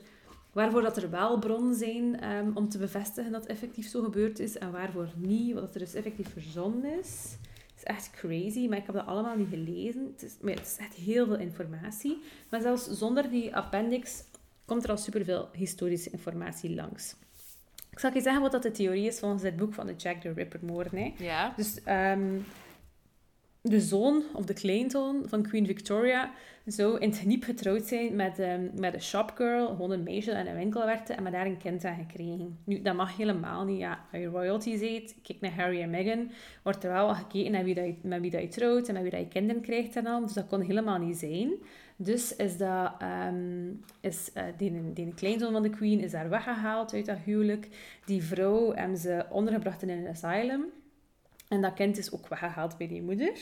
waarvoor 0.53 0.83
dat 0.83 0.97
er 0.97 1.11
wel 1.11 1.39
bronnen 1.39 1.75
zijn 1.75 2.21
ehm, 2.21 2.51
om 2.55 2.69
te 2.69 2.79
bevestigen 2.79 3.33
dat 3.33 3.41
het 3.41 3.51
effectief 3.51 3.89
zo 3.89 4.03
gebeurd 4.03 4.39
is 4.39 4.59
en 4.59 4.73
waarvoor 4.73 5.09
niet, 5.17 5.55
wat 5.55 5.63
dat 5.63 5.75
er 5.75 5.81
dus 5.81 5.95
effectief 5.95 6.33
verzonnen 6.33 6.99
is. 6.99 7.37
Is 7.83 7.89
echt 7.89 8.11
crazy, 8.11 8.69
maar 8.69 8.79
ik 8.79 8.87
heb 8.87 8.95
dat 8.95 9.07
allemaal 9.07 9.37
niet 9.37 9.49
gelezen. 9.49 10.13
Het 10.13 10.23
is, 10.23 10.37
maar 10.41 10.55
het 10.55 10.67
is 10.67 10.77
echt 10.79 10.95
heel 10.95 11.27
veel 11.27 11.39
informatie. 11.39 12.23
Maar 12.51 12.61
zelfs 12.61 12.87
zonder 12.87 13.31
die 13.31 13.57
appendix 13.57 14.25
komt 14.65 14.85
er 14.85 14.91
al 14.91 14.97
superveel 14.97 15.49
historische 15.53 16.11
informatie 16.11 16.75
langs. 16.75 17.15
Ik 17.91 17.99
zal 17.99 18.13
je 18.13 18.21
zeggen 18.21 18.43
wat 18.43 18.53
dat 18.53 18.63
de 18.63 18.71
theorie 18.71 19.07
is 19.07 19.19
volgens 19.19 19.43
dit 19.43 19.57
boek 19.57 19.75
van 19.75 19.87
de 19.87 19.95
Jack 19.95 20.21
the 20.21 20.33
Ripper 20.33 20.61
moorden. 20.63 20.99
Hè. 20.99 21.15
Ja. 21.19 21.53
Dus 21.57 21.83
ehm, 21.85 22.39
de 23.63 23.81
zoon 23.81 24.23
of 24.35 24.45
de 24.45 24.55
kleinzoon 24.55 25.23
van 25.27 25.43
Queen 25.43 25.67
Victoria 25.67 26.31
zou 26.67 26.99
in 26.99 27.09
het 27.09 27.19
geniep 27.19 27.45
getrouwd 27.45 27.83
zijn 27.83 28.17
met, 28.17 28.39
um, 28.39 28.71
met 28.75 28.95
een 28.95 29.03
shopgirl, 29.03 29.67
gewoon 29.67 29.91
een 29.91 30.03
meisje 30.03 30.35
dat 30.35 30.47
een 30.47 30.55
winkel 30.55 30.85
werkte 30.85 31.13
en 31.13 31.23
met 31.23 31.33
daar 31.33 31.47
een 31.47 31.59
kind 31.59 31.85
aan 31.85 31.97
gekregen. 31.97 32.59
Nu, 32.65 32.83
dat 32.83 32.95
mag 32.95 33.17
helemaal 33.17 33.65
niet. 33.65 33.79
Ja, 33.79 34.05
als 34.13 34.21
je 34.21 34.27
royalty 34.27 34.77
zit, 34.77 35.15
kijk 35.23 35.41
naar 35.41 35.55
Harry 35.55 35.81
en 35.81 35.91
Meghan, 35.91 36.31
wordt 36.63 36.85
er 36.85 36.91
wel 36.91 37.15
gekeken 37.15 37.53
naar 37.53 37.65
wie 37.65 37.75
dat 37.75 37.85
je, 37.85 37.95
met 38.03 38.21
wie 38.21 38.31
dat 38.31 38.53
trouwt 38.53 38.89
en 38.89 38.95
met 38.95 39.03
wie 39.03 39.11
dat 39.11 39.21
je 39.21 39.29
kinderen 39.29 39.63
krijgt 39.63 39.97
en 39.97 40.07
al. 40.07 40.21
Dus 40.21 40.33
dat 40.33 40.47
kon 40.47 40.61
helemaal 40.61 40.99
niet 40.99 41.17
zijn. 41.17 41.53
Dus 41.97 42.37
is 42.37 42.57
dat, 42.57 42.93
um, 43.29 43.85
is, 44.01 44.31
uh, 44.37 44.43
die, 44.57 44.93
die 44.93 45.15
kleinzoon 45.15 45.53
van 45.53 45.63
de 45.63 45.71
queen 45.71 46.01
is 46.01 46.11
daar 46.11 46.29
weggehaald 46.29 46.95
uit 46.95 47.07
dat 47.07 47.19
huwelijk. 47.25 47.69
Die 48.05 48.23
vrouw 48.23 48.75
hebben 48.75 48.99
ze 48.99 49.27
ondergebracht 49.31 49.83
in 49.83 49.91
een 49.91 50.09
asylum. 50.09 50.65
En 51.53 51.61
dat 51.61 51.75
kind 51.75 51.99
is 51.99 52.13
ook 52.13 52.29
weggehaald 52.29 52.77
bij 52.77 52.89
die 52.89 53.03
moeder. 53.03 53.33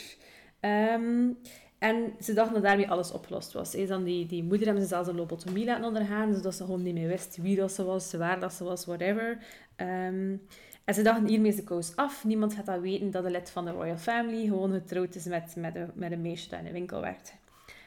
Um, 0.60 1.38
en 1.78 2.12
ze 2.20 2.32
dachten 2.32 2.54
dat 2.54 2.62
daarmee 2.62 2.90
alles 2.90 3.12
opgelost 3.12 3.52
was. 3.52 3.74
Is 3.74 3.88
dan 3.88 4.04
die, 4.04 4.26
die 4.26 4.42
moeder 4.42 4.66
hebben 4.66 4.82
ze 4.82 4.88
zelfs 4.88 5.08
een 5.08 5.14
lobotomie 5.14 5.64
laten 5.64 5.84
ondergaan, 5.84 6.34
zodat 6.34 6.54
ze 6.54 6.64
gewoon 6.64 6.82
niet 6.82 6.94
meer 6.94 7.08
wist 7.08 7.36
wie 7.36 7.56
dat 7.56 7.72
ze 7.72 7.84
was, 7.84 8.12
waar 8.12 8.40
dat 8.40 8.52
ze 8.52 8.64
was, 8.64 8.84
whatever. 8.84 9.38
Um, 9.76 10.42
en 10.84 10.94
ze 10.94 11.02
dachten, 11.02 11.26
hiermee 11.26 11.50
is 11.50 11.56
de 11.56 11.64
kous 11.64 11.96
af. 11.96 12.24
Niemand 12.24 12.54
gaat 12.54 12.66
dat 12.66 12.80
weten 12.80 13.10
dat 13.10 13.24
de 13.24 13.30
lid 13.30 13.50
van 13.50 13.64
de 13.64 13.70
royal 13.70 13.96
family 13.96 14.44
gewoon 14.44 14.72
getrouwd 14.72 15.14
is 15.14 15.24
met, 15.24 15.54
met, 15.56 15.74
een, 15.76 15.90
met 15.94 16.12
een 16.12 16.22
meisje 16.22 16.48
dat 16.48 16.58
in 16.58 16.64
de 16.64 16.72
winkel 16.72 17.00
werkte. 17.00 17.32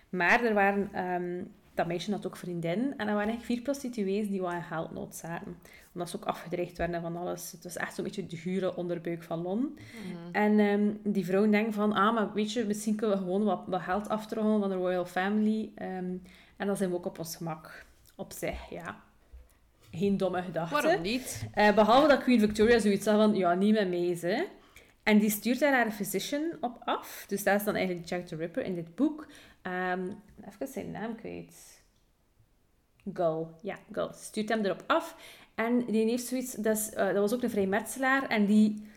Maar 0.09 0.43
er 0.43 0.53
waren, 0.53 1.05
um, 1.13 1.51
dat 1.73 1.87
meisje 1.87 2.11
had 2.11 2.25
ook 2.25 2.37
vriendin. 2.37 2.79
En 2.79 3.07
er 3.07 3.13
waren 3.13 3.17
eigenlijk 3.17 3.45
vier 3.45 3.61
prostituees 3.61 4.27
die 4.27 4.41
wel 4.41 4.51
in 4.51 4.63
geldnood 4.63 5.15
zaten 5.15 5.55
omdat 5.93 6.09
ze 6.09 6.15
ook 6.15 6.25
afgedreigd 6.25 6.77
werden 6.77 7.01
van 7.01 7.17
alles. 7.17 7.51
Het 7.51 7.63
was 7.63 7.77
echt 7.77 7.95
zo'n 7.95 8.03
beetje 8.03 8.25
de 8.25 8.37
gure 8.37 8.75
onderbuik 8.75 9.23
van 9.23 9.41
Lon. 9.41 9.59
Mhm. 9.59 10.31
En 10.31 10.59
um, 10.59 10.99
die 11.03 11.25
vrouw 11.25 11.49
denkt 11.49 11.75
van, 11.75 11.93
ah, 11.93 12.13
maar 12.13 12.33
weet 12.33 12.53
je, 12.53 12.65
misschien 12.65 12.95
kunnen 12.95 13.17
we 13.17 13.23
gewoon 13.23 13.43
wat, 13.43 13.63
wat 13.67 13.81
geld 13.81 14.09
aftroggelen 14.09 14.59
van 14.59 14.69
de 14.69 14.75
royal 14.75 15.05
family. 15.05 15.71
Um, 15.81 16.21
en 16.57 16.67
dan 16.67 16.77
zijn 16.77 16.89
we 16.89 16.95
ook 16.95 17.05
op 17.05 17.19
ons 17.19 17.35
gemak. 17.35 17.85
Op 18.15 18.31
zich, 18.31 18.69
ja. 18.69 19.01
Geen 19.91 20.17
domme 20.17 20.41
gedachte. 20.41 20.73
Waarom 20.81 21.01
niet? 21.01 21.47
Uh, 21.55 21.73
behalve 21.75 22.07
dat 22.07 22.23
Queen 22.23 22.39
Victoria 22.39 22.79
zoiets 22.79 23.05
had 23.05 23.15
van, 23.15 23.35
ja, 23.35 23.53
niet 23.53 23.73
met 23.73 23.89
mij, 23.89 24.17
hè. 24.21 24.43
En 25.03 25.19
die 25.19 25.29
stuurt 25.29 25.59
daar 25.59 25.73
haar 25.73 25.91
physician 25.91 26.51
op 26.61 26.81
af. 26.83 27.25
Dus 27.27 27.43
dat 27.43 27.55
is 27.55 27.63
dan 27.63 27.75
eigenlijk 27.75 28.07
Jack 28.07 28.25
the 28.25 28.35
Ripper 28.35 28.63
in 28.63 28.75
dit 28.75 28.95
boek. 28.95 29.27
Um, 29.67 30.21
even 30.49 30.67
zijn 30.67 30.91
naam 30.91 31.15
kwijt. 31.15 31.81
Gull. 33.13 33.45
Ja, 33.61 33.77
Gull. 33.91 34.09
Stuurt 34.13 34.49
hem 34.49 34.65
erop 34.65 34.83
af. 34.87 35.15
En 35.55 35.85
die 35.85 36.09
heeft 36.09 36.25
zoiets, 36.25 36.53
dat, 36.53 36.77
is, 36.77 36.89
uh, 36.91 37.05
dat 37.05 37.15
was 37.15 37.33
ook 37.33 37.43
een 37.43 37.49
vrijmetselaar, 37.49 38.27
en 38.27 38.45
die, 38.45 38.87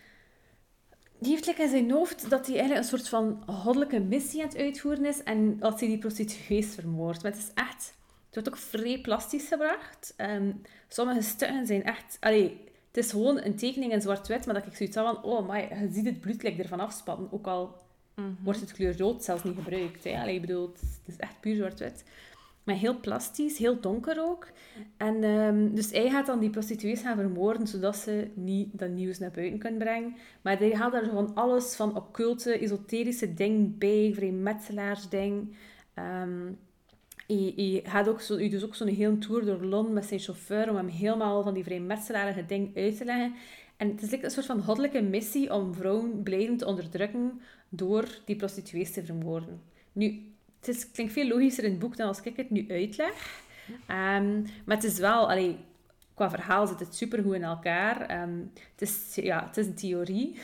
die 1.19 1.31
heeft 1.31 1.47
lekker 1.47 1.65
in 1.65 1.71
zijn 1.71 1.91
hoofd 1.91 2.31
dat 2.31 2.47
hij 2.47 2.59
eigenlijk 2.59 2.85
een 2.85 2.99
soort 2.99 3.09
van 3.09 3.43
goddelijke 3.47 4.01
missie 4.01 4.43
aan 4.43 4.49
het 4.49 4.57
uitvoeren 4.57 5.05
is, 5.05 5.23
en 5.23 5.59
dat 5.59 5.81
hij 5.81 5.89
die 5.89 5.99
prostituees 5.99 6.75
vermoordt. 6.75 7.23
Maar 7.23 7.33
het 7.33 7.41
is 7.41 7.51
echt, 7.55 7.95
het 8.25 8.35
wordt 8.35 8.49
ook 8.49 8.57
vrij 8.57 9.01
plastisch 9.01 9.49
gebracht. 9.49 10.15
Um, 10.17 10.63
sommige 10.89 11.23
stukken 11.23 11.67
zijn 11.67 11.85
echt, 11.85 12.17
allee, 12.21 12.65
het 12.87 13.05
is 13.05 13.11
gewoon 13.11 13.41
een 13.41 13.57
tekening 13.57 13.93
in 13.93 14.01
zwart-wit, 14.01 14.47
maar 14.47 14.55
dat 14.55 14.67
ik 14.67 14.75
zoiets 14.77 14.97
had 14.97 15.15
van, 15.15 15.25
oh 15.25 15.49
my, 15.49 15.59
je 15.59 15.89
ziet 15.93 16.07
het 16.07 16.21
bloed 16.21 16.45
ervan 16.45 16.81
afspatten, 16.81 17.33
ook 17.33 17.47
al 17.47 17.77
-hmm. 18.23 18.37
wordt 18.43 18.61
het 18.61 18.73
kleur 18.73 18.99
rood 18.99 19.25
zelfs 19.25 19.45
niet 19.45 19.55
gebruikt. 19.55 20.05
Hè. 20.05 20.21
Allee, 20.21 20.41
bedoel, 20.41 20.73
het 20.73 20.83
is 21.07 21.17
echt 21.17 21.41
puur 21.41 21.57
zwart-wit. 21.57 22.05
Maar 22.65 22.75
heel 22.75 23.01
plastisch, 23.01 23.59
heel 23.59 23.81
donker 23.81 24.21
ook. 24.21 24.49
En 24.97 25.25
um, 25.25 25.75
dus 25.75 25.91
hij 25.91 26.11
gaat 26.11 26.27
dan 26.27 26.41
die 26.41 26.51
prostituees 26.51 27.01
gaan 27.01 27.17
vermoorden, 27.17 27.67
zodat 27.67 27.97
ze 27.97 28.29
niet 28.35 28.69
dat 28.73 28.91
nieuws 28.91 29.19
naar 29.19 29.31
buiten 29.31 29.59
kunnen 29.59 29.79
brengen. 29.79 30.17
Maar 30.43 30.59
hij 30.59 30.75
haalt 30.75 30.93
daar 30.93 31.05
gewoon 31.05 31.35
alles 31.35 31.77
van 31.77 31.97
occulte, 31.97 32.59
esoterische 32.59 33.35
dingen 33.35 33.79
bij, 33.79 34.13
vrijmetselaarsding. 34.15 35.57
Um, 35.95 36.59
hij, 37.27 37.83
hij 37.89 38.09
ook 38.09 38.21
zo, 38.21 38.37
hij 38.37 38.49
doet 38.49 38.65
ook 38.65 38.75
zo'n 38.75 38.89
hele 38.89 39.19
tour 39.19 39.45
door 39.45 39.65
Londen 39.65 39.93
met 39.93 40.07
zijn 40.07 40.21
chauffeur 40.21 40.71
om 40.71 40.77
hem 40.77 40.89
helemaal 40.89 41.43
van 41.43 41.55
die 41.55 41.65
vrijmetselarige 41.65 42.47
ding 42.47 42.77
uit 42.77 42.97
te 42.97 43.05
leggen. 43.05 43.35
En 43.77 43.89
het 43.89 44.03
is 44.03 44.13
een 44.13 44.31
soort 44.31 44.47
van 44.47 44.63
goddelijke 44.63 45.03
missie 45.03 45.55
om 45.55 45.75
vrouwen 45.75 46.23
blijvend 46.23 46.59
te 46.59 46.67
onderdrukken 46.67 47.41
door 47.69 48.09
die 48.25 48.37
prostituees 48.37 48.93
te 48.93 49.05
vermoorden. 49.05 49.61
Nu, 49.93 50.33
het 50.61 50.69
is, 50.69 50.91
klinkt 50.91 51.13
veel 51.13 51.29
logischer 51.29 51.65
in 51.65 51.71
het 51.71 51.79
boek 51.79 51.97
dan 51.97 52.09
als 52.09 52.21
ik 52.23 52.37
het 52.37 52.51
nu 52.51 52.67
uitleg. 52.69 53.45
Um, 53.69 54.43
maar 54.65 54.77
het 54.77 54.85
is 54.85 54.99
wel, 54.99 55.31
allee, 55.31 55.57
qua 56.15 56.31
verhaal 56.31 56.67
zit 56.67 56.81
het 56.81 56.95
supergoed 56.95 57.35
in 57.35 57.43
elkaar. 57.43 58.23
Um, 58.23 58.53
het, 58.73 58.83
is, 58.83 59.15
ja, 59.15 59.47
het 59.47 59.57
is 59.57 59.67
een 59.67 59.75
theorie. 59.75 60.37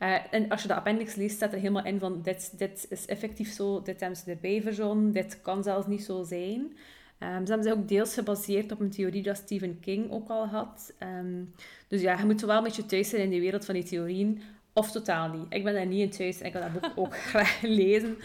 uh, 0.00 0.16
en 0.34 0.48
als 0.48 0.62
je 0.62 0.68
de 0.68 0.74
appendix 0.74 1.14
leest, 1.14 1.36
staat 1.36 1.52
er 1.52 1.58
helemaal 1.58 1.84
in 1.84 1.98
van 1.98 2.22
dit, 2.22 2.58
dit 2.58 2.86
is 2.88 3.06
effectief 3.06 3.52
zo, 3.52 3.82
dit 3.82 4.00
hebben 4.00 4.18
ze 4.18 4.30
erbij 4.30 4.62
verzonnen, 4.62 5.12
dit 5.12 5.40
kan 5.42 5.62
zelfs 5.62 5.86
niet 5.86 6.04
zo 6.04 6.22
zijn. 6.22 6.76
Um, 7.18 7.46
ze 7.46 7.52
hebben 7.52 7.62
zich 7.62 7.72
ook 7.72 7.88
deels 7.88 8.14
gebaseerd 8.14 8.72
op 8.72 8.80
een 8.80 8.90
theorie 8.90 9.22
dat 9.22 9.36
Stephen 9.36 9.80
King 9.80 10.10
ook 10.10 10.28
al 10.28 10.46
had. 10.46 10.92
Um, 11.02 11.54
dus 11.88 12.00
ja, 12.00 12.18
je 12.18 12.24
moet 12.24 12.40
wel 12.40 12.56
een 12.56 12.62
beetje 12.62 12.86
thuis 12.86 13.08
zijn 13.08 13.22
in 13.22 13.30
de 13.30 13.40
wereld 13.40 13.64
van 13.64 13.74
die 13.74 13.84
theorieën, 13.84 14.42
of 14.72 14.90
totaal 14.90 15.28
niet. 15.28 15.46
Ik 15.48 15.64
ben 15.64 15.74
daar 15.74 15.86
niet 15.86 16.00
in 16.00 16.10
thuis 16.10 16.40
en 16.40 16.46
ik 16.46 16.52
wil 16.52 16.62
dat 16.62 16.72
boek 16.72 16.92
ook 16.96 17.16
graag 17.30 17.60
lezen. 17.62 18.16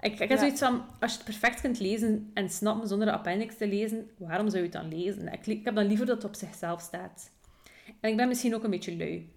Ik, 0.00 0.18
ik 0.18 0.28
heb 0.28 0.38
zoiets 0.38 0.60
van, 0.60 0.84
als 1.00 1.10
je 1.10 1.16
het 1.16 1.26
perfect 1.26 1.60
kunt 1.60 1.80
lezen 1.80 2.30
en 2.34 2.50
snappen 2.50 2.88
zonder 2.88 3.06
de 3.06 3.12
appendix 3.12 3.56
te 3.56 3.68
lezen, 3.68 4.10
waarom 4.18 4.48
zou 4.48 4.62
je 4.62 4.68
het 4.68 4.72
dan 4.72 4.98
lezen? 4.98 5.32
Ik, 5.32 5.46
ik 5.46 5.64
heb 5.64 5.74
dan 5.74 5.86
liever 5.86 6.06
dat 6.06 6.16
het 6.16 6.24
op 6.24 6.34
zichzelf 6.34 6.80
staat. 6.80 7.30
En 8.00 8.10
ik 8.10 8.16
ben 8.16 8.28
misschien 8.28 8.54
ook 8.54 8.64
een 8.64 8.70
beetje 8.70 8.96
lui. 8.96 9.32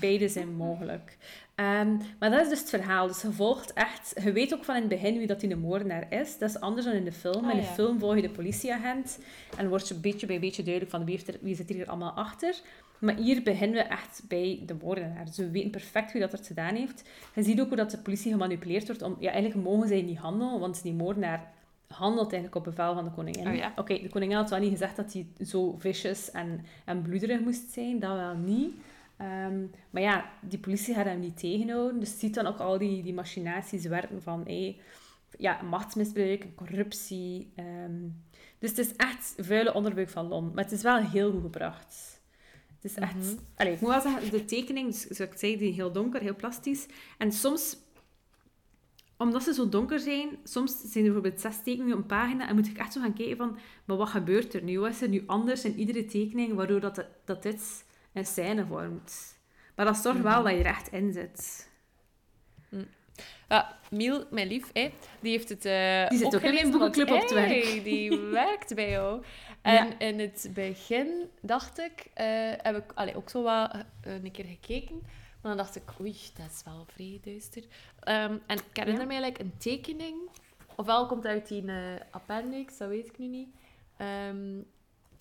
Beide 0.00 0.28
zijn 0.28 0.54
mogelijk. 0.54 1.16
Um, 1.60 2.00
maar 2.18 2.30
dat 2.30 2.42
is 2.42 2.48
dus 2.48 2.58
het 2.58 2.68
verhaal. 2.68 3.06
Dus 3.06 3.22
je 3.22 3.32
volgt 3.32 3.72
echt... 3.72 4.12
Je 4.22 4.32
weet 4.32 4.54
ook 4.54 4.64
van 4.64 4.74
in 4.74 4.80
het 4.80 4.90
begin 4.90 5.18
wie 5.18 5.26
dat 5.26 5.40
die 5.40 5.48
de 5.48 5.56
moordenaar 5.56 6.12
is. 6.12 6.38
Dat 6.38 6.48
is 6.48 6.60
anders 6.60 6.86
dan 6.86 6.94
in 6.94 7.04
de 7.04 7.12
film. 7.12 7.44
Ah, 7.44 7.50
in 7.50 7.60
de 7.60 7.66
film 7.66 7.98
volg 7.98 8.14
je 8.14 8.22
de 8.22 8.30
politieagent. 8.30 9.18
En 9.56 9.68
wordt 9.68 9.88
je 9.88 9.94
beetje 9.94 10.26
bij 10.26 10.40
beetje 10.40 10.62
duidelijk 10.62 10.94
van 10.94 11.04
wie, 11.04 11.14
heeft 11.14 11.28
er, 11.28 11.38
wie 11.40 11.54
zit 11.54 11.68
hier 11.68 11.88
allemaal 11.88 12.12
achter. 12.12 12.60
Maar 12.98 13.16
hier 13.16 13.42
beginnen 13.42 13.76
we 13.76 13.82
echt 13.82 14.22
bij 14.28 14.62
de 14.66 14.74
moordenaar. 14.82 15.24
Dus 15.24 15.36
we 15.36 15.50
weten 15.50 15.70
perfect 15.70 16.12
wie 16.12 16.20
dat 16.20 16.32
het 16.32 16.46
gedaan 16.46 16.74
heeft. 16.74 17.08
Je 17.34 17.42
ziet 17.42 17.60
ook 17.60 17.68
hoe 17.68 17.76
dat 17.76 17.90
de 17.90 17.98
politie 17.98 18.32
gemanipuleerd 18.32 18.86
wordt. 18.86 19.02
Om, 19.02 19.16
ja, 19.18 19.30
eigenlijk 19.30 19.64
mogen 19.64 19.88
zij 19.88 20.02
niet 20.02 20.18
handelen, 20.18 20.60
want 20.60 20.82
die 20.82 20.94
moordenaar 20.94 21.52
handelt 21.86 22.32
eigenlijk 22.32 22.54
op 22.54 22.64
bevel 22.64 22.94
van 22.94 23.04
de 23.04 23.10
koningin. 23.10 23.48
Oh, 23.48 23.54
ja. 23.54 23.72
Oké, 23.76 23.98
de 24.02 24.08
koningin 24.08 24.36
had 24.36 24.50
wel 24.50 24.58
niet 24.58 24.70
gezegd 24.70 24.96
dat 24.96 25.12
hij 25.12 25.26
zo 25.44 25.74
vicious 25.78 26.30
en, 26.30 26.64
en 26.84 27.02
bloederig 27.02 27.40
moest 27.40 27.70
zijn. 27.70 27.98
Dat 27.98 28.16
wel 28.16 28.34
niet. 28.34 28.74
Um, 29.20 29.70
maar 29.90 30.02
ja, 30.02 30.30
die 30.42 30.58
politie 30.58 30.94
gaat 30.94 31.04
hem 31.04 31.20
niet 31.20 31.38
tegenhouden. 31.38 32.00
Dus 32.00 32.18
ziet 32.18 32.34
dan 32.34 32.46
ook 32.46 32.58
al 32.58 32.78
die, 32.78 33.02
die 33.02 33.14
machinaties 33.14 33.86
werken 33.86 34.22
van 34.22 34.42
hey, 34.44 34.80
ja, 35.38 35.62
machtsmisbruik, 35.62 36.46
corruptie. 36.54 37.52
Um, 37.56 38.22
dus 38.58 38.70
het 38.70 38.78
is 38.78 38.96
echt 38.96 39.34
vuile 39.36 39.74
onderbuik 39.74 40.08
van 40.08 40.26
Lon. 40.26 40.54
Maar 40.54 40.64
het 40.64 40.72
is 40.72 40.82
wel 40.82 40.96
heel 40.96 41.30
goed 41.30 41.42
gebracht. 41.42 42.20
Het 42.80 42.90
is 42.90 42.94
echt... 42.94 43.14
Mm 43.14 43.20
-hmm. 43.22 43.38
Allee, 43.56 43.72
ik 43.72 43.80
moet 43.80 43.90
wel 43.90 44.00
zeggen, 44.00 44.30
de 44.30 44.44
tekening, 44.44 44.86
dus, 44.86 45.00
zoals 45.00 45.32
ik 45.32 45.38
zei, 45.38 45.56
die 45.56 45.72
heel 45.72 45.92
donker, 45.92 46.20
heel 46.20 46.36
plastisch. 46.36 46.86
En 47.18 47.32
soms, 47.32 47.76
omdat 49.16 49.42
ze 49.42 49.54
zo 49.54 49.68
donker 49.68 50.00
zijn, 50.00 50.28
soms 50.44 50.80
zijn 50.80 51.04
er 51.04 51.12
bijvoorbeeld 51.12 51.40
zes 51.40 51.62
tekeningen 51.62 51.92
op 51.92 52.00
een 52.00 52.06
pagina 52.06 52.48
en 52.48 52.54
moet 52.54 52.66
ik 52.66 52.78
echt 52.78 52.92
zo 52.92 53.00
gaan 53.00 53.14
kijken 53.14 53.36
van, 53.36 53.58
maar 53.84 53.96
wat 53.96 54.08
gebeurt 54.08 54.54
er 54.54 54.62
nu? 54.62 54.78
Wat 54.78 54.90
is 54.90 55.02
er 55.02 55.08
nu 55.08 55.22
anders 55.26 55.64
in 55.64 55.78
iedere 55.78 56.04
tekening, 56.04 56.54
waardoor 56.54 56.80
dat, 56.80 57.06
dat 57.24 57.42
dit 57.42 57.86
een 58.18 58.26
scène 58.26 58.66
vormt? 58.66 59.38
Maar 59.76 59.86
dat 59.86 59.96
zorgt 59.96 60.20
wel 60.20 60.32
-hmm. 60.32 60.44
dat 60.44 60.52
je 60.52 60.58
er 60.58 60.66
echt 60.66 60.92
in 60.92 61.12
zit. 61.12 61.68
Ja, 63.48 63.78
Miel, 63.90 64.24
mijn 64.30 64.48
lief, 64.48 64.70
hè, 64.72 64.92
die 65.20 65.30
heeft 65.30 65.48
het 65.48 65.64
uh, 65.64 66.08
Die 66.08 66.18
zit 66.18 66.34
ook 66.34 66.42
in 66.42 66.54
mijn 66.54 66.70
boekenclub 66.70 67.10
op 67.10 67.20
het 67.20 67.32
werk. 67.32 67.48
Hey, 67.48 67.82
die 67.82 68.18
werkt 68.40 68.74
bij 68.74 68.90
jou. 68.90 69.22
En 69.62 69.86
ja. 69.86 69.98
in 69.98 70.18
het 70.18 70.50
begin 70.54 71.30
dacht 71.40 71.78
ik, 71.78 72.06
uh, 72.06 72.24
heb 72.56 72.76
ik 72.76 72.92
allee, 72.94 73.16
ook 73.16 73.30
zo 73.30 73.42
wat 73.42 73.74
uh, 74.06 74.22
een 74.24 74.30
keer 74.30 74.44
gekeken. 74.44 75.00
Maar 75.42 75.56
dan 75.56 75.56
dacht 75.56 75.76
ik, 75.76 75.82
oei, 76.00 76.16
dat 76.36 76.50
is 76.50 76.62
wel 76.64 76.86
vrij 76.86 77.20
duister. 77.24 77.62
Um, 77.62 78.42
en 78.46 78.56
ik 78.56 78.64
herinner 78.72 79.02
ja. 79.02 79.06
mij 79.06 79.20
like, 79.20 79.40
een 79.40 79.54
tekening. 79.58 80.16
Ofwel 80.76 81.06
komt 81.06 81.26
uit 81.26 81.48
die 81.48 81.64
appendix, 82.10 82.76
dat 82.76 82.88
weet 82.88 83.06
ik 83.06 83.18
nu 83.18 83.26
niet. 83.26 83.48
Um, 84.28 84.66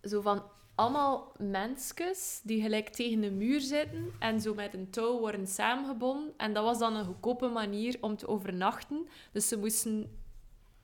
zo 0.04 0.22
van 0.22 0.44
allemaal 0.78 1.32
mensjes 1.38 2.42
die 2.44 2.62
gelijk 2.62 2.90
tegen 2.90 3.22
de 3.22 3.32
muur 3.32 3.60
zitten 3.60 4.12
en 4.20 4.42
zo 4.42 4.54
met 4.54 4.74
een 4.74 4.90
touw 4.90 5.20
worden 5.20 5.48
samengebonden. 5.48 6.34
En 6.38 6.54
dat 6.54 6.64
was 6.64 6.80
dan 6.80 6.96
een 6.96 7.06
goedkope 7.06 7.48
manier 7.48 7.98
om 8.02 8.18
te 8.18 8.28
overnachten. 8.28 9.08
Dus 9.32 9.48
ze 9.48 9.58
moesten 9.58 10.20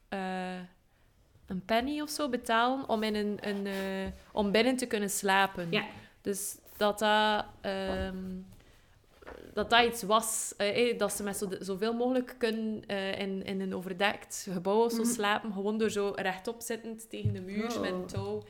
uh, 0.09 0.59
een 1.45 1.65
penny 1.65 2.01
of 2.01 2.09
zo 2.09 2.29
betalen 2.29 2.89
om, 2.89 3.03
in 3.03 3.15
een, 3.15 3.37
een, 3.41 3.65
uh, 3.65 4.11
om 4.31 4.51
binnen 4.51 4.75
te 4.75 4.85
kunnen 4.85 5.09
slapen. 5.09 5.67
Ja. 5.71 5.85
Dus 6.21 6.57
dat 6.77 6.99
dat, 6.99 7.45
um, 7.61 8.45
dat, 9.53 9.69
dat 9.69 9.85
iets 9.85 10.03
was, 10.03 10.53
uh, 10.57 10.97
dat 10.97 11.13
ze 11.13 11.23
met 11.23 11.37
zo, 11.37 11.49
zoveel 11.59 11.93
mogelijk 11.93 12.35
kunnen 12.37 12.85
in, 13.17 13.43
in 13.43 13.61
een 13.61 13.75
overdekt 13.75 14.47
gebouw 14.51 14.83
of 14.83 14.91
zo 14.91 14.97
mm 14.97 15.03
-hmm. 15.03 15.13
slapen, 15.13 15.53
gewoon 15.53 15.77
door 15.77 15.89
zo 15.89 16.13
rechtop 16.15 16.61
zittend 16.61 17.09
tegen 17.09 17.33
de 17.33 17.41
muur 17.41 17.75
oh. 17.75 17.81
met 17.81 17.91
een 17.91 18.05
touw. 18.05 18.43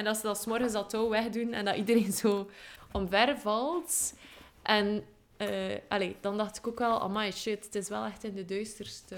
En 0.00 0.06
dat 0.06 0.16
ze 0.16 0.22
dat 0.22 0.40
s'morgens 0.42 0.72
dat 0.72 0.90
touw 0.90 1.08
wegdoen 1.08 1.52
en 1.52 1.64
dat 1.64 1.76
iedereen 1.76 2.12
zo 2.22 2.48
omver 2.92 3.38
valt. 3.38 4.14
En 4.62 5.04
eh 5.36 5.48
allee, 5.88 6.16
dan 6.20 6.36
dacht 6.36 6.56
ik 6.58 6.66
ook 6.66 6.78
wel, 6.78 7.00
amai, 7.00 7.32
shit, 7.32 7.64
het 7.64 7.74
is 7.74 7.88
wel 7.88 8.04
echt 8.04 8.24
in 8.24 8.34
de 8.34 8.44
duisterste 8.44 9.16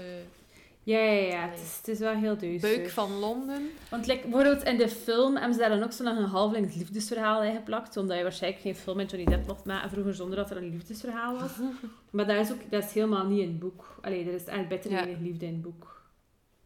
Ja, 0.83 0.97
ja, 0.99 1.11
ja. 1.27 1.49
Het 1.49 1.59
is, 1.59 1.77
het 1.77 1.87
is 1.87 1.99
wel 1.99 2.13
heel 2.15 2.37
duister. 2.37 2.75
buik 2.77 2.89
van 2.89 3.11
Londen. 3.19 3.69
Want 3.89 4.07
like, 4.07 4.21
bijvoorbeeld 4.27 4.63
in 4.63 4.77
de 4.77 4.89
film 4.89 5.33
hebben 5.35 5.53
ze 5.53 5.59
daar 5.59 5.69
dan 5.69 5.83
ook 5.83 5.91
zo 5.91 6.03
nog 6.03 6.17
een 6.17 6.23
halflings 6.23 6.75
liefdesverhaal 6.75 7.43
in 7.43 7.55
geplakt. 7.55 7.97
Omdat 7.97 8.17
je 8.17 8.23
waarschijnlijk 8.23 8.61
geen 8.61 8.75
film 8.75 8.97
met 8.97 9.11
Johnny 9.11 9.29
Depp 9.29 9.47
mocht 9.47 9.65
maken 9.65 9.89
vroeger 9.89 10.13
zonder 10.15 10.35
dat 10.37 10.51
er 10.51 10.57
een 10.57 10.69
liefdesverhaal 10.69 11.39
was. 11.39 11.51
Maar 12.09 12.27
dat 12.27 12.37
is, 12.37 12.51
ook, 12.51 12.71
dat 12.71 12.83
is 12.83 12.93
helemaal 12.93 13.25
niet 13.25 13.39
in 13.41 13.47
het 13.47 13.59
boek. 13.59 13.97
Allee, 14.01 14.25
er 14.27 14.33
is 14.33 14.43
echt 14.45 14.67
beter 14.67 14.91
Ja. 14.91 15.05
liefde 15.21 15.45
in 15.45 15.53
het 15.53 15.61
boek. 15.61 16.01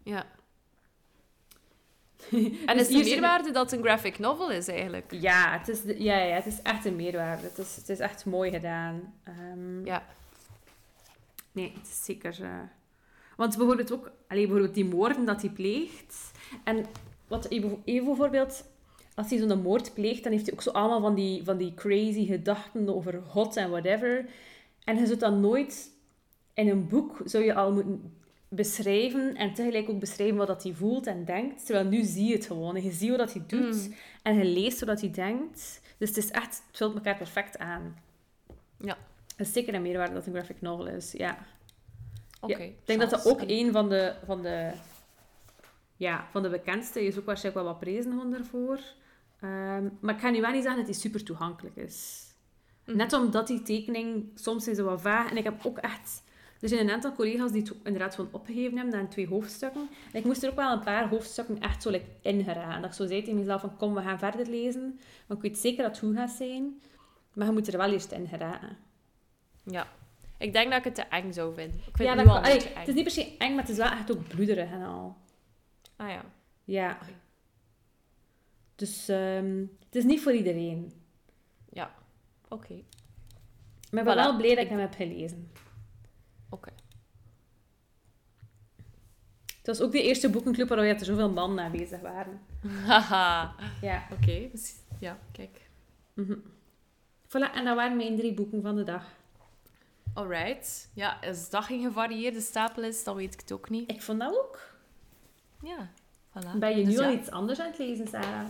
Ja. 0.04 0.26
Dus 2.32 2.66
En 2.66 2.78
is 2.78 2.88
de 2.88 2.94
hier 2.94 3.04
zit- 3.04 3.12
meerwaarde 3.14 3.52
dat 3.52 3.72
het 3.72 3.80
een 3.80 3.86
graphic 3.86 4.20
novel 4.20 4.52
is, 4.52 4.68
eigenlijk? 4.68 5.12
Ja, 5.12 5.58
het 5.60 5.68
is, 5.68 5.82
de- 5.82 6.04
ja, 6.04 6.18
ja, 6.18 6.36
het 6.36 6.46
is 6.46 6.62
echt 6.62 6.86
een 6.86 6.96
meerwaarde. 6.96 7.44
Het 7.44 7.58
is, 7.58 7.76
het 7.76 7.90
is 7.90 8.00
echt 8.00 8.26
mooi 8.26 8.52
gedaan. 8.52 9.14
Ehm, 9.24 9.86
Ja. 9.86 10.04
Nee, 11.52 11.72
het 11.78 11.88
is 11.88 12.04
zeker... 12.06 12.38
eh, 12.44 12.50
Want 13.38 13.58
bijvoorbeeld 13.58 13.92
ook... 13.94 14.12
Allee, 14.28 14.44
bijvoorbeeld 14.46 14.74
die 14.76 14.86
moorden 14.86 15.26
dat 15.26 15.42
hij 15.42 15.50
pleegt. 15.52 16.32
En 16.64 16.86
wat 17.28 17.48
even 17.50 17.82
bijvoorbeeld... 17.84 18.64
Als 19.16 19.30
hij 19.30 19.38
zo'n 19.40 19.62
moord 19.62 19.94
pleegt, 19.94 20.24
dan 20.24 20.32
heeft 20.32 20.46
hij 20.46 20.54
ook 20.54 20.62
zo 20.62 20.70
allemaal 20.70 21.02
van 21.02 21.16
die, 21.16 21.44
van 21.44 21.58
die 21.58 21.74
crazy 21.74 22.26
gedachten 22.26 22.96
over 22.96 23.22
God 23.28 23.56
en 23.56 23.70
whatever. 23.70 24.26
En 24.84 24.98
je 24.98 25.06
zult 25.06 25.20
dat 25.20 25.34
nooit... 25.34 25.90
In 26.54 26.70
een 26.70 26.88
boek 26.88 27.22
zou 27.26 27.44
je 27.44 27.54
al 27.54 27.72
moeten 27.74 28.17
beschrijven 28.50 29.36
en 29.36 29.54
tegelijk 29.54 29.90
ook 29.90 30.00
beschrijven 30.00 30.38
wat 30.38 30.48
dat 30.48 30.64
hij 30.64 30.74
voelt 30.74 31.08
en 31.08 31.26
denkt. 31.26 31.66
Terwijl 31.66 31.86
nu 31.88 32.04
zie 32.04 32.28
je 32.28 32.34
het 32.36 32.46
gewoon. 32.46 32.76
En 32.76 32.84
je 32.84 32.92
ziet 32.92 33.16
wat 33.16 33.34
hij 33.34 33.44
doet 33.48 33.88
Mm. 33.88 33.96
en 34.24 34.38
je 34.38 34.46
leest 34.46 34.86
wat 34.86 35.02
hij 35.02 35.12
denkt. 35.12 35.82
Dus 35.98 36.10
het 36.10 36.18
is 36.18 36.32
echt... 36.32 36.64
Het 36.68 36.78
vult 36.78 36.96
elkaar 36.96 37.18
perfect 37.18 37.58
aan. 37.58 37.96
Ja. 38.80 38.98
Het 39.36 39.48
is 39.48 39.54
zeker 39.54 39.74
een 39.74 39.82
meerwaarde 39.82 40.14
dat 40.14 40.26
een 40.26 40.34
graphic 40.34 40.62
novel 40.62 40.88
is, 40.88 41.12
ja. 41.12 41.38
Oké. 42.42 42.62
Ik 42.64 42.86
denk 42.86 43.00
dat 43.00 43.10
dat 43.10 43.26
ook 43.26 43.42
een 43.48 43.72
van 43.72 43.90
de, 43.90 44.14
van 44.26 44.42
de, 44.42 44.72
ja, 45.96 46.28
van 46.32 46.44
de 46.44 46.50
bekendste 46.50 47.06
is. 47.06 47.18
Ook 47.18 47.26
waarschijnlijk 47.26 47.66
wel 47.66 47.74
wat 47.74 47.84
prezen 47.84 48.12
gewoon 48.12 48.32
daarvoor. 48.32 48.80
Ehm, 49.40 49.88
maar 50.00 50.16
ik 50.16 50.22
ga 50.22 50.30
nu 50.30 50.42
wel 50.42 50.52
niet 50.52 50.62
zeggen 50.64 50.86
dat 50.86 50.92
die 50.92 51.02
super 51.02 51.24
toegankelijk 51.24 51.76
is. 51.76 52.26
Mhm. 52.86 52.98
Net 52.98 53.14
omdat 53.14 53.48
die 53.48 53.62
tekening 53.62 54.32
soms 54.36 54.68
is 54.68 54.76
ze 54.76 54.84
wat 54.84 55.02
vaag. 55.02 55.30
En 55.32 55.38
ik 55.38 55.44
heb 55.44 55.66
ook 55.66 55.78
echt... 55.78 56.24
Er 56.62 56.70
zijn 56.70 56.82
een 56.88 56.94
aantal 56.94 57.14
collega's 57.14 57.52
die 57.52 57.62
het 57.62 57.74
inderdaad 57.84 58.16
gewoon 58.16 58.30
opgegeven 58.34 58.78
hebben 58.78 59.00
aan 59.00 59.08
twee 59.08 59.28
hoofdstukken. 59.28 59.90
En 60.12 60.20
ik 60.20 60.26
moest 60.26 60.44
er 60.44 60.50
ook 60.50 60.56
wel 60.56 60.72
een 60.72 60.80
paar 60.84 61.10
hoofdstukken 61.10 61.60
echt 61.60 61.82
zo 61.82 61.90
like, 61.90 62.06
in 62.22 62.44
geraken. 62.44 62.82
Dat 62.82 62.90
ik 62.90 62.96
zo 62.96 63.06
zei 63.08 63.20
tegen 63.22 63.40
mezelf 63.40 63.62
van 63.62 63.78
kom, 63.78 63.94
we 63.94 64.02
gaan 64.02 64.20
verder 64.20 64.48
lezen. 64.50 65.00
Maar 65.28 65.38
ik 65.38 65.44
weet 65.44 65.58
zeker 65.58 65.84
dat 65.84 65.92
het 65.92 66.00
goed 66.06 66.16
gaat 66.16 66.30
zijn. 66.32 66.82
Maar 67.34 67.46
je 67.48 67.54
moet 67.54 67.68
er 67.68 67.78
wel 67.78 67.92
eerst 67.92 68.12
in 68.12 68.28
geraken. 68.28 68.78
Ja. 69.64 69.88
Ik 70.38 70.54
denk 70.54 70.70
dat 70.70 70.78
ik 70.78 70.84
het 70.84 70.96
te 70.96 71.02
eng 71.02 71.32
zou 71.32 71.54
vinden. 71.54 71.80
Ik 71.80 71.98
vind 71.98 72.10
Ja, 72.10 72.18
het 72.18 72.28
allee, 72.28 72.74
eng. 72.74 72.86
is 72.88 72.94
niet 72.94 73.04
per 73.04 73.12
se 73.12 73.36
eng, 73.38 73.50
maar 73.52 73.62
het 73.62 73.70
is 73.72 73.78
wel 73.78 73.92
echt 73.92 74.12
ook 74.12 74.28
bloederig 74.28 74.72
en 74.72 74.84
al. 74.84 75.16
Ah 75.96 76.10
ja. 76.10 76.26
Ja. 76.64 76.98
Dus 78.76 79.08
ehm, 79.08 79.60
het 79.86 79.96
is 79.96 80.04
niet 80.04 80.22
voor 80.22 80.34
iedereen. 80.34 80.92
Ja. 81.70 81.96
Oké. 82.50 82.74
Maar 83.92 84.02
ik 84.02 84.06
ben 84.06 84.14
Voilà. 84.14 84.18
wel 84.18 84.38
blij 84.38 84.50
dat 84.50 84.58
ik 84.58 84.64
Ik- 84.64 84.70
hem 84.70 84.80
heb 84.80 84.94
gelezen. 84.94 85.52
Oké. 86.50 86.70
Het 89.58 89.78
was 89.78 89.82
ook 89.82 89.92
de 89.92 90.02
eerste 90.04 90.30
boekenclub 90.30 90.68
waar 90.70 90.78
er 90.78 91.06
zoveel 91.06 91.30
mannen 91.32 91.64
aanwezig 91.66 92.00
waren. 92.02 92.40
Haha. 92.86 93.56
Ja. 93.82 94.08
Oké. 94.12 94.50
dus- 94.52 94.76
Ja, 95.00 95.18
kijk. 95.32 95.70
Mhm. 96.14 96.38
Voilà, 97.28 97.54
en 97.54 97.66
dat 97.66 97.76
waren 97.76 97.98
mijn 97.98 98.16
drie 98.16 98.34
boeken 98.34 98.62
van 98.62 98.76
de 98.76 98.84
dag. 98.84 99.04
Alright. 100.14 100.90
Ja, 100.94 101.18
als 101.24 101.50
dat 101.50 101.64
geen 101.64 101.82
gevarieerde 101.82 102.42
stapel 102.42 102.84
is, 102.84 103.04
dan 103.04 103.16
weet 103.16 103.34
ik 103.34 103.40
het 103.40 103.52
ook 103.52 103.70
niet. 103.70 103.92
Ik 103.92 104.02
vond 104.02 104.20
dat 104.20 104.32
ook. 104.38 104.60
Ja. 105.62 105.90
Voilà. 106.30 106.58
Ben 106.58 106.70
je 106.70 106.76
nu 106.86 106.92
Dus 106.92 106.98
al 107.00 107.10
ja. 107.12 107.18
iets 107.20 107.32
anders 107.32 107.60
aan 107.60 107.68
het 107.68 107.78
lezen, 107.78 108.08
Sarah? 108.08 108.46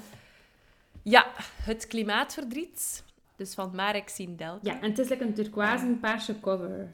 Ja, 1.04 1.26
Het 1.62 1.88
Klimaatverdriet. 1.88 3.04
Dus 3.36 3.54
van 3.54 3.76
Marek 3.76 4.10
Sindelke. 4.10 4.66
Ja, 4.66 4.82
en 4.82 4.90
het 4.90 5.00
is 5.00 5.10
like 5.10 5.24
een 5.24 5.34
turquoise 5.34 5.86
paarse 6.02 6.40
cover. 6.40 6.94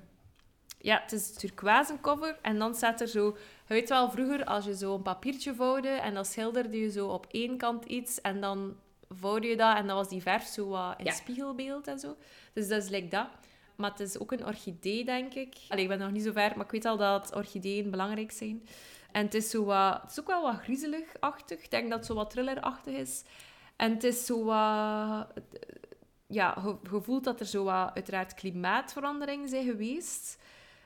Ja, 0.83 1.01
het 1.01 1.11
is 1.11 1.33
turquoise 1.33 1.97
cover 2.01 2.37
en 2.41 2.57
dan 2.59 2.75
staat 2.75 3.01
er 3.01 3.07
zo... 3.07 3.37
Je 3.67 3.73
weet 3.73 3.89
wel, 3.89 4.09
vroeger 4.11 4.45
als 4.45 4.65
je 4.65 4.75
zo 4.75 4.95
een 4.95 5.01
papiertje 5.01 5.55
vouwde 5.55 5.87
en 5.87 6.13
dan 6.13 6.25
schilderde 6.25 6.79
je 6.79 6.91
zo 6.91 7.07
op 7.07 7.27
één 7.31 7.57
kant 7.57 7.85
iets 7.85 8.21
en 8.21 8.41
dan 8.41 8.75
vouwde 9.09 9.47
je 9.47 9.57
dat 9.57 9.77
en 9.77 9.87
dan 9.87 9.95
was 9.95 10.09
die 10.09 10.21
verf 10.21 10.43
zo 10.43 10.67
wat 10.67 10.99
in 10.99 11.05
Ja. 11.05 11.11
spiegelbeeld 11.11 11.87
en 11.87 11.99
zo. 11.99 12.15
Dus 12.53 12.67
dat 12.67 12.83
is 12.83 12.89
like 12.89 13.07
dat. 13.07 13.27
Maar 13.75 13.91
het 13.91 13.99
is 13.99 14.19
ook 14.19 14.31
een 14.31 14.45
orchidee, 14.45 15.05
denk 15.05 15.33
ik. 15.33 15.55
Allee, 15.67 15.83
ik 15.83 15.89
ben 15.89 15.99
nog 15.99 16.11
niet 16.11 16.23
zo 16.23 16.31
ver, 16.31 16.51
maar 16.55 16.65
ik 16.65 16.71
weet 16.71 16.85
al 16.85 16.97
dat 16.97 17.35
orchideeën 17.35 17.91
belangrijk 17.91 18.31
zijn. 18.31 18.67
En 19.11 19.25
het 19.25 19.33
is, 19.33 19.49
zo 19.49 19.63
wat, 19.63 20.01
het 20.01 20.11
is 20.11 20.19
ook 20.19 20.27
wel 20.27 20.41
wat 20.41 20.59
griezelig-achtig. 20.59 21.63
Ik 21.63 21.71
denk 21.71 21.89
dat 21.89 21.97
het 21.97 22.07
zo 22.07 22.13
wat 22.13 22.29
thriller-achtig 22.29 22.93
is. 22.93 23.23
En 23.75 23.91
het 23.93 24.03
is 24.03 24.25
zo 24.25 24.43
wat... 24.43 25.27
Ja, 26.27 26.77
je, 26.91 27.01
voelt 27.01 27.23
dat 27.23 27.39
er 27.39 27.45
zo 27.45 27.63
wat, 27.63 27.91
uiteraard, 27.93 28.33
klimaatveranderingen 28.33 29.49
zijn 29.49 29.65
geweest 29.65 30.41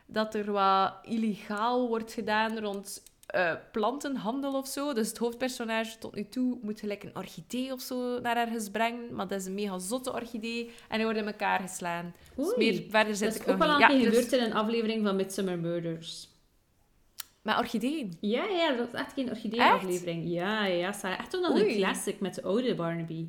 dat 0.08 0.36
er 0.36 0.51
wat 0.51 0.93
illegaal 1.03 1.88
wordt 1.88 2.14
gedaan 2.14 2.60
rond 2.60 3.03
eh, 3.28 3.53
plantenhandel 3.72 4.53
of 4.53 4.68
zo. 4.68 4.93
Dus 4.93 5.08
het 5.08 5.18
hoofdpersonage 5.18 5.97
tot 5.97 6.16
nu 6.16 6.28
toe 6.30 6.58
moet 6.62 6.80
gelijk 6.80 7.03
een 7.03 7.16
orchidee 7.16 7.72
of 7.72 7.82
zo 7.82 8.20
naar 8.20 8.38
ergens 8.38 8.70
brengen. 8.70 9.16
Maar 9.16 9.28
dat 9.28 9.39
is 9.39 9.45
een 9.45 9.53
mega 9.53 9.80
zotte 9.80 10.14
orchidee. 10.14 10.72
En 10.89 10.95
die 10.95 11.05
worden 11.05 11.22
in 11.24 11.28
elkaar 11.28 11.60
geslaan. 11.60 12.14
Dus 12.36 12.45
Oei. 12.45 12.58
meer 12.58 12.84
verder 12.89 13.16
zit 13.16 13.34
Dat 13.34 13.47
is 13.47 13.53
ook 13.53 13.58
wel 13.58 13.70
een 13.70 13.88
keer 13.88 14.05
gebeurd 14.05 14.30
dus, 14.30 14.39
in 14.39 14.45
een 14.45 14.53
aflevering 14.53 15.05
van 15.05 15.16
Midsummer 15.16 15.60
Murders. 15.60 16.30
maar 17.41 17.60
orchideeën. 17.60 18.18
Ja, 18.22 18.45
ja, 18.45 18.76
dat 18.76 18.88
is 18.88 18.93
echt 18.93 19.14
geen 19.14 19.30
orchidee-aflevering. 19.30 20.30
Ja, 20.30 20.66
ja, 20.66 20.91
Sarah. 20.91 21.20
Echt 21.20 21.34
een 21.34 21.76
classic 21.76 22.20
met 22.20 22.36
de 22.36 22.43
oude 22.43 22.76
Barnaby. 22.76 23.28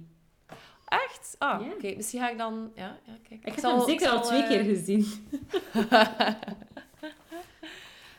Echt? 0.89 1.35
Ah, 1.39 1.65
Ja. 1.67 1.73
oké. 1.73 1.95
Misschien 1.97 2.21
ga 2.21 2.29
ik 2.31 2.39
dan... 2.39 2.73
Ja, 2.75 2.97
ja 3.05 3.13
kijk. 3.29 3.45
Ik 3.45 3.55
heb 3.55 3.65
hem 3.65 3.81
zeker 3.81 4.09
al 4.09 4.23
twee 4.23 4.43
eh, 4.43 4.49
keer 4.49 4.63
gezien. 4.65 5.07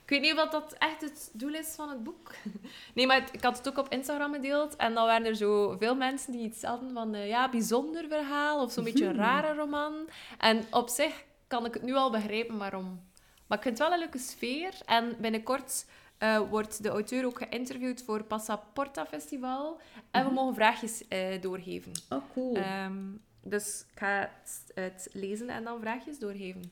Ik 0.03 0.15
weet 0.15 0.21
niet 0.33 0.39
of 0.43 0.49
dat 0.49 0.73
echt 0.77 1.01
het 1.01 1.29
doel 1.33 1.53
is 1.53 1.67
van 1.75 1.89
het 1.89 2.03
boek. 2.03 2.31
Nee, 2.95 3.07
maar 3.07 3.19
het- 3.21 3.33
ik 3.33 3.43
had 3.43 3.57
het 3.57 3.67
ook 3.69 3.77
op 3.77 3.89
Instagram 3.89 4.33
gedeeld. 4.33 4.75
En 4.75 4.93
dan 4.93 5.05
waren 5.05 5.25
er 5.25 5.35
zo 5.35 5.75
veel 5.79 5.95
mensen 5.95 6.31
die 6.31 6.41
iets 6.41 6.63
hadden 6.63 6.93
van... 6.93 7.13
eh, 7.15 7.27
ja, 7.27 7.49
bijzonder 7.49 8.07
verhaal. 8.07 8.61
Of 8.63 8.71
zo'n 8.71 8.83
beetje 8.83 9.05
een 9.05 9.15
rare 9.15 9.53
roman. 9.53 9.93
En 10.37 10.63
op 10.71 10.89
zich 10.89 11.23
kan 11.47 11.65
ik 11.65 11.73
het 11.73 11.83
nu 11.83 11.93
al 11.93 12.11
begrijpen 12.11 12.57
waarom. 12.57 13.01
Maar 13.47 13.57
ik 13.57 13.63
vind 13.63 13.77
het 13.77 13.87
wel 13.87 13.93
een 13.97 14.03
leuke 14.03 14.17
sfeer. 14.17 14.73
En 14.85 15.15
binnenkort 15.19 15.85
eh, 16.19 16.49
wordt 16.49 16.83
de 16.83 16.89
auteur 16.89 17.25
ook 17.25 17.37
geïnterviewd 17.37 18.03
voor 18.03 18.23
Passaporta 18.23 19.05
Festival. 19.05 19.79
En 20.11 20.25
we 20.25 20.31
mogen 20.33 20.53
vraagjes 20.55 21.07
eh, 21.07 21.41
doorgeven. 21.41 21.91
Oh, 22.09 22.21
cool. 22.33 22.55
Ehm, 22.55 22.97
dus 23.43 23.85
ik 23.91 23.99
ga 23.99 24.29
het, 24.41 24.63
het 24.73 25.09
lezen 25.13 25.49
en 25.49 25.63
dan 25.63 25.79
vraagjes 25.79 26.19
doorgeven. 26.19 26.71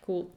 cool. 0.00 0.30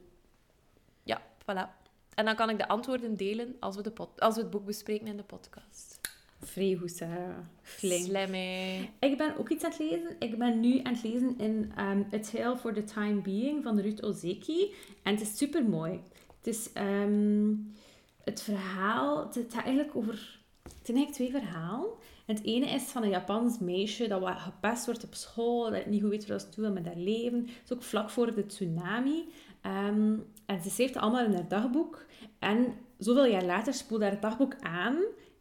Ja, 1.02 1.20
voilà. 1.42 1.78
En 2.14 2.24
dan 2.24 2.34
kan 2.36 2.50
ik 2.50 2.58
de 2.58 2.68
antwoorden 2.68 3.16
delen 3.16 3.56
als 3.60 3.76
we, 3.76 3.82
de 3.82 3.90
pod- 3.90 4.20
als 4.20 4.34
we 4.34 4.40
het 4.40 4.50
boek 4.50 4.64
bespreken 4.66 5.06
in 5.06 5.16
de 5.16 5.22
podcast. 5.22 6.00
Vrij 6.42 6.76
goed, 6.80 6.90
Sarah. 6.90 7.36
Slim. 7.62 8.34
Ik 9.00 9.16
ben 9.16 9.36
ook 9.38 9.48
iets 9.48 9.64
aan 9.64 9.70
het 9.70 9.78
lezen. 9.80 10.16
Ik 10.18 10.38
ben 10.38 10.60
nu 10.60 10.80
aan 10.82 10.92
het 10.94 11.02
lezen 11.02 11.38
in 11.38 11.72
um, 11.78 12.06
A 12.14 12.18
Tale 12.18 12.56
for 12.56 12.72
the 12.74 12.84
Time 12.84 13.20
Being 13.20 13.62
van 13.62 13.80
Ruth 13.80 14.02
Ozeki. 14.02 14.74
En 15.02 15.12
het 15.12 15.20
is 15.22 15.36
super 15.36 15.64
mooi. 15.64 16.00
Het 16.36 16.46
is 16.46 16.72
ehm, 16.72 17.50
het 18.30 18.42
verhaal. 18.42 19.26
Het 19.26 19.46
gaat 19.48 19.64
eigenlijk 19.64 19.96
over. 19.96 20.38
Het 20.62 20.86
zijn 20.86 20.96
eigenlijk 20.96 21.12
twee 21.12 21.42
verhalen. 21.42 21.90
En 22.26 22.34
het 22.34 22.44
ene 22.44 22.66
is 22.66 22.82
van 22.82 23.02
een 23.02 23.08
Japans 23.08 23.58
meisje 23.58 24.08
dat 24.08 24.20
wat 24.20 24.38
gepest 24.38 24.86
wordt 24.86 25.04
op 25.04 25.14
school, 25.14 25.70
dat 25.70 25.86
niet 25.86 26.00
goed 26.00 26.10
weet 26.10 26.26
wat 26.26 26.40
ze 26.40 26.60
doen 26.60 26.72
met 26.72 26.86
haar 26.86 26.96
leven. 26.96 27.38
Het 27.38 27.60
is 27.64 27.72
ook 27.72 27.82
vlak 27.82 28.10
voor 28.10 28.34
de 28.34 28.46
tsunami. 28.46 29.24
Ehm, 29.60 30.14
en 30.46 30.62
ze 30.62 30.70
schreef 30.70 30.88
het 30.88 31.02
allemaal 31.02 31.24
in 31.24 31.34
haar 31.34 31.48
dagboek. 31.48 32.06
En 32.38 32.74
zoveel 32.98 33.26
jaar 33.26 33.44
later 33.44 33.74
spoelde 33.74 34.04
haar 34.04 34.20
dagboek 34.20 34.54
aan 34.60 34.96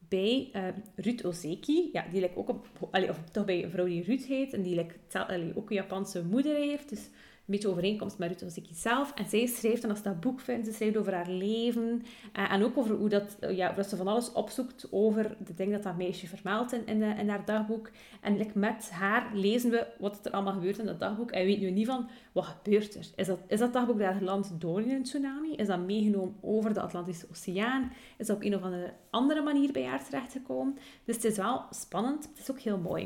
bij 0.09 0.49
eh, 0.53 0.63
Ruth 0.95 1.25
Ozeki. 1.25 1.89
Ja, 1.93 2.05
die 2.11 2.21
like, 2.21 2.37
ook 2.37 2.49
op, 2.49 2.67
of 2.91 3.19
toch 3.31 3.45
bij 3.45 3.63
een 3.63 3.71
vrouw 3.71 3.85
die 3.85 4.03
Ruth 4.03 4.25
heet. 4.25 4.53
En 4.53 4.61
die 4.61 4.85
tel- 5.07 5.23
allee, 5.23 5.51
ook 5.55 5.69
een 5.69 5.75
Japanse 5.75 6.23
moeder 6.23 6.55
heeft. 6.55 6.89
Dus 6.89 7.09
beetje 7.51 7.69
overeenkomst 7.69 8.17
met 8.17 8.29
Ruth 8.29 8.43
Ozeki 8.43 8.73
zelf. 8.73 9.13
En 9.15 9.25
zij 9.29 9.45
schrijft 9.45 9.81
dan 9.81 9.91
als 9.91 10.01
dat 10.03 10.19
boek 10.19 10.39
vindt, 10.39 10.67
ze 10.67 10.73
schrijft 10.73 10.97
over 10.97 11.13
haar 11.13 11.29
leven. 11.29 12.03
eh, 12.33 12.51
en 12.51 12.63
ook 12.63 12.77
over 12.77 12.95
hoe 12.95 13.09
dat, 13.09 13.37
eh, 13.39 13.55
ja, 13.57 13.71
dat 13.71 13.89
ze 13.89 13.95
van 13.95 14.07
alles 14.07 14.31
opzoekt 14.31 14.87
over 14.91 15.37
de 15.45 15.53
dingen 15.53 15.73
dat 15.73 15.83
dat 15.83 15.97
meisje 15.97 16.27
vermeldt 16.27 16.73
in, 16.73 16.85
in, 16.87 17.01
in 17.01 17.29
haar 17.29 17.45
dagboek. 17.45 17.89
En 18.21 18.37
like, 18.37 18.59
met 18.59 18.89
haar 18.91 19.29
lezen 19.33 19.71
we 19.71 19.87
wat 19.99 20.25
er 20.25 20.31
allemaal 20.31 20.53
gebeurt 20.53 20.77
in 20.79 20.85
dat 20.85 20.99
dagboek. 20.99 21.31
En 21.31 21.39
je 21.39 21.45
weet 21.45 21.59
nu 21.59 21.71
niet 21.71 21.87
van, 21.87 22.09
wat 22.31 22.45
gebeurt 22.45 22.95
er? 22.95 23.07
Is 23.15 23.27
dat, 23.27 23.39
is 23.47 23.59
dat 23.59 23.73
dagboek 23.73 23.99
daar 23.99 24.13
geland 24.13 24.51
door 24.61 24.81
in 24.81 24.89
een 24.91 25.03
tsunami? 25.03 25.55
Is 25.55 25.67
dat 25.67 25.79
meegenomen 25.85 26.35
over 26.41 26.73
de 26.73 26.81
Atlantische 26.81 27.27
Oceaan? 27.29 27.91
Is 28.17 28.27
dat 28.27 28.35
op 28.35 28.43
een 28.43 28.55
of 28.55 28.61
andere, 28.61 28.93
andere 29.09 29.41
manier 29.41 29.71
bij 29.71 29.85
haar 29.85 30.03
terechtgekomen? 30.05 30.77
Dus 31.05 31.15
het 31.15 31.23
is 31.25 31.37
wel 31.37 31.61
spannend. 31.69 32.23
Het 32.29 32.39
is 32.39 32.51
ook 32.51 32.59
heel 32.59 32.77
mooi. 32.77 33.03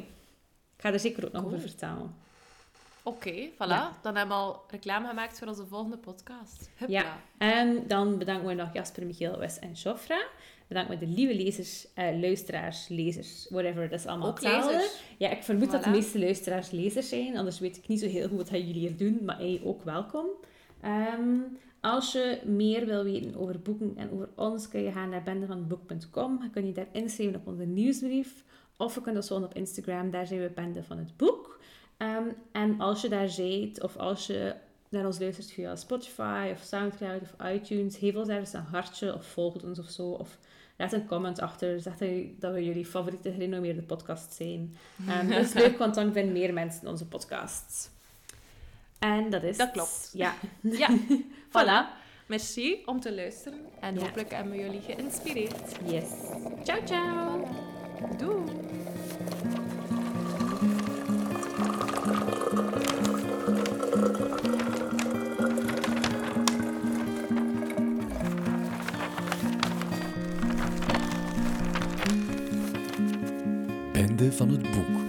Ik 0.78 0.90
ga 0.90 0.94
er 0.94 1.00
zeker 1.00 1.26
ook 1.26 1.32
nog 1.32 1.42
Cool. 1.42 1.54
over 1.56 1.70
vertellen. 1.70 2.16
Oké, 3.04 3.50
voilà. 3.54 3.58
Ja. 3.58 3.98
Dan 4.02 4.16
hebben 4.16 4.38
we 4.38 4.44
al 4.44 4.64
reclame 4.68 5.08
gemaakt 5.08 5.40
voor 5.40 5.48
onze 5.48 5.66
volgende 5.66 5.98
podcast. 5.98 6.70
Hupla. 6.76 7.00
Ja. 7.00 7.20
En 7.38 7.88
dan 7.88 8.18
bedanken 8.18 8.48
we 8.48 8.54
nog 8.54 8.74
Jasper, 8.74 9.06
Michiel, 9.06 9.38
Wes 9.38 9.60
en 9.60 9.72
Jofra. 9.72 10.26
Bedanken 10.68 11.00
we 11.00 11.06
de 11.06 11.12
lieve 11.12 11.36
lezers, 11.36 11.88
eh, 11.94 12.20
luisteraars, 12.20 12.88
lezers, 12.88 13.48
whatever. 13.50 13.90
Dat 13.90 14.00
is 14.00 14.06
allemaal 14.06 14.28
Ook 14.28 14.34
hetzelfde. 14.34 14.72
lezers. 14.74 15.02
Ja, 15.18 15.30
ik 15.30 15.44
vermoed 15.44 15.72
dat 15.72 15.84
de 15.84 15.90
meeste 15.90 16.20
luisteraars 16.20 16.72
lezers 16.72 17.10
zijn. 17.10 17.38
Anders 17.38 17.60
weet 17.60 17.78
ik 17.78 17.88
niet 17.88 18.00
zo 18.00 18.08
heel 18.08 18.28
goed 18.28 18.38
wat 18.38 18.50
jullie 18.50 18.74
hier 18.74 18.98
doen. 18.98 19.20
Maar 19.26 19.38
hey, 19.38 19.62
ook 19.64 19.84
welkom. 19.84 20.26
Ehm, 20.82 21.38
als 21.82 22.12
je 22.12 22.40
meer 22.46 22.86
wil 22.86 23.04
weten 23.04 23.36
over 23.36 23.60
boeken 23.60 23.94
en 23.98 24.12
over 24.12 24.30
ons, 24.36 24.68
kun 24.68 24.82
je 24.84 24.92
gaan 24.92 25.10
naar 25.10 25.24
bendevanhetboek.com. 25.24 26.40
Dan 26.40 26.50
kun 26.52 26.66
je 26.66 26.72
daar 26.72 26.88
inschrijven 26.92 27.36
op 27.36 27.48
onze 27.48 27.66
nieuwsbrief. 27.66 28.44
Of 28.78 28.96
je 28.96 29.02
kunt 29.02 29.16
ons 29.16 29.28
volgen 29.28 29.46
op 29.46 29.54
Instagram. 29.54 30.12
Daar 30.12 30.28
zijn 30.28 30.42
we 30.42 30.50
Bende 30.56 30.84
van 30.84 30.98
het 30.98 31.18
Boek. 31.18 31.60
Ehm, 32.04 32.28
en 32.52 32.80
als 32.82 33.02
je 33.02 33.10
daar 33.10 33.30
zit, 33.30 33.84
of 33.84 33.98
als 33.98 34.28
je 34.28 34.54
naar 34.90 35.06
ons 35.06 35.20
luistert 35.20 35.52
via 35.52 35.76
Spotify 35.76 36.50
of 36.52 36.62
Soundcloud 36.64 37.22
of 37.22 37.48
iTunes, 37.48 37.98
geef 37.98 38.16
ons 38.16 38.28
daar 38.28 38.40
eens 38.40 38.54
een 38.54 38.66
hartje 38.72 39.14
of 39.14 39.26
volg 39.26 39.64
ons 39.64 39.80
of 39.80 39.90
zo. 39.90 40.04
Of 40.10 40.38
laat 40.78 40.94
een 40.94 41.06
comment 41.08 41.40
achter. 41.40 41.80
Zeg 41.82 41.94
dat 42.40 42.54
we 42.54 42.66
jullie 42.66 42.86
favoriete 42.86 43.32
gerenommeerde 43.32 43.82
podcast 43.82 44.34
zijn. 44.34 44.76
Ehm, 45.10 45.28
dat 45.30 45.46
is 45.46 45.54
leuk, 45.54 45.78
want 45.78 45.96
dan 45.96 46.14
vinden 46.14 46.34
meer 46.34 46.54
mensen 46.54 46.88
onze 46.88 47.06
podcasts. 47.06 47.90
En 49.00 49.30
dat 49.30 49.44
is 49.44 49.58
Dat 49.58 49.72
klopt. 49.72 50.10
Ja. 50.14 50.34
Ja, 50.62 50.90
voilà. 51.58 52.02
Merci 52.28 52.82
om 52.86 53.00
te 53.00 53.14
luisteren. 53.16 53.60
En 53.80 53.94
Ja. 53.96 54.00
hopelijk 54.02 54.32
hebben 54.32 54.52
we 54.54 54.60
jullie 54.60 54.82
geïnspireerd. 54.82 55.76
Yes. 55.86 56.10
Ciao, 56.64 56.86
ciao. 56.86 57.48
Doei! 58.18 58.93
Van 74.34 74.50
het 74.50 74.62
boek. 74.62 75.03